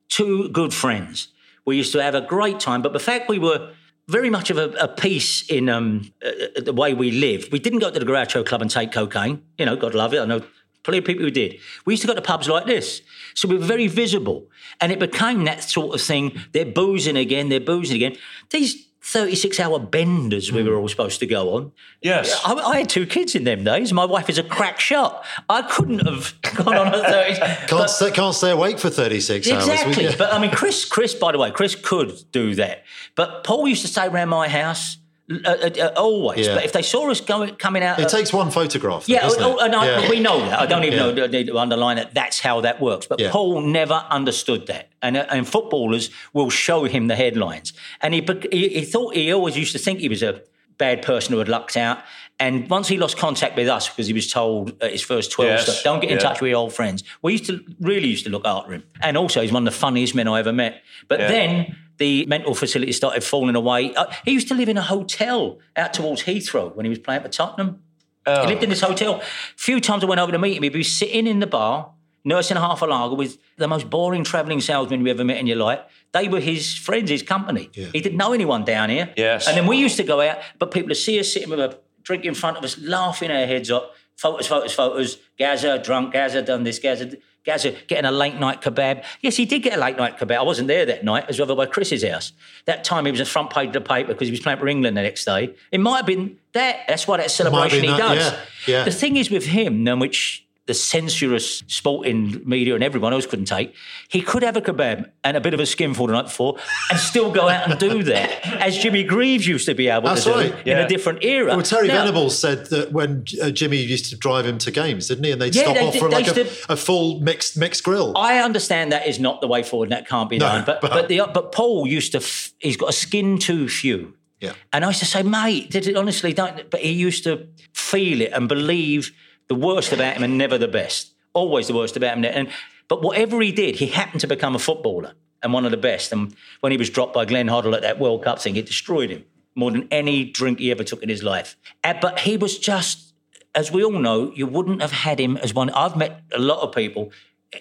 two 0.09 0.49
good 0.49 0.73
friends. 0.73 1.29
We 1.65 1.75
used 1.77 1.91
to 1.93 2.03
have 2.03 2.15
a 2.15 2.21
great 2.21 2.59
time, 2.59 2.81
but 2.81 2.93
the 2.93 2.99
fact 2.99 3.29
we 3.29 3.39
were 3.39 3.71
very 4.07 4.29
much 4.29 4.49
of 4.49 4.57
a, 4.57 4.69
a 4.71 4.87
piece 4.87 5.49
in 5.49 5.69
um, 5.69 6.11
uh, 6.23 6.61
the 6.61 6.73
way 6.73 6.93
we 6.93 7.11
lived. 7.11 7.51
We 7.51 7.59
didn't 7.59 7.79
go 7.79 7.89
to 7.89 7.99
the 7.99 8.05
Groucho 8.05 8.45
Club 8.45 8.61
and 8.61 8.69
take 8.69 8.91
cocaine. 8.91 9.41
You 9.57 9.65
know, 9.65 9.75
God 9.75 9.95
love 9.95 10.13
it. 10.13 10.19
I 10.19 10.25
know 10.25 10.41
plenty 10.83 10.97
of 10.97 11.05
people 11.05 11.23
who 11.23 11.31
did. 11.31 11.59
We 11.85 11.93
used 11.93 12.01
to 12.01 12.07
go 12.07 12.15
to 12.15 12.21
pubs 12.21 12.49
like 12.49 12.65
this. 12.65 13.01
So 13.35 13.47
we 13.47 13.57
were 13.57 13.65
very 13.65 13.87
visible. 13.87 14.47
And 14.79 14.91
it 14.91 14.99
became 14.99 15.43
that 15.45 15.63
sort 15.63 15.95
of 15.95 16.01
thing. 16.01 16.39
They're 16.51 16.65
boozing 16.65 17.15
again, 17.17 17.49
they're 17.49 17.59
boozing 17.59 17.95
again. 17.95 18.17
These 18.49 18.87
36 19.03 19.59
hour 19.59 19.79
benders 19.79 20.51
we 20.51 20.61
hmm. 20.61 20.67
were 20.67 20.75
all 20.75 20.87
supposed 20.87 21.19
to 21.19 21.25
go 21.25 21.55
on. 21.55 21.71
Yes. 22.01 22.39
I, 22.45 22.53
I 22.53 22.77
had 22.77 22.89
two 22.89 23.07
kids 23.07 23.33
in 23.33 23.43
them 23.45 23.63
days. 23.63 23.91
My 23.91 24.05
wife 24.05 24.29
is 24.29 24.37
a 24.37 24.43
crack 24.43 24.79
shot. 24.79 25.25
I 25.49 25.63
couldn't 25.63 26.05
have 26.05 26.39
gone 26.55 26.75
on 26.75 26.87
a 26.93 27.01
30. 27.01 27.35
Can't, 27.35 27.69
but- 27.69 27.87
stay, 27.87 28.11
can't 28.11 28.35
stay 28.35 28.51
awake 28.51 28.77
for 28.77 28.89
36 28.89 29.49
hours. 29.49 29.67
Exactly. 29.67 30.15
But 30.17 30.31
I 30.31 30.39
mean, 30.39 30.51
Chris, 30.51 30.85
Chris, 30.85 31.15
by 31.15 31.31
the 31.31 31.39
way, 31.39 31.49
Chris 31.49 31.75
could 31.75 32.13
do 32.31 32.53
that. 32.55 32.83
But 33.15 33.43
Paul 33.43 33.67
used 33.67 33.81
to 33.81 33.87
stay 33.87 34.05
around 34.05 34.29
my 34.29 34.47
house 34.47 34.97
uh, 35.45 35.49
uh, 35.49 35.69
uh, 35.79 35.93
always. 35.97 36.47
Yeah. 36.47 36.55
But 36.55 36.65
if 36.65 36.73
they 36.73 36.81
saw 36.81 37.09
us 37.09 37.21
going, 37.21 37.55
coming 37.55 37.83
out. 37.83 37.99
it 37.99 38.05
uh, 38.05 38.09
takes 38.09 38.31
one 38.33 38.51
photograph. 38.51 39.05
though, 39.05 39.13
yeah, 39.13 39.21
doesn't 39.21 39.41
oh, 39.43 39.57
and 39.59 39.75
I, 39.75 39.85
Yeah. 40.01 40.09
we 40.09 40.19
know 40.19 40.39
that. 40.39 40.59
I 40.59 40.65
don't 40.65 40.83
even 40.83 40.99
Yeah. 40.99 41.11
know, 41.11 41.27
need 41.27 41.47
to 41.47 41.57
underline 41.57 41.97
that 41.97 42.13
that's 42.13 42.39
how 42.39 42.61
that 42.61 42.81
works. 42.81 43.05
But. 43.07 43.19
Paul 43.31 43.61
never 43.61 44.05
understood 44.09 44.67
that. 44.67 44.89
And, 45.01 45.17
uh, 45.17 45.25
and 45.29 45.47
footballers 45.47 46.09
will 46.33 46.49
show 46.49 46.83
him 46.85 47.07
the 47.07 47.15
headlines. 47.15 47.73
And 48.01 48.13
he, 48.13 48.25
he, 48.51 48.69
he 48.69 48.85
thought, 48.85 49.15
he 49.15 49.31
always 49.33 49.57
used 49.57 49.71
to 49.73 49.79
think 49.79 49.99
he 49.99 50.09
was 50.09 50.23
a 50.23 50.41
bad 50.77 51.01
person 51.03 51.33
who 51.33 51.39
had 51.39 51.49
lucked 51.49 51.77
out. 51.77 51.99
And 52.39 52.67
once 52.71 52.87
he 52.87 52.97
lost 52.97 53.17
contact 53.17 53.55
with 53.55 53.67
us 53.67 53.87
because 53.87 54.07
he 54.07 54.13
was 54.13 54.31
told 54.31 54.81
at 54.81 54.91
his 54.91 55.03
first 55.03 55.31
12 55.31 55.49
Yes, 55.51 55.63
steps, 55.63 55.83
don't 55.83 55.99
get 55.99 56.09
in 56.09 56.17
yeah. 56.17 56.23
touch 56.23 56.41
with 56.41 56.49
your 56.49 56.57
old 56.57 56.73
friends. 56.73 57.03
We 57.21 57.33
used 57.33 57.45
to 57.45 57.63
really 57.79 58.07
used 58.07 58.23
to 58.25 58.31
look 58.31 58.45
after 58.45 58.73
him. 58.73 58.83
And 58.99 59.15
also, 59.15 59.41
he's 59.41 59.51
one 59.51 59.67
of 59.67 59.71
the 59.73 59.79
funniest 59.79 60.15
men 60.15 60.27
I 60.27 60.39
ever 60.39 60.51
met. 60.51 60.81
But 61.07 61.19
Yeah. 61.19 61.27
then 61.27 61.75
the 62.01 62.25
mental 62.25 62.55
facility 62.55 62.91
started 62.91 63.23
falling 63.23 63.55
away. 63.55 63.93
Uh, 63.93 64.11
he 64.25 64.31
used 64.31 64.47
to 64.47 64.55
live 64.55 64.67
in 64.67 64.75
a 64.75 64.81
hotel 64.81 65.59
out 65.75 65.93
towards 65.93 66.23
Heathrow 66.23 66.75
when 66.75 66.83
he 66.83 66.89
was 66.89 66.97
playing 66.97 67.21
for 67.21 67.29
Tottenham. 67.29 67.83
He 68.25 68.47
lived 68.47 68.63
in 68.63 68.69
this 68.69 68.81
hotel. 68.81 69.15
A 69.15 69.23
few 69.55 69.79
times 69.79 70.03
I 70.03 70.07
went 70.07 70.19
over 70.19 70.31
to 70.31 70.39
meet 70.39 70.57
him. 70.57 70.63
He'd 70.63 70.73
be 70.73 70.83
sitting 70.83 71.27
in 71.27 71.39
the 71.39 71.47
bar, 71.47 71.91
nursing 72.23 72.57
half 72.57 72.81
a 72.81 72.85
lager 72.85 73.15
with 73.15 73.37
the 73.57 73.67
most 73.67 73.89
boring 73.89 74.23
travelling 74.23 74.61
salesman 74.61 75.05
you 75.05 75.11
ever 75.11 75.23
met 75.23 75.37
in 75.37 75.47
your 75.47 75.57
life. 75.57 75.79
They 76.11 76.27
were 76.27 76.39
his 76.39 76.75
friends, 76.75 77.09
his 77.09 77.23
company. 77.23 77.69
He 77.73 78.01
didn't 78.01 78.17
know 78.17 78.33
anyone 78.33 78.65
down 78.65 78.89
here. 78.89 79.13
Yes. 79.15 79.47
And 79.47 79.55
then 79.55 79.67
we 79.67 79.77
used 79.77 79.97
to 79.97 80.03
go 80.03 80.21
out, 80.21 80.39
but 80.59 80.71
people 80.71 80.89
would 80.89 80.97
see 80.97 81.19
us 81.19 81.31
sitting 81.31 81.49
with 81.49 81.59
a 81.59 81.79
drink 82.03 82.25
in 82.25 82.33
front 82.33 82.57
of 82.57 82.63
us, 82.63 82.77
laughing 82.79 83.31
our 83.31 83.45
heads 83.45 83.69
up. 83.69 83.93
Photos, 84.15 84.47
photos, 84.47 84.73
photos. 84.73 85.17
Gaza 85.37 85.79
drunk. 85.79 86.13
Gaza 86.13 86.41
done 86.41 86.63
this. 86.63 86.79
Gaza. 86.79 87.11
Gaza 87.45 87.71
getting 87.87 88.05
a 88.05 88.11
late 88.11 88.35
night 88.35 88.61
kebab. 88.61 89.03
Yes, 89.21 89.35
he 89.35 89.45
did 89.45 89.63
get 89.63 89.77
a 89.77 89.81
late 89.81 89.97
night 89.97 90.17
kebab. 90.17 90.37
I 90.37 90.43
wasn't 90.43 90.67
there 90.67 90.85
that 90.85 91.03
night. 91.03 91.23
It 91.23 91.29
was 91.29 91.39
over 91.39 91.55
by 91.55 91.65
Chris's 91.65 92.03
house. 92.03 92.33
That 92.65 92.83
time 92.83 93.05
he 93.05 93.11
was 93.11 93.19
the 93.19 93.25
front 93.25 93.49
page 93.49 93.67
of 93.67 93.73
the 93.73 93.81
paper 93.81 94.09
because 94.09 94.27
he 94.27 94.31
was 94.31 94.39
playing 94.39 94.59
for 94.59 94.67
England 94.67 94.95
the 94.95 95.01
next 95.01 95.25
day. 95.25 95.55
It 95.71 95.79
might 95.79 95.97
have 95.97 96.05
been 96.05 96.37
that. 96.53 96.81
That's 96.87 97.07
why 97.07 97.17
that 97.17 97.31
celebration 97.31 97.81
he 97.81 97.87
that, 97.87 97.97
does. 97.97 98.31
yeah, 98.31 98.39
yeah. 98.67 98.83
The 98.83 98.91
thing 98.91 99.15
is 99.15 99.31
with 99.31 99.45
him, 99.45 99.83
then, 99.83 99.99
which 99.99 100.40
the 100.67 100.73
censorious 100.75 101.63
sporting 101.67 102.41
media 102.45 102.75
and 102.75 102.83
everyone 102.83 103.13
else 103.13 103.25
couldn't 103.25 103.45
take, 103.45 103.73
he 104.09 104.21
could 104.21 104.43
have 104.43 104.55
a 104.55 104.61
kebab 104.61 105.09
and 105.23 105.35
a 105.35 105.41
bit 105.41 105.53
of 105.55 105.59
a 105.59 105.65
skinful 105.65 106.05
the 106.07 106.13
night 106.13 106.23
before 106.25 106.57
and 106.91 106.99
still 106.99 107.31
go 107.31 107.49
out 107.49 107.69
and 107.69 107.79
do 107.79 108.03
that, 108.03 108.45
as 108.61 108.77
Jimmy 108.77 109.03
Greaves 109.03 109.47
used 109.47 109.65
to 109.65 109.73
be 109.73 109.87
able 109.87 110.03
That's 110.07 110.23
to 110.25 110.29
do 110.31 110.35
right, 110.35 110.51
in 110.59 110.67
yeah. 110.67 110.85
a 110.85 110.87
different 110.87 111.23
era. 111.23 111.47
Well, 111.55 111.63
Terry 111.63 111.87
Now- 111.87 112.05
Venables 112.05 112.37
said 112.37 112.67
that 112.67 112.91
when 112.91 113.25
uh, 113.41 113.49
Jimmy 113.49 113.77
used 113.77 114.05
to 114.11 114.15
drive 114.17 114.45
him 114.45 114.59
to 114.59 114.71
games, 114.71 115.07
didn't 115.07 115.23
he? 115.23 115.31
And 115.31 115.41
they'd 115.41 115.55
Yeah, 115.55 115.63
stop 115.63 115.75
they 115.75 115.87
off 115.87 115.95
for 115.95 116.09
like 116.09 116.27
a, 116.27 116.33
to- 116.35 116.49
a 116.69 116.77
full 116.77 117.19
mixed 117.21 117.57
mixed 117.57 117.83
grill. 117.83 118.13
I 118.15 118.37
understand 118.39 118.91
that 118.91 119.07
is 119.07 119.19
not 119.19 119.41
the 119.41 119.47
way 119.47 119.63
forward, 119.63 119.85
and 119.85 119.93
that 119.93 120.07
can't 120.07 120.29
be 120.29 120.37
No, 120.37 120.45
done. 120.47 120.63
But 120.65 120.79
but- 120.81 120.91
but 120.91 121.07
the 121.09 121.21
but 121.33 121.51
Paul 121.51 121.87
used 121.87 122.11
to. 122.11 122.19
F- 122.19 122.53
he's 122.59 122.77
got 122.77 122.89
a 122.89 122.93
skin 122.93 123.39
too 123.39 123.67
few. 123.67 124.13
yeah. 124.39 124.53
And 124.71 124.85
I 124.85 124.89
used 124.89 124.99
to 124.99 125.05
say, 125.05 125.23
mate, 125.23 125.71
did 125.71 125.87
it 125.87 125.95
honestly 125.97 126.33
don't. 126.33 126.69
But 126.69 126.81
he 126.81 126.91
used 126.91 127.23
to 127.23 127.47
feel 127.73 128.21
it 128.21 128.31
and 128.31 128.47
believe 128.47 129.11
the 129.47 129.55
worst 129.55 129.91
about 129.91 130.15
him 130.15 130.23
and 130.23 130.37
never 130.37 130.57
the 130.57 130.67
best. 130.67 131.13
Always 131.33 131.67
the 131.67 131.73
worst 131.73 131.97
about 131.97 132.17
him. 132.17 132.25
And 132.25 132.49
But 132.87 133.01
whatever 133.01 133.41
he 133.41 133.51
did, 133.51 133.75
he 133.75 133.87
happened 133.87 134.21
to 134.21 134.27
become 134.27 134.55
a 134.55 134.59
footballer 134.59 135.13
and 135.43 135.53
one 135.53 135.65
of 135.65 135.71
the 135.71 135.77
best. 135.77 136.11
And 136.11 136.35
when 136.59 136.71
he 136.71 136.77
was 136.77 136.89
dropped 136.89 137.13
by 137.13 137.25
Glenn 137.25 137.47
Hoddle 137.47 137.75
at 137.75 137.81
that 137.81 137.99
World 137.99 138.23
Cup 138.23 138.39
thing, 138.39 138.55
it 138.55 138.65
destroyed 138.65 139.09
him 139.09 139.25
more 139.55 139.71
than 139.71 139.87
any 139.91 140.25
drink 140.25 140.59
he 140.59 140.71
ever 140.71 140.83
took 140.83 141.03
in 141.03 141.09
his 141.09 141.23
life. 141.23 141.55
Uh, 141.83 141.93
but 142.01 142.19
he 142.19 142.37
was 142.37 142.57
just, 142.57 143.13
as 143.53 143.71
we 143.71 143.83
all 143.83 143.91
know, 143.91 144.31
you 144.35 144.47
wouldn't 144.47 144.81
have 144.81 144.91
had 144.91 145.19
him 145.19 145.37
as 145.37 145.53
one. 145.53 145.69
I've 145.71 145.95
met 145.95 146.21
a 146.33 146.39
lot 146.39 146.59
of 146.61 146.73
people. 146.73 147.11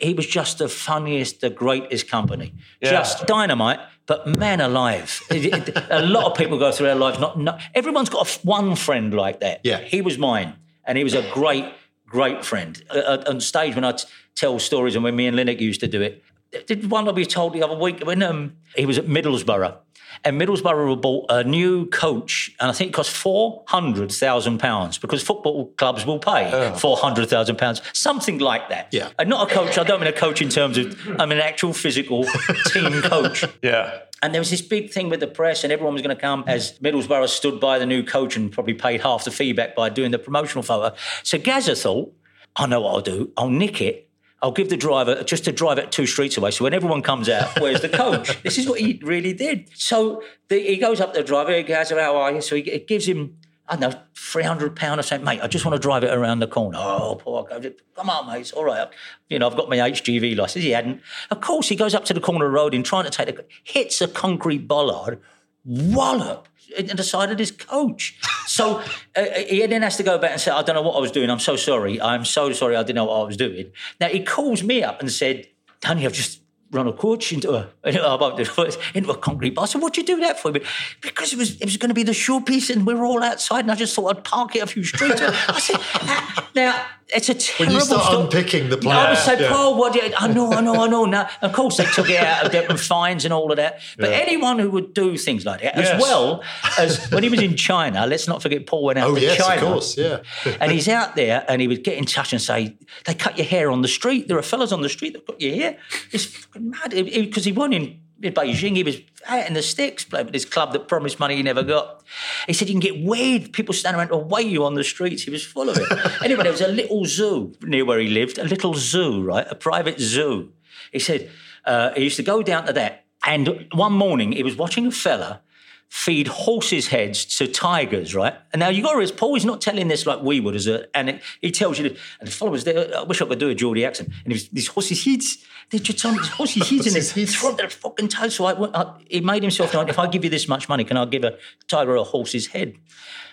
He 0.00 0.14
was 0.14 0.26
just 0.26 0.58
the 0.58 0.68
funniest, 0.68 1.40
the 1.40 1.50
greatest 1.50 2.08
company. 2.08 2.54
Yeah. 2.80 2.90
Just 2.90 3.26
dynamite, 3.26 3.80
but 4.06 4.24
man 4.26 4.60
alive. 4.60 5.20
A 5.30 6.02
lot 6.02 6.30
of 6.30 6.36
people 6.36 6.58
go 6.58 6.70
through 6.70 6.86
their 6.86 6.94
lives. 6.94 7.18
Not, 7.18 7.40
not 7.40 7.60
everyone's 7.74 8.08
got 8.08 8.28
a 8.28 8.40
one 8.46 8.76
friend 8.76 9.12
like 9.12 9.40
that. 9.40 9.62
Yeah. 9.64 9.78
he 9.80 10.00
was 10.00 10.16
mine, 10.16 10.54
and 10.84 10.98
he 10.98 11.04
was 11.04 11.14
a 11.14 11.28
great, 11.32 11.66
great 12.06 12.44
friend. 12.44 12.82
Uh, 12.90 12.98
uh, 12.98 13.24
on 13.28 13.40
stage, 13.40 13.74
when 13.74 13.84
I 13.84 13.92
t- 13.92 14.04
tell 14.34 14.58
stories, 14.58 14.94
and 14.94 15.04
when 15.04 15.16
me 15.16 15.26
and 15.26 15.36
Linux 15.36 15.60
used 15.60 15.80
to 15.80 15.88
do 15.88 16.00
it, 16.02 16.22
did 16.66 16.90
one 16.90 17.08
I 17.08 17.12
be 17.12 17.24
told 17.26 17.52
the 17.52 17.62
other 17.62 17.76
week 17.76 18.00
when 18.04 18.22
um, 18.22 18.56
he 18.74 18.84
was 18.86 18.98
at 18.98 19.06
Middlesbrough, 19.06 19.76
and 20.24 20.40
Middlesbrough 20.40 21.00
bought 21.00 21.26
a 21.30 21.44
new 21.44 21.86
coach, 21.86 22.50
and 22.58 22.68
I 22.68 22.72
think 22.72 22.90
it 22.90 22.94
cost 22.94 23.10
four 23.12 23.62
hundred 23.68 24.10
thousand 24.10 24.58
pounds 24.58 24.98
because 24.98 25.22
football 25.22 25.66
clubs 25.76 26.04
will 26.04 26.18
pay 26.18 26.72
four 26.76 26.96
hundred 26.96 27.28
thousand 27.28 27.56
pounds, 27.56 27.80
something 27.92 28.38
like 28.38 28.68
that. 28.70 28.88
Yeah. 28.90 29.10
and 29.18 29.28
not 29.28 29.50
a 29.50 29.54
coach. 29.54 29.78
I 29.78 29.84
don't 29.84 30.00
mean 30.00 30.08
a 30.08 30.12
coach 30.12 30.42
in 30.42 30.48
terms 30.48 30.76
of 30.76 30.98
I 31.20 31.26
mean 31.26 31.38
an 31.38 31.44
actual 31.44 31.72
physical 31.72 32.24
team 32.66 33.00
coach. 33.02 33.44
Yeah. 33.62 34.00
And 34.22 34.34
there 34.34 34.40
was 34.40 34.50
this 34.50 34.60
big 34.60 34.90
thing 34.90 35.08
with 35.08 35.20
the 35.20 35.26
press, 35.26 35.64
and 35.64 35.72
everyone 35.72 35.94
was 35.94 36.02
going 36.02 36.14
to 36.14 36.20
come 36.20 36.44
as 36.46 36.78
Middlesbrough 36.80 37.28
stood 37.28 37.58
by 37.58 37.78
the 37.78 37.86
new 37.86 38.02
coach 38.02 38.36
and 38.36 38.52
probably 38.52 38.74
paid 38.74 39.00
half 39.00 39.24
the 39.24 39.30
fee 39.30 39.52
back 39.52 39.74
by 39.74 39.88
doing 39.88 40.10
the 40.10 40.18
promotional 40.18 40.62
photo. 40.62 40.94
So 41.22 41.38
Gazza 41.38 41.74
thought, 41.74 42.14
I 42.56 42.66
know 42.66 42.80
what 42.80 42.94
I'll 42.94 43.00
do. 43.00 43.32
I'll 43.36 43.48
nick 43.48 43.80
it. 43.80 44.10
I'll 44.42 44.52
give 44.52 44.70
the 44.70 44.76
driver 44.76 45.22
just 45.22 45.44
to 45.44 45.52
drive 45.52 45.78
it 45.78 45.92
two 45.92 46.06
streets 46.06 46.36
away. 46.36 46.50
So 46.50 46.64
when 46.64 46.72
everyone 46.72 47.02
comes 47.02 47.28
out, 47.28 47.60
where's 47.60 47.82
the 47.82 47.88
coach? 47.88 48.42
this 48.42 48.56
is 48.56 48.66
what 48.66 48.80
he 48.80 49.00
really 49.02 49.32
did. 49.32 49.68
So 49.74 50.22
the, 50.48 50.58
he 50.58 50.76
goes 50.76 51.00
up 51.00 51.12
to 51.12 51.20
the 51.20 51.26
driver, 51.26 51.54
he 51.54 51.62
goes, 51.62 51.90
How 51.90 52.16
are 52.16 52.32
you? 52.32 52.40
So 52.40 52.56
he, 52.56 52.62
it 52.62 52.88
gives 52.88 53.06
him, 53.06 53.36
I 53.70 53.76
don't 53.76 53.92
know, 53.92 54.00
£300 54.14 54.98
or 54.98 55.02
something. 55.02 55.24
Mate, 55.24 55.40
I 55.42 55.46
just 55.46 55.64
want 55.64 55.76
to 55.76 55.78
drive 55.78 56.02
it 56.02 56.12
around 56.12 56.40
the 56.40 56.48
corner. 56.48 56.76
Oh, 56.80 57.16
poor 57.20 57.44
guy. 57.44 57.70
Come 57.94 58.10
on, 58.10 58.26
mate. 58.26 58.40
It's 58.40 58.52
all 58.52 58.64
right. 58.64 58.88
You 59.28 59.38
know, 59.38 59.48
I've 59.48 59.56
got 59.56 59.68
my 59.68 59.76
HGV 59.76 60.36
license. 60.36 60.64
He 60.64 60.70
hadn't. 60.70 61.00
Of 61.30 61.40
course, 61.40 61.68
he 61.68 61.76
goes 61.76 61.94
up 61.94 62.04
to 62.06 62.14
the 62.14 62.20
corner 62.20 62.46
of 62.46 62.50
the 62.50 62.56
road 62.56 62.74
and 62.74 62.84
trying 62.84 63.04
to 63.04 63.10
take 63.10 63.36
the, 63.36 63.44
hits 63.62 64.00
a 64.00 64.08
concrete 64.08 64.66
bollard, 64.66 65.20
wallop 65.64 66.48
in 66.76 66.96
the 66.96 67.04
side 67.04 67.30
of 67.30 67.38
his 67.38 67.52
coach. 67.52 68.18
So 68.46 68.82
uh, 69.16 69.24
he 69.48 69.64
then 69.66 69.82
has 69.82 69.96
to 69.98 70.02
go 70.02 70.18
back 70.18 70.32
and 70.32 70.40
say, 70.40 70.50
I 70.50 70.62
don't 70.62 70.74
know 70.74 70.82
what 70.82 70.96
I 70.96 71.00
was 71.00 71.12
doing. 71.12 71.30
I'm 71.30 71.38
so 71.38 71.54
sorry. 71.54 72.00
I'm 72.00 72.24
so 72.24 72.52
sorry. 72.52 72.74
I 72.74 72.82
didn't 72.82 72.96
know 72.96 73.04
what 73.04 73.20
I 73.20 73.24
was 73.24 73.36
doing. 73.36 73.70
Now, 74.00 74.08
he 74.08 74.24
calls 74.24 74.64
me 74.64 74.82
up 74.82 75.00
and 75.00 75.12
said, 75.12 75.46
Danny, 75.80 76.06
I've 76.06 76.12
just 76.12 76.40
run 76.70 76.86
a 76.86 76.92
coach 76.92 77.32
into 77.32 77.52
a 77.52 77.68
about 77.84 78.38
into 78.94 79.10
a 79.10 79.16
concrete 79.16 79.50
bar. 79.50 79.66
So 79.66 79.78
what'd 79.78 79.96
you 79.96 80.04
do 80.04 80.20
that 80.20 80.38
for? 80.38 80.52
Because 80.52 81.32
it 81.32 81.38
was 81.38 81.60
it 81.60 81.64
was 81.64 81.76
going 81.76 81.88
to 81.88 81.94
be 81.94 82.02
the 82.02 82.12
showpiece, 82.12 82.70
and 82.70 82.86
we 82.86 82.94
were 82.94 83.04
all 83.04 83.22
outside, 83.22 83.60
and 83.60 83.72
I 83.72 83.74
just 83.74 83.94
thought 83.94 84.16
I'd 84.16 84.24
park 84.24 84.56
it 84.56 84.60
a 84.60 84.66
few 84.66 84.84
streets. 84.84 85.20
I 85.22 85.58
said, 85.58 85.76
"Ah, 85.80 86.50
now 86.54 86.84
it's 87.14 87.28
a 87.28 87.34
terrible. 87.34 87.66
When 87.66 87.74
you 87.74 87.80
start 87.80 88.04
sto- 88.04 88.22
unpicking 88.24 88.68
the 88.68 88.76
plan, 88.76 88.96
I 89.06 89.10
was 89.10 89.18
say, 89.24 89.40
Yeah. 89.40 89.48
Paul, 89.50 89.76
what? 89.78 89.94
you- 89.94 90.12
I 90.18 90.28
know, 90.28 90.52
I 90.52 90.60
know, 90.60 90.74
I 90.74 90.86
know. 90.86 91.04
Now, 91.10 91.28
of 91.42 91.52
course, 91.52 91.76
they 91.78 91.84
took 91.84 92.08
it 92.10 92.18
out 92.20 92.46
of 92.46 92.52
there 92.52 92.66
and 92.68 92.78
fines 92.94 93.24
and 93.24 93.32
all 93.34 93.50
of 93.50 93.56
that. 93.56 93.80
But 93.98 94.12
anyone 94.12 94.58
who 94.58 94.70
would 94.70 94.94
do 94.94 95.16
things 95.16 95.44
like 95.44 95.62
that, 95.62 95.76
as 95.76 96.00
well 96.00 96.42
as 96.78 97.10
when 97.10 97.22
he 97.22 97.28
was 97.28 97.42
in 97.42 97.56
China, 97.56 98.06
let's 98.06 98.28
not 98.28 98.42
forget 98.42 98.66
Paul 98.66 98.84
went 98.84 98.98
out 98.98 99.10
Oh 99.10 99.14
to 99.14 99.20
yes, 99.20 99.36
China 99.38 99.62
of 99.66 99.72
course, 99.72 99.96
yeah. 99.96 100.20
and 100.60 100.70
he's 100.72 100.88
out 100.88 101.16
there 101.16 101.44
and 101.48 101.60
he 101.60 101.68
would 101.68 101.82
get 101.84 101.96
in 101.98 102.04
touch 102.04 102.32
and 102.32 102.40
say, 102.40 102.76
they 103.06 103.14
cut 103.14 103.36
your 103.38 103.46
hair 103.46 103.70
on 103.70 103.82
the 103.82 103.88
street. 103.88 104.28
There 104.28 104.38
are 104.38 104.42
fellas 104.42 104.72
on 104.72 104.82
the 104.82 104.88
street 104.88 105.12
that 105.14 105.26
cut 105.26 105.40
your 105.40 105.54
hair. 105.54 105.76
It's 106.12 106.24
fucking 106.26 106.70
mad. 106.70 106.90
Because 106.90 107.44
he 107.44 107.52
won 107.52 107.72
in, 107.72 108.00
in 108.22 108.32
Beijing. 108.32 108.76
He 108.76 108.82
was 108.82 109.00
out 109.26 109.46
in 109.46 109.54
the 109.54 109.62
sticks 109.62 110.04
playing 110.04 110.26
with 110.26 110.32
this 110.32 110.44
club 110.44 110.72
that 110.72 110.88
promised 110.88 111.18
money 111.18 111.36
he 111.36 111.42
never 111.42 111.62
got. 111.62 112.02
He 112.46 112.52
said, 112.52 112.68
you 112.68 112.74
can 112.74 112.80
get 112.80 113.04
weird. 113.04 113.52
People 113.52 113.74
stand 113.74 113.96
around 113.96 114.08
to 114.08 114.16
weigh 114.16 114.42
you 114.42 114.64
on 114.64 114.74
the 114.74 114.84
streets. 114.84 115.22
He 115.22 115.30
was 115.30 115.44
full 115.44 115.68
of 115.68 115.76
it. 115.78 116.22
anyway, 116.24 116.42
there 116.42 116.52
was 116.52 116.60
a 116.60 116.68
little 116.68 117.04
zoo 117.04 117.54
near 117.62 117.84
where 117.84 117.98
he 117.98 118.08
lived, 118.08 118.38
a 118.38 118.44
little 118.44 118.74
zoo, 118.74 119.22
right? 119.22 119.46
A 119.48 119.54
private 119.54 120.00
zoo. 120.00 120.52
He 120.92 120.98
said, 120.98 121.30
uh, 121.64 121.92
he 121.94 122.04
used 122.04 122.16
to 122.16 122.22
go 122.22 122.42
down 122.42 122.66
to 122.66 122.72
that. 122.74 123.04
And 123.24 123.68
one 123.72 123.92
morning, 123.92 124.32
he 124.32 124.42
was 124.42 124.56
watching 124.56 124.86
a 124.86 124.90
fella 124.90 125.42
feed 125.90 126.28
horses' 126.28 126.86
heads 126.86 127.24
to 127.24 127.48
tigers, 127.48 128.14
right? 128.14 128.34
And 128.52 128.60
now 128.60 128.68
you 128.68 128.80
got 128.80 128.92
to 128.92 128.98
realize 128.98 129.10
Paul 129.10 129.34
is 129.34 129.44
not 129.44 129.60
telling 129.60 129.88
this 129.88 130.06
like 130.06 130.22
we 130.22 130.38
would 130.38 130.54
as 130.54 130.68
a, 130.68 130.86
and 130.96 131.10
it, 131.10 131.22
he 131.40 131.50
tells 131.50 131.80
you, 131.80 131.86
and 132.20 132.28
the 132.28 132.32
followers 132.32 132.62
there, 132.62 132.96
I 132.96 133.02
wish 133.02 133.20
I 133.20 133.26
could 133.26 133.40
do 133.40 133.48
a 133.50 133.54
Geordie 133.56 133.84
accent, 133.84 134.08
and 134.08 134.32
he 134.32 134.34
was, 134.34 134.48
these 134.50 134.68
horses' 134.68 135.04
heads, 135.04 135.44
they're 135.68 135.80
just 135.80 135.98
telling 135.98 136.18
these 136.18 136.28
horses' 136.28 136.70
heads 136.70 136.86
in 136.86 136.92
there, 136.94 137.02
heads. 137.02 137.34
throw 137.34 137.52
their 137.52 137.68
fucking 137.68 138.06
toes. 138.06 138.36
So 138.36 138.44
I, 138.44 138.52
went- 138.52 138.74
I, 138.76 138.94
he 139.08 139.20
made 139.20 139.42
himself 139.42 139.74
known, 139.74 139.88
if 139.88 139.98
I 139.98 140.06
give 140.06 140.22
you 140.22 140.30
this 140.30 140.46
much 140.46 140.68
money, 140.68 140.84
can 140.84 140.96
I 140.96 141.04
give 141.06 141.24
a 141.24 141.36
tiger 141.66 141.96
a 141.96 142.04
horse's 142.04 142.46
head? 142.46 142.76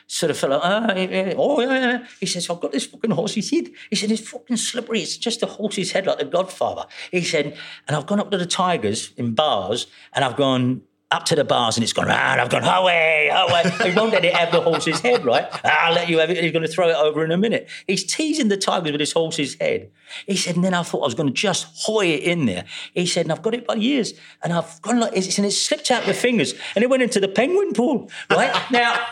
So 0.07 0.25
the 0.25 0.33
fellow, 0.33 0.57
uh, 0.57 0.93
yeah, 0.97 1.33
oh 1.37 1.61
yeah, 1.61 1.79
yeah. 1.79 2.07
He 2.19 2.25
says, 2.25 2.49
I've 2.49 2.59
got 2.59 2.71
this 2.71 2.87
fucking 2.87 3.11
horse's 3.11 3.51
head. 3.51 3.69
He 3.91 3.95
said, 3.95 4.09
it's 4.09 4.27
fucking 4.27 4.57
slippery. 4.57 5.01
It's 5.01 5.17
just 5.17 5.43
a 5.43 5.45
horse's 5.45 5.91
head 5.91 6.07
like 6.07 6.17
the 6.17 6.25
Godfather. 6.25 6.85
He 7.11 7.21
said, 7.21 7.55
and 7.87 7.95
I've 7.95 8.07
gone 8.07 8.19
up 8.19 8.31
to 8.31 8.37
the 8.37 8.45
tigers 8.45 9.11
in 9.17 9.35
bars, 9.35 9.85
and 10.13 10.25
I've 10.25 10.37
gone 10.37 10.81
up 11.09 11.23
to 11.25 11.35
the 11.35 11.45
bars, 11.45 11.77
and 11.77 11.83
it's 11.83 11.93
gone, 11.93 12.07
ah, 12.09 12.31
and 12.33 12.41
I've 12.41 12.49
gone, 12.49 12.65
away, 12.65 13.31
away. 13.33 13.63
He 13.89 13.95
won't 13.95 14.11
let 14.11 14.25
it 14.25 14.33
have 14.33 14.51
the 14.51 14.59
horse's 14.59 14.99
head, 14.99 15.23
right? 15.23 15.45
I'll 15.63 15.93
let 15.93 16.09
you 16.09 16.19
have 16.19 16.29
it. 16.29 16.43
He's 16.43 16.51
going 16.51 16.65
to 16.65 16.71
throw 16.71 16.89
it 16.89 16.95
over 16.95 17.23
in 17.23 17.31
a 17.31 17.37
minute. 17.37 17.69
He's 17.87 18.03
teasing 18.03 18.49
the 18.49 18.57
tigers 18.57 18.91
with 18.91 18.99
his 18.99 19.13
horse's 19.13 19.55
head. 19.55 19.89
He 20.25 20.35
said, 20.35 20.55
and 20.55 20.65
then 20.65 20.73
I 20.73 20.83
thought 20.83 21.01
I 21.01 21.05
was 21.05 21.15
going 21.15 21.29
to 21.29 21.33
just 21.33 21.67
hoy 21.85 22.07
it 22.07 22.23
in 22.23 22.45
there. 22.45 22.65
He 22.93 23.05
said, 23.05 23.25
and 23.25 23.31
I've 23.31 23.41
got 23.41 23.53
it 23.53 23.65
by 23.65 23.75
years, 23.75 24.13
and 24.43 24.51
I've 24.51 24.81
gone 24.81 24.99
like 24.99 25.13
this, 25.13 25.37
and 25.37 25.47
it 25.47 25.51
slipped 25.51 25.91
out 25.91 26.05
the 26.05 26.13
fingers, 26.13 26.53
and 26.75 26.83
it 26.83 26.89
went 26.89 27.03
into 27.03 27.21
the 27.21 27.29
penguin 27.29 27.71
pool, 27.71 28.11
right? 28.29 28.53
now, 28.71 29.05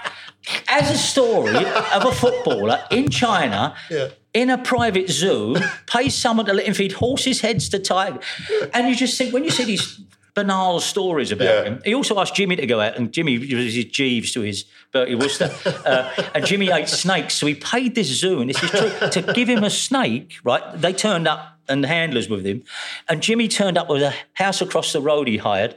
as 0.67 0.91
a 0.91 0.97
story 0.97 1.55
of 1.55 2.05
a 2.05 2.11
footballer 2.11 2.83
in 2.91 3.09
China. 3.09 3.75
Yeah. 3.89 4.09
In 4.33 4.49
a 4.49 4.57
private 4.57 5.09
zoo, 5.09 5.55
pays 5.87 6.13
someone 6.13 6.45
to 6.47 6.53
let 6.53 6.65
him 6.65 6.73
feed 6.73 6.91
horses' 6.91 7.39
heads 7.39 7.69
to 7.69 7.79
tigers. 7.79 8.21
And 8.73 8.89
you 8.89 8.93
just 8.93 9.17
think, 9.17 9.33
when 9.33 9.45
you 9.45 9.49
see 9.49 9.63
these 9.63 10.01
banal 10.35 10.79
stories 10.81 11.31
about 11.31 11.45
Yeah. 11.45 11.63
him, 11.63 11.81
he 11.85 11.95
also 11.95 12.19
asked 12.19 12.35
Jimmy 12.35 12.55
to 12.57 12.67
go 12.67 12.79
out, 12.81 12.95
and 12.97 13.11
Jimmy 13.11 13.37
was 13.39 13.73
his 13.73 13.85
Jeeves 13.85 14.31
to 14.33 14.41
his 14.41 14.65
Bertie 14.91 15.15
Wooster. 15.15 15.49
Uh, 15.85 16.09
and 16.33 16.45
Jimmy 16.45 16.69
ate 16.71 16.89
snakes, 16.89 17.35
so 17.35 17.45
he 17.47 17.53
paid 17.55 17.95
this 17.95 18.07
zoo, 18.07 18.41
and 18.41 18.49
this 18.49 18.61
is 18.63 18.69
true, 18.71 18.91
to 19.09 19.33
give 19.33 19.47
him 19.47 19.63
a 19.63 19.69
snake, 19.69 20.33
right? 20.43 20.63
They 20.81 20.93
turned 20.93 21.27
up, 21.27 21.59
and 21.67 21.83
the 21.83 21.87
handlers 21.87 22.27
with 22.29 22.45
him. 22.45 22.63
And 23.09 23.21
Jimmy 23.21 23.47
turned 23.47 23.77
up 23.77 23.87
with 23.89 24.01
a 24.03 24.13
house 24.33 24.61
across 24.61 24.93
the 24.93 25.01
road 25.01 25.27
he 25.27 25.37
hired, 25.37 25.75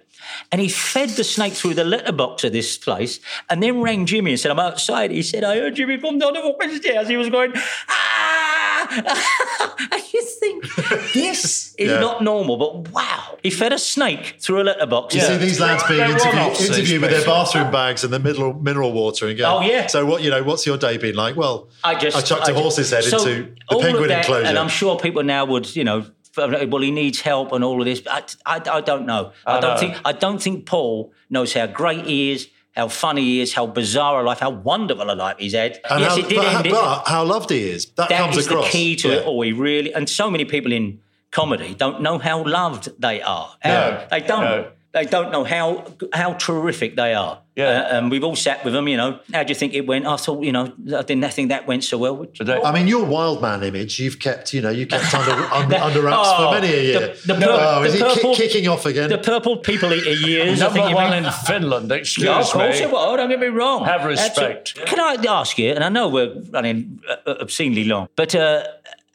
and 0.51 0.61
he 0.61 0.68
fed 0.68 1.11
the 1.11 1.25
snake 1.25 1.53
through 1.53 1.75
the 1.75 1.85
letterbox 1.85 2.42
of 2.44 2.53
this 2.53 2.77
place, 2.79 3.21
and 3.51 3.62
then 3.62 3.81
rang 3.83 4.07
Jimmy 4.07 4.33
and 4.33 4.40
said, 4.40 4.51
I'm 4.51 4.59
outside. 4.59 5.11
He 5.11 5.23
said, 5.23 5.44
I 5.44 5.57
heard 5.57 5.75
Jimmy 5.77 5.99
come 5.99 6.18
down 6.18 6.33
the 6.35 6.40
fucking 6.42 6.77
stairs. 6.77 7.09
He 7.09 7.16
was 7.16 7.29
going, 7.31 7.53
ah! 7.88 8.48
and 9.93 10.12
you 10.12 10.23
think, 10.23 10.64
this 11.12 11.75
is 11.77 11.91
Yeah. 11.91 12.01
not 12.01 12.23
normal, 12.23 12.57
but 12.57 12.91
wow. 12.93 13.38
He 13.43 13.51
fed 13.51 13.73
a 13.73 13.79
snake 13.79 14.37
through 14.41 14.62
a 14.62 14.64
letterbox. 14.64 15.14
You 15.14 15.21
see 15.21 15.37
these 15.37 15.61
lads 15.61 15.83
being 15.88 16.01
interviewed, 16.01 16.35
one-offs, 16.35 16.69
interviewed 16.69 17.03
with 17.03 17.11
their 17.11 17.25
bathroom 17.25 17.71
bags 17.71 18.05
and 18.05 18.12
the 18.12 18.19
mineral 18.19 18.53
mineral 18.55 18.93
water 18.93 19.27
and 19.29 19.38
go. 19.38 19.59
Oh, 19.59 19.61
yeah. 19.61 19.87
So 19.87 20.05
what 20.07 20.23
you 20.23 20.31
know? 20.31 20.43
What's 20.43 20.67
your 20.67 20.77
day 20.77 20.97
been 20.97 21.14
like? 21.14 21.37
Well, 21.37 21.69
I 21.85 21.95
just 21.95 22.17
I 22.17 22.21
chucked 22.21 22.45
a 22.49 22.53
just- 22.53 22.61
horse's 22.62 22.91
head 22.91 23.05
so 23.05 23.19
into 23.19 23.55
the 23.71 23.79
penguin 23.79 24.09
that, 24.09 24.25
enclosure. 24.25 24.47
and 24.47 24.59
I'm 24.59 24.69
sure 24.69 24.99
people 24.99 25.23
now 25.23 25.45
would, 25.45 25.75
you 25.77 25.85
know, 25.85 26.07
well, 26.37 26.83
he 26.83 26.91
needs 26.91 27.21
help 27.21 27.53
and 27.53 27.62
all 27.64 27.81
of 27.81 27.85
this. 27.85 28.01
But 28.01 28.37
I, 28.47 28.57
I, 28.57 28.77
I 28.77 28.81
don't 28.81 29.07
know. 29.07 29.33
I, 29.47 29.57
I 29.57 29.61
don't 29.61 29.75
know. 29.75 29.81
think. 29.81 29.97
I 30.05 30.12
don't 30.12 30.43
think 30.43 30.67
Paul 30.67 31.12
knows 31.31 31.53
how 31.53 31.67
great 31.67 32.07
he 32.07 32.33
is, 32.33 32.49
how 32.79 32.88
funny 32.88 33.23
he 33.23 33.41
is, 33.41 33.53
how 33.53 33.67
bizarre 33.67 34.21
a 34.23 34.25
life, 34.25 34.38
how 34.38 34.51
wonderful 34.51 35.11
a 35.11 35.14
life 35.14 35.37
he's 35.38 35.53
had. 35.55 35.79
and 35.91 36.01
yes, 36.01 36.12
how, 36.12 36.19
it 36.19 36.29
did 36.29 36.37
but, 36.38 36.55
end 36.55 36.67
it. 36.67 36.73
but 36.73 37.03
how 37.07 37.25
loved 37.25 37.51
he 37.51 37.69
is. 37.71 37.87
That, 37.97 38.09
That 38.09 38.21
comes 38.21 38.37
is 38.38 38.47
across. 38.47 38.67
the 38.67 38.71
key 38.71 38.97
to 38.97 39.09
Yeah. 39.09 39.14
it 39.17 39.27
all. 39.27 39.43
He 39.43 39.53
really, 39.53 39.93
and 39.93 40.09
so 40.09 40.31
many 40.31 40.45
people 40.45 40.73
in 40.73 41.01
comedy 41.31 41.75
don't 41.75 42.01
know 42.01 42.19
how 42.19 42.45
loved 42.45 42.88
they 43.01 43.21
are. 43.21 43.51
How- 43.61 43.71
No, 43.71 44.07
they 44.11 44.21
don't. 44.21 44.41
no. 44.45 44.67
They 44.95 45.05
don't 45.05 45.31
know 45.31 45.45
how 45.45 45.85
how 46.14 46.33
terrific 46.35 46.97
they 46.97 47.12
are. 47.12 47.41
Yeah. 47.59 47.64
Uh, 47.81 47.97
and 47.99 48.11
we've 48.11 48.23
all 48.25 48.37
sat 48.37 48.64
with 48.64 48.73
them. 48.73 48.87
You 48.88 48.97
know, 48.97 49.18
how 49.35 49.42
do 49.42 49.49
you 49.51 49.55
think 49.55 49.75
it 49.75 49.85
went? 49.87 50.07
I 50.07 50.16
thought, 50.16 50.42
you 50.44 50.53
know, 50.53 50.66
I 50.97 51.03
didn't 51.03 51.25
I 51.25 51.29
think 51.37 51.49
that 51.51 51.66
went 51.66 51.83
so 51.85 51.99
well. 51.99 52.14
But 52.38 52.47
they- 52.47 52.62
I 52.62 52.71
mean, 52.73 52.87
your 52.87 53.05
wild 53.05 53.42
man 53.42 53.62
image, 53.64 53.99
you've 53.99 54.18
kept, 54.21 54.55
you 54.55 54.61
know, 54.62 54.71
you 54.71 54.87
kept 54.87 55.12
under, 55.12 55.33
under, 55.61 55.77
under 55.77 56.01
wraps 56.03 56.29
Oh, 56.31 56.37
for 56.53 56.61
many 56.61 56.73
a 56.73 56.83
year. 56.83 57.01
the- 57.01 57.35
the 57.35 57.35
pur- 57.35 57.47
oh, 57.51 57.83
is 57.83 57.92
the 57.92 57.99
he 57.99 58.05
ki- 58.05 58.14
purple- 58.21 58.35
kicking 58.37 58.68
off 58.68 58.87
again? 58.87 59.09
The 59.11 59.18
purple 59.18 59.57
people 59.57 59.93
eater 59.93 60.12
years. 60.12 60.62
I 60.62 60.66
Number 60.66 60.80
think 60.83 60.95
one 60.97 61.12
in 61.24 61.30
Finland, 61.47 61.91
excuse 61.93 62.26
Yeah, 62.26 62.41
of 62.41 62.47
course 62.47 62.78
me. 62.78 62.85
it 62.87 62.91
will. 62.93 63.16
Don't 63.16 63.28
get 63.28 63.41
me 63.41 63.49
wrong. 63.49 63.85
Have 63.85 64.03
Absolutely. 64.03 64.22
respect. 64.55 64.87
Can 64.87 65.01
I 65.01 65.16
ask 65.28 65.59
you? 65.59 65.70
And 65.72 65.83
I 65.83 65.89
know 65.89 66.09
we're 66.09 66.33
running 66.53 67.01
uh, 67.11 67.35
obscenely 67.41 67.85
long, 67.85 68.09
but 68.14 68.35
uh, 68.35 68.62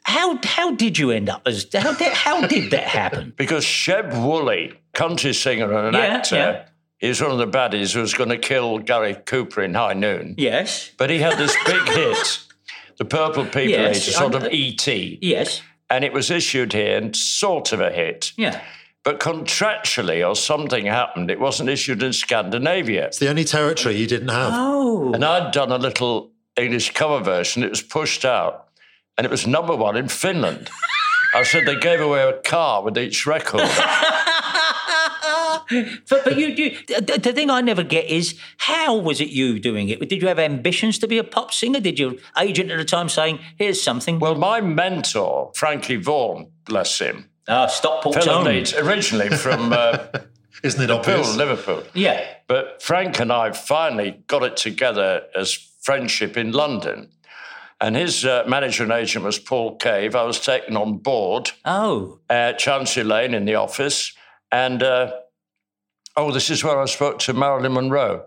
how 0.02 0.38
how 0.44 0.74
did 0.74 0.98
you 0.98 1.10
end 1.10 1.28
up 1.30 1.42
as 1.46 1.66
how 1.72 1.92
did, 1.94 2.12
how 2.12 2.46
did 2.46 2.70
that 2.72 2.84
happen? 3.00 3.32
Because 3.42 3.64
Sheb 3.64 4.12
Wooley, 4.22 4.74
country 4.92 5.32
singer 5.32 5.72
and 5.72 5.86
an 5.88 5.94
Yeah, 5.94 6.16
actor, 6.16 6.66
yeah. 7.04 7.10
is 7.10 7.20
one 7.22 7.30
of 7.30 7.38
the 7.38 7.46
baddies 7.48 7.94
who 7.94 8.00
was 8.00 8.14
going 8.14 8.30
to 8.30 8.38
kill 8.38 8.78
Gary 8.78 9.14
Cooper 9.14 9.62
in 9.62 9.74
High 9.74 9.94
Noon. 9.94 10.34
Yes, 10.38 10.90
But 10.96 11.10
he 11.10 11.18
had 11.18 11.38
this 11.38 11.56
big 11.66 11.82
hit, 11.88 12.40
The 12.98 13.04
Purple 13.04 13.44
People 13.44 13.68
Yes, 13.68 14.02
Eater, 14.08 14.10
sort 14.18 14.34
I- 14.34 14.38
of 14.46 14.52
E.T. 14.52 15.18
yes. 15.22 15.62
and 15.90 16.04
it 16.04 16.12
was 16.12 16.30
issued 16.30 16.72
here 16.72 16.96
and 16.96 17.14
sort 17.14 17.72
of 17.72 17.80
a 17.80 17.90
hit. 17.90 18.32
Yeah. 18.36 18.60
But 19.04 19.20
contractually, 19.20 20.26
or 20.26 20.34
something 20.34 20.86
happened, 20.86 21.30
it 21.30 21.38
wasn't 21.38 21.68
issued 21.68 22.02
in 22.02 22.12
Scandinavia. 22.14 23.06
It's 23.06 23.18
the 23.18 23.28
only 23.28 23.44
territory 23.44 23.96
you 23.96 24.06
didn't 24.06 24.28
have. 24.28 24.52
Oh. 24.54 25.12
And 25.12 25.22
I'd 25.22 25.52
done 25.52 25.70
a 25.72 25.76
little 25.78 26.30
English 26.56 26.94
cover 26.94 27.20
version. 27.22 27.62
It 27.62 27.68
was 27.70 27.82
pushed 27.82 28.24
out, 28.24 28.68
and 29.18 29.26
it 29.26 29.30
was 29.30 29.46
number 29.46 29.76
one 29.76 29.96
in 29.96 30.08
Finland. 30.08 30.70
I 31.34 31.42
said 31.42 31.66
they 31.66 31.76
gave 31.76 32.00
away 32.00 32.22
a 32.22 32.32
car 32.40 32.82
with 32.82 32.96
each 32.96 33.26
record. 33.26 33.60
but 36.08 36.24
but 36.24 36.38
you, 36.38 36.48
you 36.48 36.76
the, 36.88 37.18
the 37.22 37.32
thing 37.32 37.50
I 37.50 37.60
never 37.60 37.82
get 37.82 38.06
is 38.06 38.38
how 38.58 38.96
was 38.96 39.20
it 39.20 39.28
you 39.28 39.58
doing 39.58 39.88
it? 39.88 40.00
Did 40.08 40.20
you 40.22 40.28
have 40.28 40.38
ambitions 40.38 40.98
to 41.00 41.06
be 41.08 41.18
a 41.18 41.24
pop 41.24 41.52
singer? 41.52 41.80
Did 41.80 41.98
your 41.98 42.14
agent 42.38 42.70
at 42.70 42.78
the 42.78 42.84
time 42.84 43.08
saying, 43.08 43.38
"Here's 43.56 43.80
something"? 43.82 44.18
well, 44.18 44.34
my 44.34 44.60
mentor, 44.60 45.52
Frankie 45.54 45.96
Vaughan, 45.96 46.50
bless 46.64 46.98
him, 46.98 47.28
Ah, 47.48 47.66
Stockport 47.66 48.14
Phil 48.16 48.24
Tone. 48.24 48.64
Originally 48.78 49.28
from 49.36 49.72
uh, 49.72 49.98
Isn't 50.62 50.82
it 50.82 50.88
Pool, 50.88 50.96
obvious? 50.98 51.36
Liverpool. 51.36 51.82
Yeah. 51.92 52.24
But 52.46 52.82
Frank 52.82 53.20
and 53.20 53.30
I 53.32 53.52
finally 53.52 54.22
got 54.28 54.42
it 54.42 54.56
together 54.56 55.22
as 55.36 55.52
friendship 55.82 56.36
in 56.38 56.52
London. 56.52 57.10
And 57.80 57.96
his 57.96 58.24
uh, 58.24 58.44
manager 58.46 58.84
and 58.84 58.92
agent 58.92 59.24
was 59.26 59.38
Paul 59.38 59.76
Cave. 59.76 60.14
I 60.14 60.22
was 60.22 60.40
taken 60.40 60.74
on 60.76 60.98
board 60.98 61.50
Oh. 61.66 62.18
at 62.30 62.58
Chancery 62.58 63.04
Lane 63.04 63.34
in 63.34 63.44
the 63.44 63.56
office. 63.56 64.14
And, 64.50 64.82
uh, 64.82 65.12
oh, 66.16 66.30
this 66.30 66.50
is 66.50 66.64
where 66.64 66.80
I 66.80 66.86
spoke 66.86 67.18
to 67.20 67.32
Marilyn 67.32 67.72
Monroe. 67.72 68.24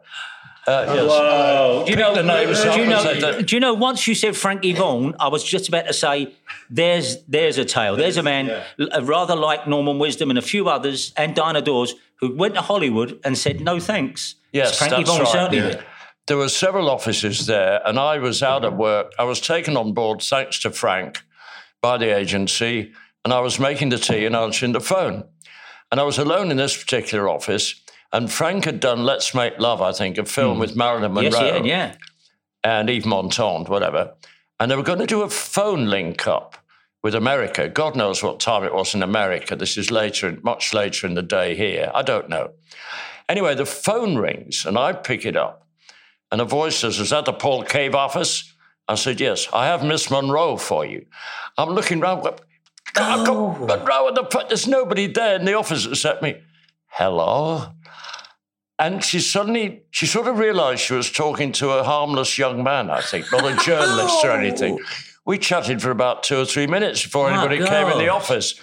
Uh, 0.68 0.84
yes. 0.86 1.10
Whoa. 1.10 1.84
Do 1.86 1.92
you 1.92 1.98
know? 1.98 2.14
the 2.14 2.24
names 2.24 2.62
do 2.62 2.72
you 2.72 2.86
know? 2.86 3.42
Do 3.42 3.56
you 3.56 3.60
know? 3.62 3.74
Once 3.74 4.06
you 4.06 4.14
said 4.14 4.36
Frankie 4.36 4.74
Vaughan, 4.74 5.16
I 5.18 5.30
was 5.30 5.42
just 5.42 5.70
about 5.70 5.88
to 5.88 5.94
say, 5.94 6.34
"There's 6.70 7.24
there's 7.24 7.58
a 7.58 7.64
tale. 7.64 7.96
There's 7.96 8.18
a 8.18 8.24
man 8.24 8.50
uh, 8.50 9.02
rather 9.04 9.36
like 9.36 9.66
Norman 9.66 9.98
Wisdom 9.98 10.30
and 10.30 10.38
a 10.38 10.42
few 10.42 10.68
others, 10.68 11.14
and 11.16 11.34
Diana 11.34 11.62
Dors, 11.62 11.94
who 12.20 12.36
went 12.36 12.56
to 12.56 12.62
Hollywood 12.62 13.18
and 13.24 13.38
said 13.38 13.62
no 13.62 13.80
thanks." 13.80 14.36
Yes, 14.52 14.78
Frankie 14.78 14.98
that's 14.98 15.10
Vaughan 15.10 15.24
right. 15.24 15.32
certainly 15.32 15.70
Yeah. 15.70 15.82
There 16.28 16.36
were 16.36 16.50
several 16.50 16.90
offices 16.90 17.46
there, 17.46 17.80
and 17.86 17.98
I 17.98 18.18
was 18.18 18.44
out 18.44 18.66
of 18.66 18.74
work. 18.74 19.14
I 19.18 19.24
was 19.24 19.40
taken 19.40 19.78
on 19.78 19.94
board, 19.94 20.22
thanks 20.22 20.60
to 20.60 20.72
Frank, 20.72 21.24
by 21.82 21.98
the 21.98 22.14
agency, 22.14 22.92
and 23.24 23.34
I 23.34 23.40
was 23.40 23.58
making 23.58 23.90
the 23.90 23.98
tea 23.98 24.26
and 24.26 24.36
answering 24.36 24.74
the 24.74 24.82
phone. 24.82 25.24
And 25.92 26.00
I 26.00 26.04
was 26.04 26.18
alone 26.18 26.52
in 26.52 26.58
this 26.58 26.76
particular 26.76 27.30
office, 27.30 27.82
and 28.12 28.32
Frank 28.32 28.66
had 28.66 28.80
done 28.80 29.04
Let's 29.04 29.34
Make 29.34 29.60
Love, 29.60 29.82
I 29.82 29.92
think, 29.92 30.18
a 30.18 30.26
film 30.26 30.56
hmm. 30.56 30.60
with 30.62 30.76
Marilyn 30.76 31.14
Monroe. 31.14 31.30
Yes, 31.30 31.40
yeah, 31.42 31.64
yeah. 31.64 31.96
and 32.64 32.90
Yves 32.90 33.06
Montand, 33.06 33.70
whatever. 33.70 34.14
And 34.60 34.72
they 34.72 34.76
were 34.76 34.84
going 34.84 35.00
to 35.00 35.06
do 35.06 35.22
a 35.22 35.30
phone 35.30 35.86
link 35.88 36.28
up 36.28 36.58
with 37.04 37.16
America. 37.16 37.70
God 37.70 37.96
knows 37.96 38.24
what 38.24 38.40
time 38.40 38.64
it 38.64 38.74
was 38.74 38.96
in 38.96 39.04
America. 39.04 39.56
This 39.56 39.78
is 39.78 39.92
later, 39.92 40.38
much 40.42 40.74
later 40.74 41.06
in 41.06 41.14
the 41.14 41.22
day 41.22 41.56
here. 41.56 41.92
I 41.94 42.02
don't 42.02 42.28
know. 42.28 42.52
Anyway, 43.30 43.56
the 43.56 43.66
phone 43.66 44.18
rings 44.18 44.66
and 44.66 44.78
I 44.78 44.94
pick 44.94 45.26
it 45.26 45.36
up. 45.36 45.68
And 46.32 46.42
a 46.42 46.46
voice 46.46 46.78
says, 46.78 47.00
Is 47.00 47.12
that 47.12 47.26
the 47.26 47.34
Paul 47.34 47.64
Cave 47.64 47.96
office? 47.96 48.54
I 48.88 48.96
said, 48.96 49.20
Yes, 49.20 49.48
I 49.54 49.68
have 49.68 49.84
Miss 49.84 50.10
Monroe 50.10 50.58
for 50.58 50.86
you. 50.86 51.06
I'm 51.58 51.70
looking 51.70 52.00
round. 52.00 52.28
What- 53.00 53.20
I've 53.20 53.26
got 53.26 53.80
Monroe 53.80 54.08
at 54.10 54.16
the 54.16 54.26
front. 54.30 54.50
There's 54.50 54.68
nobody 54.68 55.08
there 55.08 55.36
in 55.36 55.46
the 55.46 55.54
office 55.54 55.86
except 55.86 56.22
me. 56.24 56.36
Hello? 56.88 57.68
And 58.80 59.04
she 59.04 59.20
suddenly, 59.20 59.84
she 59.90 60.06
sort 60.06 60.28
of 60.28 60.38
realized 60.38 60.82
she 60.82 60.94
was 60.94 61.12
talking 61.12 61.52
to 61.54 61.72
a 61.72 61.84
harmless 61.84 62.38
young 62.38 62.64
man, 62.64 62.90
I 62.92 63.02
think, 63.02 63.32
not 63.32 63.44
a 63.44 63.56
journalist 63.66 64.24
or 64.24 64.32
anything. 64.32 64.80
We 65.26 65.38
chatted 65.40 65.82
for 65.82 65.90
about 65.92 66.24
two 66.24 66.38
or 66.40 66.46
three 66.46 66.68
minutes 66.68 67.04
before 67.04 67.30
My 67.30 67.38
anybody 67.38 67.68
came 67.68 67.88
in 67.88 67.98
the 67.98 68.10
office. 68.10 68.54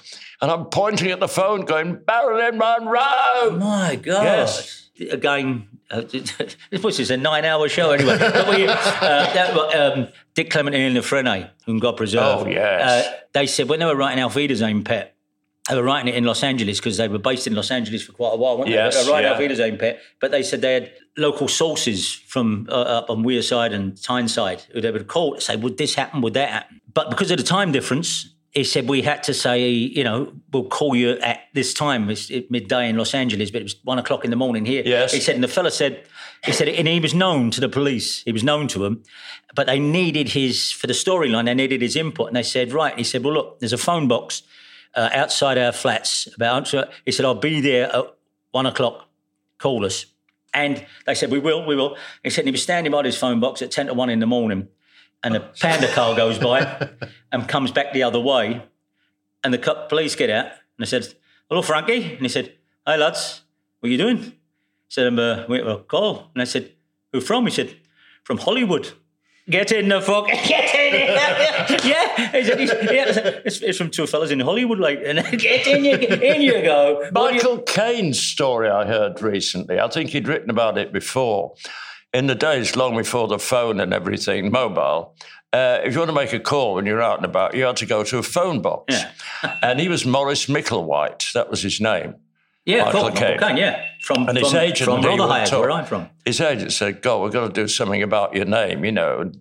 And 0.41 0.51
I'm 0.51 0.66
pointing 0.66 1.11
at 1.11 1.20
the 1.20 1.28
phone 1.28 1.64
going, 1.64 2.01
Marilyn 2.07 2.59
Monroe! 2.59 3.57
My 3.59 3.97
God. 4.01 4.22
Yes. 4.22 4.89
Again, 5.11 5.68
uh, 5.91 6.01
this 6.70 6.82
was 6.82 6.97
just 6.97 7.11
a 7.11 7.16
nine-hour 7.16 7.68
show 7.68 7.91
anyway. 7.91 8.16
We, 8.18 8.66
uh, 8.66 8.74
that, 8.74 9.74
um, 9.74 10.09
Dick 10.35 10.51
Clement 10.51 10.74
and 10.74 10.95
La 10.95 11.01
Frenais, 11.01 11.51
whom 11.66 11.78
God 11.78 11.97
preserve. 11.97 12.43
Oh, 12.43 12.47
yes. 12.47 13.07
Uh, 13.07 13.12
they 13.32 13.47
said 13.47 13.68
when 13.68 13.80
they 13.80 13.87
were 13.87 13.97
writing 13.97 14.22
Auf 14.22 14.37
own 14.37 14.85
Pet, 14.85 15.14
they 15.68 15.76
were 15.76 15.82
writing 15.82 16.12
it 16.12 16.16
in 16.16 16.24
Los 16.24 16.43
Angeles 16.43 16.78
because 16.78 16.99
they 16.99 17.09
were 17.09 17.18
based 17.18 17.47
in 17.47 17.55
Los 17.55 17.70
Angeles 17.70 18.03
for 18.03 18.12
quite 18.12 18.35
a 18.35 18.37
while, 18.37 18.59
weren't 18.59 18.70
Yes, 18.70 18.95
they? 18.95 19.03
They 19.03 19.09
were 19.09 19.12
writing 19.14 19.30
yeah. 19.30 19.35
Auf 19.35 19.41
Wiedersehen, 19.41 19.78
Pet. 19.78 20.01
But 20.20 20.30
they 20.30 20.43
said 20.43 20.61
they 20.61 20.74
had 20.74 20.93
local 21.16 21.49
sources 21.49 22.12
from 22.12 22.66
uh, 22.68 22.72
up 22.72 23.09
on 23.09 23.24
Wearside 23.24 23.72
and 23.72 24.01
Tyneside 24.01 24.62
who 24.72 24.80
they 24.80 24.91
would 24.91 25.07
call 25.07 25.37
to 25.37 25.41
say, 25.41 25.57
would 25.57 25.78
this 25.78 25.95
happen? 25.95 26.20
Would 26.20 26.35
that 26.35 26.51
happen? 26.51 26.80
But 26.93 27.09
because 27.11 27.30
of 27.30 27.39
the 27.39 27.45
time 27.45 27.72
difference, 27.72 28.34
he 28.55 28.63
said 28.63 28.89
we 28.89 29.03
had 29.03 29.25
to 29.25 29.35
say, 29.35 29.69
you 29.69 30.05
know, 30.05 30.33
we'll 30.53 30.69
call 30.69 30.95
you 30.95 31.19
at 31.19 31.41
this 31.55 31.75
time. 31.75 32.09
It's 32.09 32.31
midday 32.51 32.89
in 32.89 32.97
Los 32.97 33.13
Angeles, 33.13 33.51
but 33.51 33.61
it 33.61 33.65
was 33.65 33.77
one 33.83 33.99
o'clock 33.99 34.25
in 34.25 34.31
the 34.31 34.37
morning 34.37 34.65
here. 34.65 34.85
Yes. 34.87 35.13
He 35.13 35.21
said, 35.21 35.35
and 35.35 35.43
the 35.43 35.49
fella 35.49 35.73
said, 35.73 36.05
he 36.45 36.53
said, 36.53 36.69
and 36.69 36.87
he 36.87 37.01
was 37.01 37.15
known 37.15 37.51
to 37.51 37.61
the 37.61 37.69
police. 37.69 38.23
He 38.23 38.31
was 38.31 38.45
known 38.45 38.69
to 38.69 38.79
them, 38.79 39.03
but 39.57 39.67
they 39.67 39.81
needed 39.81 40.29
his 40.29 40.71
for 40.71 40.87
the 40.87 40.93
storyline. 40.93 41.47
They 41.47 41.55
needed 41.55 41.83
his 41.83 41.97
input, 41.97 42.29
and 42.29 42.37
they 42.37 42.45
said, 42.45 42.73
right. 42.73 42.97
He 42.97 43.05
said, 43.05 43.25
well, 43.25 43.35
look, 43.35 43.59
there's 43.59 43.73
a 43.73 43.79
phone 43.79 44.07
box 44.07 44.43
uh, 44.95 45.11
outside 45.13 45.59
our 45.59 45.73
flats. 45.73 46.29
About 46.35 46.73
he 47.05 47.13
said, 47.13 47.25
I'll 47.27 47.35
be 47.35 47.61
there 47.61 47.95
at 47.95 48.05
one 48.53 48.67
o'clock. 48.67 49.09
Call 49.59 49.85
us. 49.85 50.07
And 50.53 50.87
they 51.07 51.15
said, 51.15 51.33
we 51.33 51.41
will, 51.41 51.67
we 51.67 51.75
will. 51.75 51.97
He 52.23 52.31
said, 52.31 52.45
he 52.45 52.53
was 52.53 52.63
standing 52.63 52.93
by 52.93 53.03
this 53.03 53.19
phone 53.19 53.41
box 53.41 53.61
at 53.61 53.73
10 53.73 53.87
to 53.87 53.95
1 53.95 54.11
in 54.11 54.21
the 54.21 54.27
morning, 54.27 54.69
and 55.25 55.35
a 55.37 55.41
panda 55.41 55.89
car 55.93 56.14
goes 56.14 56.39
by 56.39 56.91
and 57.33 57.49
comes 57.49 57.72
back 57.72 57.93
the 57.93 58.03
other 58.03 58.20
way. 58.20 58.62
And 59.43 59.53
the 59.53 59.59
co- 59.59 59.87
police 59.89 60.14
get 60.14 60.31
out, 60.31 60.47
and 60.47 60.53
they 60.79 60.87
said, 60.87 61.14
hello, 61.49 61.62
Frankie. 61.62 62.12
And 62.12 62.20
he 62.20 62.29
said, 62.29 62.55
hey, 62.87 62.97
lads, 62.97 63.43
what 63.81 63.89
are 63.89 63.93
you 63.93 63.99
doing? 63.99 64.18
He 64.18 64.33
said, 64.89 65.07
I'm 65.07 65.18
uh, 65.18 65.45
waiting 65.49 65.66
for 65.66 65.72
a 65.72 65.83
call. 65.83 66.31
And 66.35 66.43
I 66.43 66.45
said, 66.45 66.72
who 67.12 67.20
from? 67.20 67.45
He 67.47 67.51
said, 67.51 67.77
from 68.22 68.39
Hollywood. 68.39 68.93
Get 69.49 69.72
in 69.72 69.89
the 69.89 70.01
fuck. 70.01 70.27
Get 70.49 70.75
in 70.75 70.95
yeah. 71.85 72.31
He's, 72.33 72.49
yeah. 72.49 73.41
It's, 73.45 73.61
it's 73.61 73.79
from 73.79 73.91
two 73.91 74.07
fellas 74.07 74.31
in 74.31 74.41
Hollywood, 74.41 74.79
like, 74.79 75.01
and 75.07 75.18
get 75.39 75.66
in, 75.66 75.85
you, 75.85 75.93
in 75.93 76.43
you 76.43 76.62
go. 76.62 77.09
Michael 77.12 77.59
Caine's 77.59 78.20
story 78.20 78.70
I 78.70 78.87
heard 78.87 79.20
recently. 79.22 79.79
I 79.79 79.89
think 79.89 80.11
he'd 80.11 80.29
written 80.29 80.51
about 80.51 80.79
it 80.79 80.93
before. 80.93 81.55
In 82.15 82.27
the 82.29 82.35
days 82.35 82.77
long 82.77 82.97
before 82.97 83.29
the 83.29 83.39
phone 83.41 83.81
and 83.81 83.93
everything, 83.93 84.51
mobile, 84.53 85.17
uh, 85.53 85.81
if 85.85 85.93
you 85.93 85.99
want 85.99 86.09
to 86.11 86.15
make 86.15 86.33
a 86.33 86.39
call 86.41 86.75
when 86.77 86.87
you're 86.87 87.03
out 87.03 87.17
and 87.17 87.25
about, 87.25 87.55
you 87.55 87.65
had 87.65 87.77
to 87.79 87.87
go 87.87 88.05
to 88.05 88.19
a 88.19 88.23
phone 88.23 88.62
box. 88.62 88.95
Yeah. 88.95 89.59
and 89.62 89.81
he 89.81 89.89
was 89.89 90.07
Maurice 90.07 90.47
Micklewhite. 90.47 91.33
That 91.33 91.51
was 91.51 91.61
his 91.62 91.81
name. 91.81 92.15
Yeah, 92.65 92.85
Michael 92.85 93.03
Michael 93.03 93.17
Caine. 93.19 93.39
Caine, 93.41 93.57
yeah. 93.57 93.85
From, 94.01 94.29
And 94.29 94.39
his 94.39 94.51
from, 94.51 94.59
agent 94.61 94.85
from 94.89 95.03
talk. 95.03 95.61
where 95.61 95.71
I'm 95.73 95.85
from. 95.85 96.09
His 96.25 96.41
agent 96.41 96.73
said, 96.73 97.03
God, 97.03 97.23
we've 97.23 97.33
got 97.33 97.53
to 97.53 97.53
do 97.53 97.69
something 97.69 98.03
about 98.03 98.35
your 98.35 98.47
name, 98.47 98.85
you 98.85 98.93
know, 98.93 99.21
and 99.21 99.37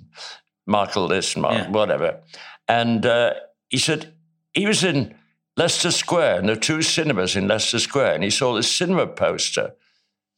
Michael 0.65 1.07
this, 1.07 1.37
Mark, 1.37 1.53
Yeah. 1.53 1.69
whatever. 1.69 2.21
And 2.67 3.05
uh, 3.05 3.35
he 3.69 3.77
said, 3.77 4.13
he 4.53 4.65
was 4.65 4.83
in 4.83 5.15
Leicester 5.57 5.91
Square, 5.91 6.39
and 6.39 6.49
there 6.49 6.55
were 6.55 6.61
two 6.61 6.81
cinemas 6.81 7.35
in 7.35 7.47
Leicester 7.47 7.79
Square, 7.79 8.15
and 8.15 8.23
he 8.23 8.29
saw 8.29 8.55
this 8.55 8.69
cinema 8.75 9.07
poster, 9.07 9.73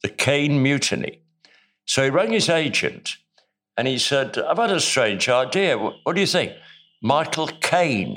The 0.02 0.08
Caine 0.10 0.62
Mutiny. 0.62 1.22
So 1.86 2.04
he 2.04 2.10
rang 2.10 2.32
his 2.32 2.48
agent 2.48 3.16
and 3.76 3.88
he 3.88 3.98
said, 3.98 4.38
I've 4.38 4.58
had 4.58 4.70
a 4.70 4.80
strange 4.80 5.28
idea. 5.28 5.78
What, 5.78 5.94
what 6.02 6.14
do 6.14 6.20
you 6.20 6.26
think? 6.26 6.52
Michael 7.00 7.48
Caine. 7.48 8.16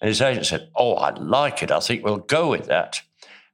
And 0.00 0.08
his 0.08 0.22
agent 0.22 0.46
said, 0.46 0.70
Oh, 0.74 0.94
I 0.94 1.10
like 1.10 1.62
it. 1.62 1.70
I 1.70 1.80
think 1.80 2.04
we'll 2.04 2.18
go 2.18 2.48
with 2.50 2.66
that. 2.66 3.02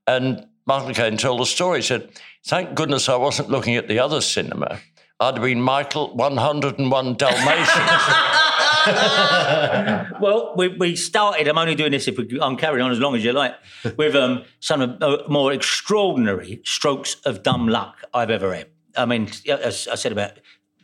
And 0.06 0.46
Michael 0.66 0.94
Caine 0.94 1.16
told 1.16 1.40
the 1.40 1.46
story. 1.46 1.78
He 1.78 1.82
said, 1.82 2.10
Thank 2.44 2.74
goodness 2.74 3.08
I 3.08 3.16
wasn't 3.16 3.50
looking 3.50 3.74
at 3.76 3.88
the 3.88 3.98
other 3.98 4.20
cinema. 4.20 4.78
I'd 5.18 5.34
have 5.34 5.42
been 5.42 5.60
Michael 5.60 6.14
101 6.14 7.14
Dalmatians. 7.14 7.90
Well, 10.20 10.54
we, 10.56 10.68
we 10.68 10.96
started. 10.96 11.48
I'm 11.48 11.58
only 11.58 11.74
doing 11.74 11.90
this 11.90 12.08
if 12.08 12.16
we, 12.16 12.38
I'm 12.40 12.56
carrying 12.56 12.84
on 12.84 12.90
as 12.90 12.98
long 12.98 13.14
as 13.16 13.24
you 13.24 13.32
like. 13.32 13.54
With 13.96 14.14
um, 14.14 14.44
some 14.60 14.80
of 14.80 14.98
the 14.98 15.24
more 15.28 15.52
extraordinary 15.52 16.60
strokes 16.64 17.16
of 17.24 17.42
dumb 17.42 17.68
luck 17.68 18.02
I've 18.14 18.30
ever 18.30 18.54
had. 18.54 18.68
I 18.96 19.04
mean, 19.04 19.28
as 19.48 19.88
I 19.88 19.94
said 19.94 20.12
about 20.12 20.32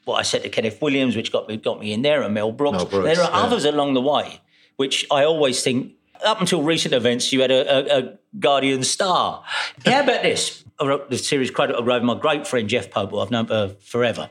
what 0.04 0.16
I 0.16 0.22
said 0.22 0.42
to 0.42 0.48
Kenneth 0.48 0.80
Williams, 0.82 1.16
which 1.16 1.32
got 1.32 1.48
me 1.48 1.56
got 1.56 1.80
me 1.80 1.92
in 1.92 2.02
there, 2.02 2.22
and 2.22 2.34
Mel 2.34 2.52
Brooks. 2.52 2.78
Mel 2.78 2.86
Brooks, 2.86 3.04
there 3.04 3.24
are 3.24 3.30
yeah. 3.30 3.44
others 3.44 3.64
along 3.64 3.94
the 3.94 4.00
way, 4.00 4.40
which 4.76 5.06
I 5.10 5.24
always 5.24 5.62
think. 5.62 5.94
Up 6.24 6.40
until 6.40 6.62
recent 6.62 6.94
events, 6.94 7.32
you 7.32 7.40
had 7.40 7.50
a, 7.50 7.96
a, 7.96 7.98
a 7.98 8.18
Guardian 8.38 8.84
star. 8.84 9.42
How 9.84 10.04
about 10.04 10.22
this? 10.22 10.62
I 10.78 10.86
wrote 10.86 11.10
the 11.10 11.18
series 11.18 11.50
credit 11.50 11.74
I 11.74 11.82
wrote 11.82 12.04
my 12.04 12.14
great 12.14 12.46
friend 12.46 12.68
Jeff 12.68 12.92
Pope, 12.92 13.10
who 13.10 13.18
I've 13.18 13.32
known 13.32 13.46
for 13.46 13.74
forever, 13.80 14.30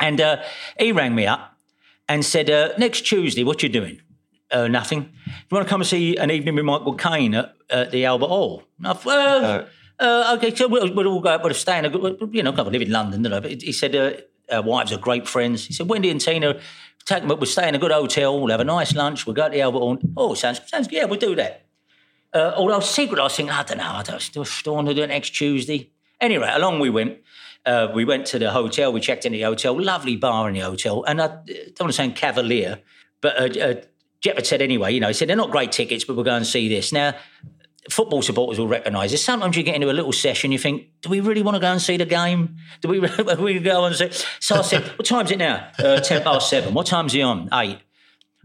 and 0.00 0.22
uh, 0.22 0.42
he 0.78 0.90
rang 0.90 1.14
me 1.14 1.26
up 1.26 1.58
and 2.08 2.24
said, 2.24 2.48
uh, 2.48 2.70
"Next 2.78 3.02
Tuesday, 3.02 3.44
what 3.44 3.62
you 3.62 3.68
doing?" 3.68 4.00
Uh, 4.50 4.68
nothing. 4.68 5.10
You 5.26 5.32
want 5.50 5.66
to 5.66 5.70
come 5.70 5.80
and 5.80 5.88
see 5.88 6.16
an 6.16 6.30
evening 6.30 6.54
with 6.54 6.64
Michael 6.64 6.94
Caine 6.94 7.34
at, 7.34 7.54
at 7.70 7.90
the 7.90 8.04
Albert 8.04 8.28
Hall? 8.28 8.62
I 8.84 8.92
thought, 8.92 9.04
well, 9.04 9.66
uh, 10.02 10.36
okay, 10.36 10.54
so 10.54 10.68
we'll, 10.68 10.92
we'll 10.92 11.06
all 11.06 11.20
go 11.20 11.38
we'll 11.42 11.54
stay 11.54 11.78
in 11.78 11.84
a 11.84 11.90
good, 11.90 12.28
you 12.32 12.42
know, 12.42 12.52
I 12.52 12.62
live 12.62 12.82
in 12.82 12.90
London, 12.90 13.22
don't 13.22 13.32
I? 13.32 13.40
But 13.40 13.62
he 13.62 13.72
said, 13.72 13.94
uh, 13.94 14.54
our 14.54 14.62
wives 14.62 14.92
are 14.92 14.98
great 14.98 15.28
friends. 15.28 15.66
He 15.66 15.72
said, 15.72 15.88
Wendy 15.88 16.10
and 16.10 16.20
Tina 16.20 16.60
take 17.04 17.26
them, 17.26 17.28
we'll 17.28 17.46
stay 17.46 17.68
in 17.68 17.74
a 17.74 17.78
good 17.78 17.92
hotel, 17.92 18.40
we'll 18.40 18.50
have 18.50 18.60
a 18.60 18.64
nice 18.64 18.94
lunch, 18.94 19.26
we'll 19.26 19.34
go 19.34 19.44
to 19.44 19.50
the 19.50 19.60
Albert 19.60 19.78
Hall. 19.78 19.98
Oh, 20.16 20.34
sounds, 20.34 20.60
sounds 20.66 20.88
yeah, 20.90 21.04
we'll 21.04 21.18
do 21.18 21.34
that. 21.36 21.66
Uh, 22.32 22.52
although 22.56 22.80
secret, 22.80 23.20
I 23.20 23.24
was 23.24 23.36
thinking, 23.36 23.52
I 23.52 23.62
don't 23.62 23.78
know, 23.78 23.84
I 23.84 24.02
don't, 24.02 24.20
still, 24.20 24.44
still 24.44 24.74
want 24.74 24.88
to 24.88 24.94
do 24.94 25.02
it 25.02 25.08
next 25.08 25.30
Tuesday. 25.30 25.90
Anyway, 26.20 26.50
along 26.52 26.80
we 26.80 26.90
went. 26.90 27.18
Uh, 27.64 27.86
we 27.94 28.04
went 28.04 28.26
to 28.26 28.40
the 28.40 28.50
hotel, 28.50 28.92
we 28.92 29.00
checked 29.00 29.24
in 29.24 29.30
the 29.30 29.42
hotel, 29.42 29.80
lovely 29.80 30.16
bar 30.16 30.48
in 30.48 30.54
the 30.54 30.60
hotel. 30.60 31.04
And 31.04 31.22
I 31.22 31.28
don't 31.28 31.80
want 31.80 31.90
to 31.90 31.92
sound 31.92 32.16
cavalier, 32.16 32.80
but 33.20 33.38
uh, 33.38 33.60
uh, 33.60 33.74
Jeff 34.20 34.34
had 34.36 34.46
said 34.46 34.62
anyway, 34.62 34.92
you 34.92 35.00
know, 35.00 35.08
he 35.08 35.14
said, 35.14 35.28
they're 35.28 35.36
not 35.36 35.52
great 35.52 35.70
tickets, 35.70 36.04
but 36.04 36.14
we'll 36.14 36.24
go 36.24 36.34
and 36.34 36.46
see 36.46 36.68
this. 36.68 36.92
Now, 36.92 37.14
football 37.90 38.22
supporters 38.22 38.58
will 38.58 38.68
recognise 38.68 39.10
this. 39.10 39.24
Sometimes 39.24 39.56
you 39.56 39.62
get 39.62 39.74
into 39.74 39.90
a 39.90 39.92
little 39.92 40.12
session, 40.12 40.52
you 40.52 40.58
think, 40.58 40.88
do 41.00 41.08
we 41.08 41.20
really 41.20 41.42
want 41.42 41.56
to 41.56 41.60
go 41.60 41.70
and 41.72 41.82
see 41.82 41.96
the 41.96 42.04
game? 42.04 42.56
Do 42.80 42.88
we, 42.88 43.00
we 43.38 43.58
go 43.58 43.84
and 43.84 43.96
see? 43.96 44.10
So 44.40 44.56
I 44.56 44.62
said, 44.62 44.84
what 44.98 45.06
time's 45.06 45.30
it 45.30 45.38
now? 45.38 45.68
Uh, 45.78 46.00
10 46.00 46.22
past 46.22 46.48
seven. 46.48 46.74
What 46.74 46.86
time's 46.86 47.12
he 47.12 47.22
on? 47.22 47.48
Eight. 47.52 47.78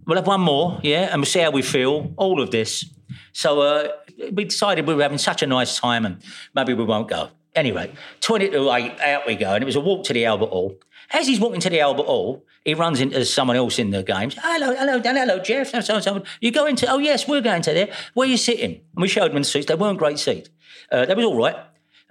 We'll 0.05 0.17
have 0.17 0.27
one 0.27 0.41
more, 0.41 0.79
yeah, 0.83 1.09
and 1.11 1.17
we'll 1.17 1.25
see 1.25 1.39
how 1.39 1.51
we 1.51 1.61
feel. 1.61 2.13
All 2.17 2.41
of 2.41 2.51
this. 2.51 2.85
So 3.33 3.61
uh, 3.61 3.89
we 4.31 4.45
decided 4.45 4.87
we 4.87 4.95
were 4.95 5.03
having 5.03 5.17
such 5.17 5.43
a 5.43 5.47
nice 5.47 5.77
time 5.77 6.05
and 6.05 6.23
maybe 6.55 6.73
we 6.73 6.83
won't 6.83 7.07
go. 7.07 7.29
Anyway, 7.55 7.91
20 8.21 8.49
to 8.49 8.71
8, 8.71 8.99
out 9.01 9.27
we 9.27 9.35
go. 9.35 9.53
And 9.53 9.63
it 9.63 9.65
was 9.65 9.75
a 9.75 9.79
walk 9.79 10.05
to 10.05 10.13
the 10.13 10.25
Albert 10.25 10.49
Hall. 10.49 10.77
As 11.11 11.27
he's 11.27 11.39
walking 11.39 11.59
to 11.61 11.69
the 11.69 11.79
Albert 11.79 12.05
Hall, 12.05 12.45
he 12.67 12.73
runs 12.73 12.99
into 12.99 13.23
someone 13.23 13.55
else 13.55 13.79
in 13.79 13.91
the 13.91 14.03
games. 14.03 14.35
Hello, 14.37 14.75
hello, 14.75 14.99
Dan, 14.99 15.15
hello, 15.15 15.39
Jeff. 15.39 15.69
So, 15.69 16.01
so. 16.01 16.23
You 16.41 16.51
go 16.51 16.65
into, 16.65 16.85
oh, 16.91 16.97
yes, 16.97 17.25
we're 17.25 17.39
going 17.39 17.61
to 17.61 17.73
there. 17.73 17.93
Where 18.13 18.27
are 18.27 18.29
you 18.29 18.35
sitting? 18.35 18.81
And 18.93 19.01
we 19.01 19.07
showed 19.07 19.31
them 19.31 19.37
the 19.37 19.45
seats. 19.45 19.67
They 19.67 19.75
weren't 19.75 19.97
great 19.97 20.19
seats. 20.19 20.49
Uh, 20.91 21.05
they 21.05 21.15
was 21.15 21.23
all 21.23 21.37
right. 21.37 21.55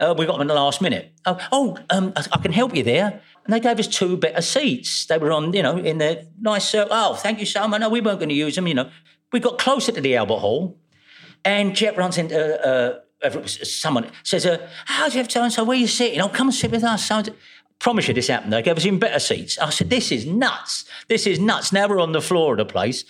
Uh, 0.01 0.15
we 0.17 0.25
got 0.25 0.33
them 0.33 0.41
in 0.41 0.47
the 0.47 0.55
last 0.55 0.81
minute. 0.81 1.13
Oh, 1.27 1.39
oh 1.53 1.77
um, 1.91 2.15
I, 2.17 2.25
I, 2.33 2.39
can 2.39 2.53
help 2.53 2.75
you 2.75 2.83
there. 2.83 3.21
And 3.45 3.53
they 3.53 3.61
gave 3.61 3.79
us 3.79 3.87
two 3.87 4.17
better 4.17 4.41
seats. 4.41 5.05
They 5.05 5.19
were 5.19 5.31
on, 5.31 5.53
you 5.53 5.63
know, 5.63 5.77
in 5.77 5.99
the 5.99 6.27
nice 6.41 6.67
circle. 6.67 6.97
Oh, 6.97 7.13
thank 7.13 7.39
you 7.39 7.69
much. 7.69 7.81
No, 7.83 7.91
we 7.91 8.01
weren't 8.01 8.21
going 8.21 8.31
to 8.31 8.35
use 8.35 8.55
them, 8.55 8.67
you 8.67 8.75
know. 8.75 8.89
We 9.33 9.41
got 9.41 9.59
closer 9.59 9.93
to 9.93 10.01
the 10.01 10.17
Albert 10.17 10.39
Hall, 10.39 10.79
and 11.45 11.77
Jeff 11.77 11.99
runs 11.99 12.17
into 12.17 12.67
uh, 12.67 13.01
uh 13.23 13.47
someone, 13.47 14.11
says, 14.23 14.47
uh, 14.47 14.67
How's 14.87 15.13
Jeff 15.13 15.31
so 15.31 15.43
and 15.43 15.53
so? 15.53 15.65
Where 15.65 15.77
are 15.77 15.81
you 15.81 15.87
sitting? 15.87 16.21
Oh, 16.21 16.29
come 16.29 16.49
and 16.49 16.55
sit 16.55 16.71
with 16.71 16.85
us. 16.85 17.07
So 17.07 17.23
promise 17.79 18.09
you 18.09 18.15
this 18.15 18.29
happened. 18.29 18.53
They 18.53 18.63
gave 18.63 18.77
us 18.77 18.87
even 18.87 18.99
better 18.99 19.19
seats. 19.19 19.59
I 19.59 19.71
said, 19.71 19.91
this 19.91 20.11
is 20.11 20.27
nuts. 20.27 20.85
This 21.09 21.27
is 21.27 21.39
nuts. 21.39 21.73
Now 21.73 21.89
we're 21.89 22.01
on 22.01 22.13
the 22.13 22.21
floor 22.21 22.53
of 22.53 22.59
the 22.59 22.65
place. 22.65 23.05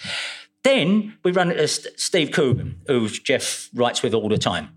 Then 0.65 1.17
we 1.23 1.33
run 1.33 1.53
into 1.53 1.69
Steve 1.69 2.33
Coogan, 2.33 2.81
who 2.87 3.09
Jeff 3.09 3.71
writes 3.73 4.03
with 4.03 4.15
all 4.15 4.29
the 4.29 4.39
time. 4.39 4.71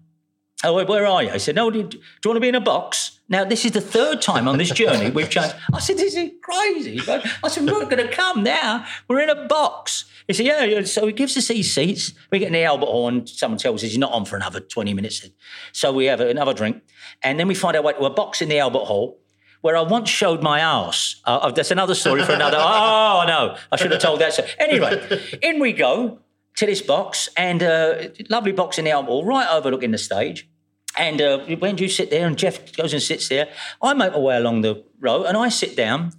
Oh, 0.63 0.83
where 0.83 1.05
are 1.05 1.23
you? 1.23 1.29
I 1.29 1.37
said, 1.37 1.55
no, 1.55 1.71
do 1.71 1.79
you, 1.79 1.83
do 1.85 1.97
you 1.97 2.29
want 2.29 2.35
to 2.35 2.41
be 2.41 2.49
in 2.49 2.55
a 2.55 2.61
box? 2.61 3.19
Now, 3.29 3.45
this 3.45 3.63
is 3.63 3.71
the 3.71 3.81
third 3.81 4.21
time 4.21 4.47
on 4.47 4.57
this 4.57 4.71
journey 4.71 5.09
we've 5.15 5.29
changed. 5.29 5.55
I 5.73 5.79
said, 5.79 5.97
this 5.97 6.15
is 6.15 6.31
crazy. 6.41 6.99
I 7.07 7.47
said, 7.47 7.65
we're 7.65 7.79
not 7.79 7.89
going 7.89 8.05
to 8.05 8.13
come 8.13 8.43
now. 8.43 8.85
We're 9.07 9.21
in 9.21 9.29
a 9.29 9.47
box. 9.47 10.05
He 10.27 10.33
said, 10.33 10.45
yeah. 10.45 10.83
So 10.83 11.07
he 11.07 11.13
gives 11.13 11.37
us 11.37 11.47
these 11.47 11.73
seats. 11.73 12.13
We 12.29 12.39
get 12.39 12.47
in 12.47 12.53
the 12.53 12.63
Albert 12.63 12.87
Hall 12.87 13.25
someone 13.25 13.57
tells 13.57 13.83
us 13.83 13.89
he's 13.89 13.97
not 13.97 14.11
on 14.11 14.25
for 14.25 14.35
another 14.35 14.59
20 14.59 14.93
minutes. 14.93 15.27
So 15.71 15.93
we 15.93 16.05
have 16.05 16.19
another 16.19 16.53
drink. 16.53 16.83
And 17.23 17.39
then 17.39 17.47
we 17.47 17.55
find 17.55 17.77
our 17.77 17.81
way 17.81 17.93
to 17.93 17.99
a 17.99 18.09
box 18.09 18.41
in 18.41 18.49
the 18.49 18.59
Albert 18.59 18.85
Hall 18.85 19.19
where 19.61 19.75
I 19.75 19.81
once 19.81 20.09
showed 20.09 20.41
my 20.41 20.59
ass. 20.59 21.21
Uh, 21.25 21.39
oh, 21.43 21.51
that's 21.51 21.71
another 21.71 21.95
story 21.95 22.23
for 22.23 22.33
another. 22.33 22.57
oh, 22.59 23.23
no, 23.27 23.57
I 23.71 23.75
should 23.75 23.91
have 23.91 24.01
told 24.01 24.21
that. 24.21 24.33
So, 24.33 24.45
anyway, 24.57 25.37
in 25.41 25.59
we 25.59 25.73
go 25.73 26.19
to 26.55 26.65
this 26.65 26.81
box, 26.81 27.29
and 27.37 27.63
uh, 27.63 28.09
lovely 28.29 28.51
box 28.51 28.77
in 28.77 28.85
the 28.85 28.91
Albert 28.91 29.11
Hall, 29.11 29.25
right 29.25 29.47
overlooking 29.49 29.91
the 29.91 29.97
stage. 29.97 30.49
And 30.97 31.21
uh, 31.21 31.39
when 31.59 31.77
you 31.77 31.87
sit 31.87 32.09
there, 32.09 32.27
and 32.27 32.37
Jeff 32.37 32.75
goes 32.75 32.93
and 32.93 33.01
sits 33.01 33.29
there, 33.29 33.49
I 33.81 33.93
make 33.93 34.11
my 34.11 34.19
way 34.19 34.37
along 34.37 34.61
the 34.61 34.83
row, 34.99 35.23
and 35.23 35.37
I 35.37 35.49
sit 35.49 35.75
down, 35.75 36.11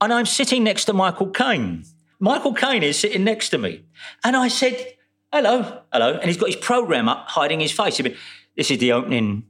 and 0.00 0.12
I'm 0.12 0.26
sitting 0.26 0.62
next 0.62 0.84
to 0.86 0.92
Michael 0.92 1.28
Caine. 1.28 1.84
Michael 2.20 2.54
Caine 2.54 2.82
is 2.82 2.98
sitting 2.98 3.24
next 3.24 3.48
to 3.50 3.58
me, 3.58 3.84
and 4.22 4.36
I 4.36 4.48
said, 4.48 4.94
"Hello, 5.32 5.82
hello," 5.92 6.14
and 6.14 6.24
he's 6.24 6.36
got 6.36 6.46
his 6.46 6.56
program 6.56 7.08
up, 7.08 7.28
hiding 7.28 7.60
his 7.60 7.72
face. 7.72 7.98
I 8.00 8.04
mean, 8.04 8.16
This 8.56 8.70
is 8.70 8.78
the 8.78 8.92
opening 8.92 9.44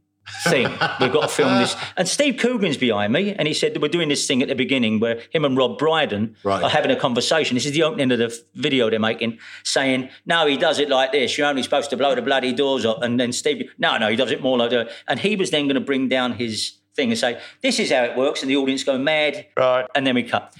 thing. 0.45 0.69
We've 1.01 1.13
got 1.13 1.23
to 1.23 1.29
film 1.29 1.53
uh, 1.53 1.61
this. 1.61 1.77
And 1.97 2.09
Steve 2.09 2.39
Coogan's 2.39 2.77
behind 2.77 3.13
me, 3.13 3.35
and 3.35 3.47
he 3.47 3.55
said 3.55 3.81
we're 3.81 3.89
doing 3.89 4.09
this 4.09 4.27
thing 4.27 4.43
at 4.43 4.49
the 4.49 4.55
beginning 4.55 5.01
where 5.01 5.21
him 5.31 5.45
and 5.45 5.57
Rob 5.57 5.79
Brydon 5.79 6.37
right. 6.45 6.63
are 6.63 6.71
having 6.71 6.91
a 6.91 6.97
conversation. 6.97 7.55
This 7.55 7.67
is 7.67 7.73
the 7.73 7.83
opening 7.83 8.11
of 8.13 8.19
the 8.19 8.43
video 8.55 8.91
they're 8.91 8.99
making, 8.99 9.39
saying, 9.63 10.09
"No, 10.27 10.47
he 10.47 10.57
does 10.57 10.79
it 10.79 10.89
like 10.89 11.13
this. 11.13 11.37
You're 11.37 11.47
only 11.47 11.63
supposed 11.63 11.91
to 11.91 11.97
blow 11.97 12.15
the 12.15 12.23
bloody 12.23 12.53
doors 12.53 12.85
up." 12.85 13.03
And 13.03 13.19
then 13.19 13.33
Steve, 13.33 13.71
"No, 13.79 13.97
no, 13.99 14.09
he 14.09 14.17
does 14.17 14.31
it 14.31 14.43
more 14.43 14.59
like 14.59 14.71
that." 14.71 14.91
And 15.07 15.21
he 15.21 15.37
was 15.37 15.51
then 15.51 15.65
going 15.65 15.75
to 15.75 15.81
bring 15.81 16.09
down 16.09 16.33
his 16.33 16.79
thing 16.95 17.11
and 17.11 17.19
say, 17.19 17.41
"This 17.63 17.79
is 17.79 17.91
how 17.91 18.05
it 18.05 18.17
works," 18.17 18.43
and 18.43 18.51
the 18.51 18.57
audience 18.57 18.85
go 18.85 18.99
mad. 18.99 19.47
Right. 19.57 19.87
And 19.95 20.07
then 20.07 20.15
we 20.15 20.23
cut. 20.23 20.55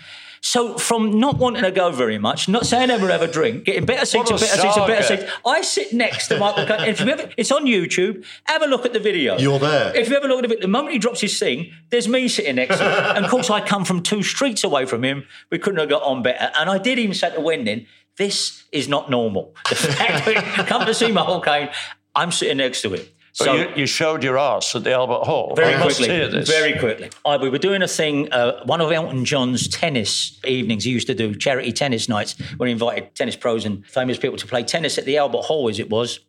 So 0.45 0.77
from 0.77 1.19
not 1.19 1.39
wanting 1.39 1.63
to 1.63 1.71
go 1.71 1.91
very 1.91 2.19
much, 2.19 2.51
not 2.51 2.67
saying 2.67 2.91
ever 2.91 3.09
have 3.09 3.23
a 3.23 3.27
drink, 3.27 3.65
getting 3.65 3.87
better 3.87 4.05
seats 4.05 4.31
better 4.31 4.45
seats 4.45 4.77
better 4.77 5.03
seats, 5.03 5.33
I 5.47 5.63
sit 5.63 5.95
next 5.95 6.29
to 6.29 6.39
Michael 6.39 6.67
Caine. 6.67 6.87
If 6.87 7.01
you 7.01 7.09
ever, 7.09 7.31
it's 7.39 7.51
on 7.51 7.65
YouTube. 7.65 8.27
Have 8.45 8.61
a 8.61 8.67
look 8.67 8.85
at 8.85 8.93
the 8.93 9.01
video. 9.01 9.39
You're 9.39 9.59
there. 9.59 9.97
If 9.97 10.11
you 10.11 10.17
ever 10.17 10.29
look 10.29 10.45
at 10.45 10.53
it, 10.53 10.61
the 10.61 10.69
moment 10.69 10.93
he 10.93 10.99
drops 10.99 11.23
his 11.23 11.39
thing, 11.39 11.73
there's 11.89 12.09
me 12.09 12.29
sitting 12.29 12.57
next 12.57 12.77
to 12.77 12.85
him. 12.85 12.93
and 13.17 13.25
of 13.25 13.31
course, 13.31 13.49
I 13.49 13.63
come 13.63 13.87
from 13.87 14.03
two 14.03 14.23
streets 14.23 14.63
away 14.65 14.85
from 14.85 15.03
him. 15.03 15.25
We 15.51 15.59
couldn't 15.59 15.81
have 15.81 15.89
got 15.89 16.03
on 16.03 16.23
better. 16.23 16.53
And 16.59 16.69
I 16.69 16.77
did 16.77 16.99
even 16.99 17.15
say 17.15 17.35
to 17.35 17.41
Wendon, 17.41 17.87
this 18.19 18.65
is 18.71 18.87
not 18.87 19.09
normal. 19.09 19.55
The 19.71 19.77
fact 19.77 20.27
that 20.27 20.67
come 20.67 20.85
to 20.85 20.93
see 20.93 21.11
Michael 21.11 21.41
Caine, 21.41 21.71
I'm 22.15 22.31
sitting 22.31 22.59
next 22.59 22.83
to 22.83 22.93
him. 22.93 23.07
But 23.39 23.45
so, 23.47 23.55
you, 23.55 23.69
you, 23.75 23.87
showed 23.87 24.23
your 24.23 24.39
ass 24.39 24.77
at 24.77 24.85
the 24.85 24.93
Albert 24.93 25.25
Hall. 25.25 25.55
Very 25.57 25.75
I 25.75 25.83
quickly. 25.83 26.45
Very 26.45 26.79
quickly. 26.79 27.11
I, 27.25 27.37
we 27.37 27.49
were 27.49 27.59
doing 27.59 27.83
a 27.83 27.89
thing, 27.89 28.33
uh, 28.33 28.65
one 28.65 28.81
of 28.81 28.93
Elton 28.93 29.25
John's 29.25 29.67
tennis 29.67 30.39
evenings. 30.45 30.85
He 30.85 30.91
used 30.91 31.09
to 31.09 31.15
do 31.15 31.35
charity 31.35 31.73
tennis 31.73 32.09
nights 32.09 32.39
where 32.59 32.69
he 32.69 32.73
invited 32.73 33.13
tennis 33.17 33.35
pros 33.35 33.65
and 33.65 33.85
famous 33.87 34.19
people 34.19 34.39
to 34.39 34.47
play 34.47 34.63
tennis 34.63 34.99
at 34.99 35.05
the 35.05 35.19
Albert 35.19 35.43
Hall, 35.43 35.69
as 35.69 35.81
it 35.81 35.91
was. 35.91 36.21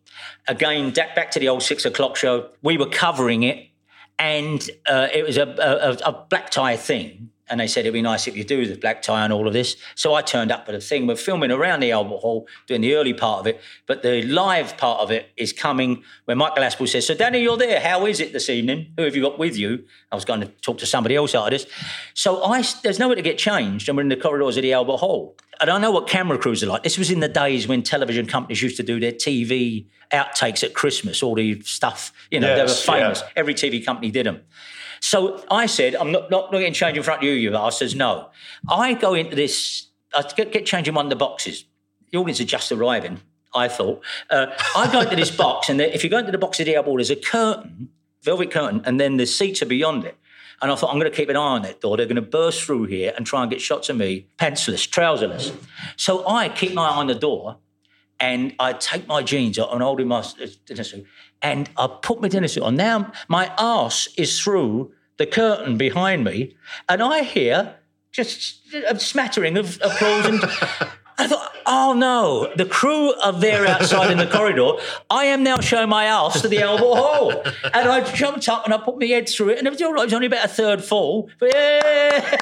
Again, 0.48 0.92
back 0.92 1.30
to 1.32 1.40
the 1.40 1.48
old 1.48 1.62
six 1.62 1.86
o'clock 1.86 2.16
show. 2.16 2.50
We 2.64 2.78
were 2.78 2.90
covering 2.90 3.44
it, 3.44 3.68
and 4.18 4.68
uh, 4.88 5.08
it 5.14 5.24
was 5.28 5.38
a, 5.38 5.48
a, 5.48 6.10
a 6.10 6.26
black 6.28 6.50
tie 6.50 6.76
thing 6.76 7.30
and 7.50 7.60
they 7.60 7.68
said 7.68 7.82
it'd 7.82 7.94
be 7.94 8.02
nice 8.02 8.28
if 8.28 8.36
you 8.36 8.44
do 8.44 8.66
the 8.66 8.76
black 8.76 9.02
tie 9.02 9.24
and 9.24 9.32
all 9.32 9.48
of 9.48 9.54
this. 9.54 9.76
So 9.96 10.14
I 10.14 10.22
turned 10.22 10.52
up 10.52 10.68
at 10.68 10.76
a 10.76 10.82
thing. 10.82 11.08
We're 11.08 11.16
filming 11.16 11.52
around 11.52 11.82
the 11.82 11.92
Albert 11.92 12.18
Hall, 12.18 12.48
doing 12.68 12.82
the 12.82 12.96
early 12.96 13.14
part 13.14 13.42
of 13.42 13.48
it, 13.48 13.62
but 13.86 14.02
the 14.04 14.24
live 14.24 14.78
part 14.78 15.02
of 15.02 15.12
it 15.12 15.30
is 15.38 15.54
coming 15.54 16.04
when 16.26 16.38
Michael 16.38 16.64
Aspel 16.64 16.88
says, 16.88 17.06
"So 17.08 17.14
Danny, 17.14 17.42
you're 17.42 17.58
there. 17.58 17.80
How 17.80 18.06
is 18.06 18.20
it 18.20 18.34
this 18.34 18.50
evening? 18.50 18.94
Who 18.98 19.04
have 19.04 19.16
you 19.16 19.22
got 19.22 19.38
with 19.38 19.58
you?" 19.58 19.86
I 20.12 20.16
was 20.16 20.26
going 20.26 20.42
to 20.42 20.48
talk 20.48 20.78
to 20.80 20.86
somebody 20.86 21.16
else 21.16 21.36
out 21.36 21.46
of 21.46 21.52
this. 21.52 21.68
So 22.14 22.44
I, 22.44 22.64
there's 22.84 23.00
nowhere 23.00 23.16
to 23.16 23.22
get 23.22 23.38
changed, 23.38 23.90
and 23.90 23.98
we're 23.98 24.04
in 24.04 24.10
the 24.10 24.16
corridors 24.16 24.58
of 24.58 24.64
the 24.64 24.74
Albert 24.74 24.98
Hall. 24.98 25.36
And 25.62 25.70
I 25.70 25.78
know 25.78 25.92
what 25.92 26.08
camera 26.08 26.38
crews 26.38 26.64
are 26.64 26.68
like. 26.68 26.84
This 26.84 26.98
was 26.98 27.10
in 27.10 27.22
the 27.22 27.30
days 27.30 27.68
when 27.68 27.82
television 27.82 28.26
companies 28.26 28.62
used 28.62 28.78
to 28.78 28.84
do 28.84 29.00
their 29.00 29.12
TV 29.12 29.86
outtakes 30.12 30.64
at 30.64 30.74
Christmas, 30.74 31.24
all 31.24 31.36
the 31.36 31.62
stuff. 31.62 32.12
You 32.30 32.40
know, 32.40 32.48
yes, 32.56 32.86
they 32.86 32.92
were 32.92 33.00
famous. 33.00 33.22
Yeah. 33.22 33.30
Every 33.36 33.54
TV 33.54 33.84
company 33.86 34.12
did 34.12 34.26
them. 34.26 34.42
So 35.06 35.40
I 35.52 35.68
said, 35.68 35.96
I'm 35.96 36.12
not, 36.12 36.32
not, 36.32 36.52
not 36.52 36.58
getting 36.58 36.74
changed 36.74 36.98
in 36.98 37.04
front 37.04 37.22
of 37.22 37.26
you, 37.26 37.34
you. 37.34 37.56
I 37.56 37.70
says, 37.70 37.94
no. 37.94 38.32
I 38.68 38.96
go 38.96 39.14
into 39.14 39.36
this, 39.36 39.86
I 40.16 40.24
get, 40.36 40.52
get 40.52 40.66
changed 40.66 40.88
in 40.88 40.96
one 40.96 41.06
of 41.06 41.12
the 41.12 41.16
boxes. 41.16 41.66
The 42.12 42.18
audience 42.18 42.42
are 42.42 42.46
just 42.46 42.72
arriving, 42.72 43.22
I 43.54 43.68
thought. 43.68 44.04
Uh, 44.32 44.48
I 44.76 44.92
go 44.92 45.02
into 45.02 45.16
this 45.16 45.30
box, 45.30 45.70
and 45.70 45.80
if 45.80 46.04
you 46.04 46.10
go 46.10 46.18
into 46.18 46.32
the 46.32 46.40
box 46.40 46.60
of 46.60 46.66
the 46.66 46.76
airport, 46.76 46.98
there's 46.98 47.12
a 47.12 47.16
curtain, 47.16 47.90
velvet 48.24 48.50
curtain, 48.50 48.82
and 48.84 49.00
then 49.00 49.18
the 49.18 49.28
seats 49.28 49.62
are 49.62 49.68
beyond 49.68 50.06
it. 50.06 50.18
And 50.64 50.72
I 50.72 50.76
thought, 50.76 50.92
I'm 50.92 50.98
going 50.98 51.12
to 51.12 51.16
keep 51.16 51.30
an 51.30 51.36
eye 51.36 51.40
on 51.40 51.62
that 51.62 51.82
door. 51.82 51.98
They're 51.98 52.08
going 52.08 52.16
to 52.16 52.24
burst 52.24 52.64
through 52.64 52.86
here 52.86 53.14
and 53.16 53.28
try 53.28 53.44
and 53.44 53.52
get 53.52 53.62
shots 53.62 53.90
of 53.90 53.98
me, 53.98 54.26
pantsless, 54.40 54.90
trouserless. 54.90 55.56
So 55.98 56.28
I 56.28 56.50
keep 56.50 56.74
my 56.74 56.88
eye 56.88 56.96
on 56.96 57.06
the 57.06 57.14
door 57.14 57.58
and 58.20 58.56
I 58.60 58.74
take 58.74 59.06
my 59.08 59.22
jeans 59.22 59.60
off 59.60 59.72
and 59.72 59.84
hold 59.84 60.00
in 60.00 60.08
my 60.08 60.22
suit 60.22 60.58
and 61.46 61.70
I 61.78 61.88
put 61.88 62.22
my 62.22 62.28
dinner 62.28 62.48
suit 62.48 62.64
on. 62.64 62.76
Now 62.76 63.12
my 63.28 63.52
ass 63.60 64.08
is 64.18 64.42
through 64.42 64.92
the 65.18 65.28
curtain 65.28 65.78
behind 65.78 66.24
me, 66.24 66.56
and 66.90 67.04
I 67.04 67.22
hear 67.22 67.76
just 68.12 68.62
a 68.88 69.00
smattering 69.00 69.58
of 69.58 69.80
applause 69.82 70.26
and. 70.26 70.42
I 71.18 71.28
thought, 71.28 71.45
oh 71.66 71.94
no, 71.94 72.54
the 72.56 72.66
crew 72.66 73.14
are 73.16 73.34
there 73.34 73.68
outside 73.68 74.12
in 74.12 74.18
the 74.18 74.28
corridor. 74.28 74.74
I 75.10 75.26
am 75.26 75.44
now 75.44 75.60
showing 75.60 75.90
my 75.90 76.06
ass 76.06 76.42
to 76.42 76.48
the 76.48 76.62
Albert 76.62 76.84
Hall. 76.84 77.44
And 77.74 77.90
I 77.90 78.02
jumped 78.14 78.48
up 78.50 78.66
and 78.66 78.74
I 78.74 78.78
put 78.78 79.00
my 79.00 79.06
head 79.06 79.28
through 79.30 79.50
it, 79.50 79.58
and 79.58 79.68
it 79.68 79.70
was 79.70 79.82
all 79.82 79.94
right. 79.94 80.04
It 80.04 80.06
was 80.06 80.14
only 80.14 80.28
about 80.28 80.46
a 80.46 80.50
third 80.50 80.84
fall. 80.84 81.30
But 81.40 81.54
yeah. 81.54 82.38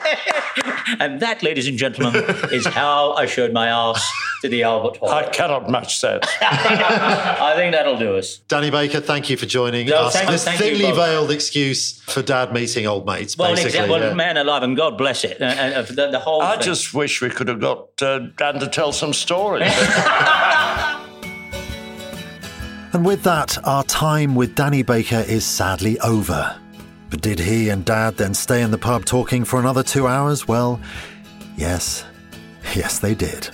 And 1.00 1.20
that, 1.22 1.44
ladies 1.44 1.68
and 1.68 1.78
gentlemen, 1.78 2.24
is 2.52 2.66
how 2.66 3.14
I 3.14 3.26
showed 3.26 3.54
my 3.54 3.68
ass 3.68 4.08
to 4.42 4.50
the 4.50 4.64
Albert 4.64 4.98
Hall. 4.98 5.10
I 5.10 5.30
cannot 5.30 5.70
match 5.70 6.02
that. 6.02 6.28
I 6.42 7.54
think 7.56 7.74
that'll 7.74 7.98
do 7.98 8.18
us. 8.18 8.40
Danny 8.50 8.70
Baker, 8.70 9.00
thank 9.00 9.30
you 9.30 9.38
for 9.38 9.46
joining 9.46 9.88
no, 9.88 10.08
us. 10.08 10.20
This 10.26 10.44
thinly 10.46 10.92
veiled 10.92 11.32
excuse 11.32 12.02
for 12.02 12.22
dad 12.22 12.54
meeting 12.54 12.86
old 12.86 13.06
mates, 13.06 13.38
well, 13.38 13.56
basically. 13.56 13.90
Well, 13.90 14.02
yeah. 14.02 14.14
man 14.14 14.38
alive, 14.38 14.64
and 14.64 14.76
God 14.76 14.98
bless 14.98 15.24
it. 15.24 15.42
Uh, 15.42 15.82
the, 15.84 16.10
the, 16.12 16.20
whole 16.20 16.42
I 16.42 16.56
thing. 16.56 16.66
just 16.66 16.94
wish 16.94 17.22
we 17.22 17.30
could 17.30 17.48
have 17.48 17.62
got 17.62 18.02
uh, 18.02 18.20
Dan 18.38 18.60
to 18.60 18.68
tell 18.68 18.92
some 18.92 19.13
stories. 19.14 19.72
and 22.94 23.06
with 23.06 23.24
that, 23.24 23.58
our 23.66 23.84
time 23.84 24.36
with 24.36 24.56
Danny 24.56 24.84
Baker 24.84 25.24
is 25.28 25.46
sadly 25.46 26.00
over. 26.00 26.60
But 27.10 27.22
did 27.22 27.40
he 27.40 27.70
and 27.70 27.86
Dad 27.86 28.18
then 28.18 28.34
stay 28.34 28.62
in 28.62 28.72
the 28.72 28.78
pub 28.78 29.06
talking 29.06 29.46
for 29.46 29.60
another 29.60 29.84
two 29.84 30.08
hours? 30.08 30.48
Well, 30.48 30.82
yes, 31.56 32.04
Yes, 32.76 33.00
they 33.00 33.14
did. 33.14 33.50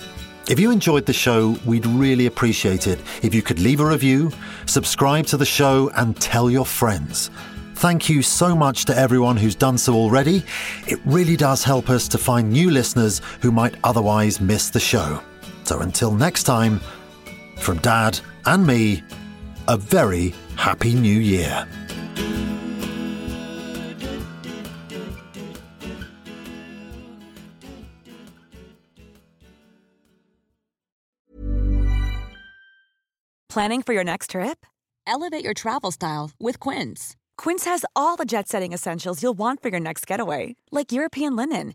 If 0.48 0.58
you 0.58 0.70
enjoyed 0.70 1.06
the 1.06 1.12
show, 1.12 1.56
we'd 1.66 1.86
really 1.86 2.26
appreciate 2.26 2.86
it 2.86 2.98
if 3.22 3.34
you 3.34 3.42
could 3.42 3.60
leave 3.60 3.80
a 3.80 3.86
review, 3.86 4.32
subscribe 4.66 5.26
to 5.26 5.36
the 5.36 5.44
show, 5.44 5.90
and 5.96 6.18
tell 6.20 6.50
your 6.50 6.64
friends. 6.64 7.30
Thank 7.74 8.08
you 8.08 8.22
so 8.22 8.56
much 8.56 8.84
to 8.86 8.96
everyone 8.96 9.36
who's 9.36 9.54
done 9.54 9.78
so 9.78 9.94
already. 9.94 10.42
It 10.86 11.00
really 11.04 11.36
does 11.36 11.64
help 11.64 11.88
us 11.90 12.08
to 12.08 12.18
find 12.18 12.50
new 12.50 12.70
listeners 12.70 13.20
who 13.40 13.52
might 13.52 13.74
otherwise 13.84 14.40
miss 14.40 14.70
the 14.70 14.80
show. 14.80 15.22
So 15.70 15.78
until 15.82 16.10
next 16.14 16.42
time, 16.42 16.80
from 17.58 17.78
Dad 17.78 18.18
and 18.44 18.66
me, 18.66 19.04
a 19.68 19.76
very 19.76 20.34
happy 20.56 20.94
new 20.94 21.20
year. 21.20 21.64
Planning 33.48 33.82
for 33.82 33.92
your 33.92 34.02
next 34.02 34.30
trip? 34.30 34.66
Elevate 35.06 35.44
your 35.44 35.54
travel 35.54 35.92
style 35.92 36.32
with 36.40 36.58
Quince. 36.58 37.14
Quince 37.38 37.64
has 37.66 37.84
all 37.94 38.16
the 38.16 38.24
jet 38.24 38.48
setting 38.48 38.72
essentials 38.72 39.22
you'll 39.22 39.38
want 39.38 39.62
for 39.62 39.68
your 39.68 39.80
next 39.80 40.04
getaway, 40.04 40.56
like 40.72 40.90
European 40.90 41.36
linen, 41.36 41.74